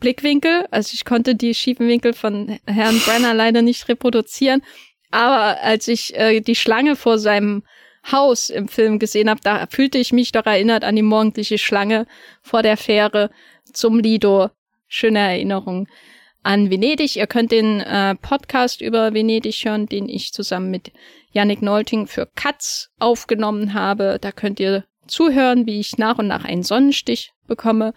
Blickwinkel. 0.00 0.66
Also 0.72 0.90
ich 0.92 1.04
konnte 1.04 1.36
die 1.36 1.54
schiefen 1.54 1.86
Winkel 1.86 2.14
von 2.14 2.58
Herrn 2.66 2.98
Brenner 2.98 3.32
leider 3.32 3.62
nicht 3.62 3.88
reproduzieren. 3.88 4.62
Aber 5.10 5.60
als 5.62 5.88
ich 5.88 6.14
äh, 6.16 6.40
die 6.40 6.54
Schlange 6.54 6.96
vor 6.96 7.18
seinem 7.18 7.62
Haus 8.10 8.50
im 8.50 8.68
Film 8.68 8.98
gesehen 8.98 9.28
habe, 9.28 9.40
da 9.42 9.66
fühlte 9.66 9.98
ich 9.98 10.12
mich 10.12 10.32
doch 10.32 10.46
erinnert 10.46 10.84
an 10.84 10.96
die 10.96 11.02
morgendliche 11.02 11.58
Schlange 11.58 12.06
vor 12.42 12.62
der 12.62 12.76
Fähre 12.76 13.30
zum 13.72 13.98
Lido. 13.98 14.50
Schöne 14.86 15.18
Erinnerung 15.18 15.88
an 16.42 16.70
Venedig. 16.70 17.16
Ihr 17.16 17.26
könnt 17.26 17.52
den 17.52 17.80
äh, 17.80 18.14
Podcast 18.14 18.80
über 18.80 19.12
Venedig 19.12 19.64
hören, 19.64 19.86
den 19.86 20.08
ich 20.08 20.32
zusammen 20.32 20.70
mit 20.70 20.92
Yannick 21.32 21.62
Nolting 21.62 22.06
für 22.06 22.28
Katz 22.34 22.90
aufgenommen 22.98 23.74
habe. 23.74 24.18
Da 24.20 24.32
könnt 24.32 24.60
ihr 24.60 24.84
zuhören, 25.06 25.66
wie 25.66 25.80
ich 25.80 25.98
nach 25.98 26.18
und 26.18 26.28
nach 26.28 26.44
einen 26.44 26.62
Sonnenstich 26.62 27.32
bekomme. 27.46 27.92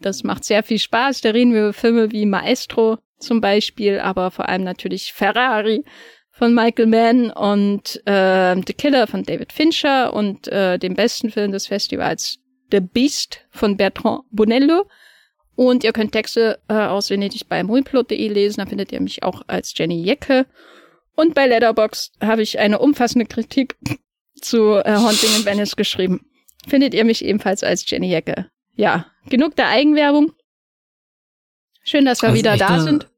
Das 0.00 0.24
macht 0.24 0.44
sehr 0.44 0.62
viel 0.62 0.78
Spaß. 0.78 1.20
Da 1.20 1.30
reden 1.30 1.52
wir 1.52 1.62
über 1.62 1.72
Filme 1.72 2.10
wie 2.10 2.26
Maestro 2.26 2.98
zum 3.18 3.40
Beispiel, 3.40 4.00
aber 4.00 4.30
vor 4.30 4.48
allem 4.48 4.64
natürlich 4.64 5.12
Ferrari 5.12 5.84
von 6.36 6.54
Michael 6.54 6.86
Mann 6.86 7.30
und 7.30 8.02
äh, 8.06 8.56
The 8.56 8.74
Killer 8.74 9.06
von 9.06 9.22
David 9.22 9.52
Fincher 9.52 10.12
und 10.12 10.48
äh, 10.48 10.78
dem 10.78 10.94
besten 10.94 11.30
Film 11.30 11.52
des 11.52 11.66
Festivals 11.66 12.38
The 12.70 12.80
Beast 12.80 13.40
von 13.50 13.76
Bertrand 13.76 14.22
Bonello. 14.30 14.86
Und 15.56 15.84
ihr 15.84 15.92
könnt 15.92 16.12
Texte 16.12 16.58
äh, 16.68 16.74
aus 16.74 17.10
Venedig 17.10 17.48
bei 17.48 17.62
moviepilot.de 17.62 18.28
lesen, 18.28 18.60
da 18.60 18.66
findet 18.66 18.90
ihr 18.90 19.00
mich 19.00 19.22
auch 19.22 19.42
als 19.46 19.72
Jenny 19.76 20.02
Jecke. 20.02 20.46
Und 21.14 21.34
bei 21.34 21.46
Letterboxd 21.46 22.14
habe 22.20 22.42
ich 22.42 22.58
eine 22.58 22.80
umfassende 22.80 23.26
Kritik 23.26 23.76
zu 24.40 24.74
äh, 24.84 24.96
Haunting 24.96 25.30
in 25.36 25.44
Venice 25.44 25.76
geschrieben 25.76 26.26
findet 26.68 26.94
ihr 26.94 27.04
mich 27.04 27.24
ebenfalls 27.24 27.62
als 27.62 27.88
Jenny 27.88 28.08
Jecke. 28.08 28.48
Ja, 28.74 29.06
genug 29.28 29.56
der 29.56 29.68
Eigenwerbung. 29.68 30.32
Schön, 31.84 32.04
dass 32.04 32.22
wir 32.22 32.30
also 32.30 32.38
wieder 32.38 32.56
da 32.56 32.80
sind, 32.80 33.08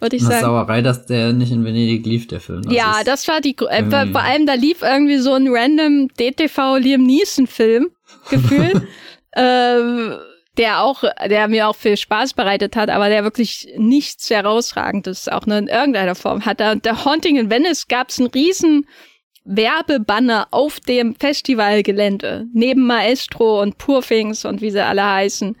würde 0.00 0.16
ich 0.16 0.22
eine 0.22 0.32
sagen. 0.32 0.44
Sauerei, 0.44 0.82
dass 0.82 1.06
der 1.06 1.32
nicht 1.32 1.52
in 1.52 1.64
Venedig 1.64 2.06
lief, 2.06 2.26
der 2.26 2.40
Film. 2.40 2.62
Das 2.62 2.74
ja, 2.74 3.02
das 3.04 3.28
war 3.28 3.40
die, 3.40 3.56
äh, 3.68 4.06
vor 4.10 4.22
allem 4.22 4.46
da 4.46 4.54
lief 4.54 4.82
irgendwie 4.82 5.18
so 5.18 5.34
ein 5.34 5.48
random 5.48 6.08
DTV 6.18 6.76
Liam 6.78 7.02
Neeson 7.02 7.46
Film, 7.46 7.90
gefühlt, 8.30 8.82
äh, 9.32 10.16
der 10.56 10.82
auch, 10.82 11.04
der 11.28 11.48
mir 11.48 11.68
auch 11.68 11.76
viel 11.76 11.96
Spaß 11.96 12.34
bereitet 12.34 12.76
hat, 12.76 12.90
aber 12.90 13.08
der 13.08 13.24
wirklich 13.24 13.68
nichts 13.76 14.28
herausragendes 14.30 15.28
auch 15.28 15.46
nur 15.46 15.58
in 15.58 15.68
irgendeiner 15.68 16.14
Form 16.14 16.44
hatte. 16.44 16.72
Und 16.72 16.84
der 16.84 17.04
Haunting 17.04 17.36
in 17.36 17.50
Venice 17.50 17.86
gab's 17.88 18.18
einen 18.18 18.28
riesen 18.28 18.86
Werbebanner 19.44 20.48
auf 20.50 20.80
dem 20.80 21.14
Festivalgelände, 21.14 22.46
neben 22.52 22.86
Maestro 22.86 23.62
und 23.62 23.78
Purfings 23.78 24.44
und 24.44 24.60
wie 24.60 24.70
sie 24.70 24.84
alle 24.84 25.04
heißen. 25.04 25.56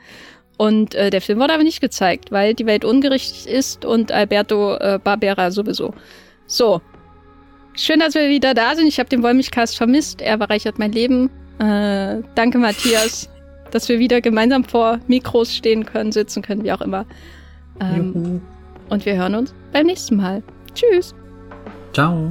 Und 0.60 0.94
äh, 0.94 1.08
der 1.08 1.22
Film 1.22 1.38
wurde 1.38 1.54
aber 1.54 1.62
nicht 1.62 1.80
gezeigt, 1.80 2.32
weil 2.32 2.52
die 2.52 2.66
Welt 2.66 2.84
ungerichtet 2.84 3.46
ist 3.46 3.86
und 3.86 4.12
Alberto 4.12 4.74
äh, 4.74 4.98
Barbera 5.02 5.50
sowieso. 5.50 5.94
So. 6.46 6.82
Schön, 7.72 8.00
dass 8.00 8.14
wir 8.14 8.28
wieder 8.28 8.52
da 8.52 8.74
sind. 8.74 8.86
Ich 8.86 8.98
habe 8.98 9.08
den 9.08 9.22
Wollmilchcast 9.22 9.74
vermisst. 9.74 10.20
Er 10.20 10.36
bereichert 10.36 10.78
mein 10.78 10.92
Leben. 10.92 11.30
Äh, 11.60 12.20
danke, 12.34 12.58
Matthias, 12.58 13.30
dass 13.70 13.88
wir 13.88 13.98
wieder 13.98 14.20
gemeinsam 14.20 14.62
vor 14.64 15.00
Mikros 15.06 15.56
stehen 15.56 15.86
können, 15.86 16.12
sitzen 16.12 16.42
können, 16.42 16.62
wie 16.62 16.72
auch 16.72 16.82
immer. 16.82 17.06
Ähm, 17.80 18.42
und 18.90 19.06
wir 19.06 19.16
hören 19.16 19.36
uns 19.36 19.54
beim 19.72 19.86
nächsten 19.86 20.16
Mal. 20.16 20.42
Tschüss. 20.74 21.14
Ciao. 21.94 22.30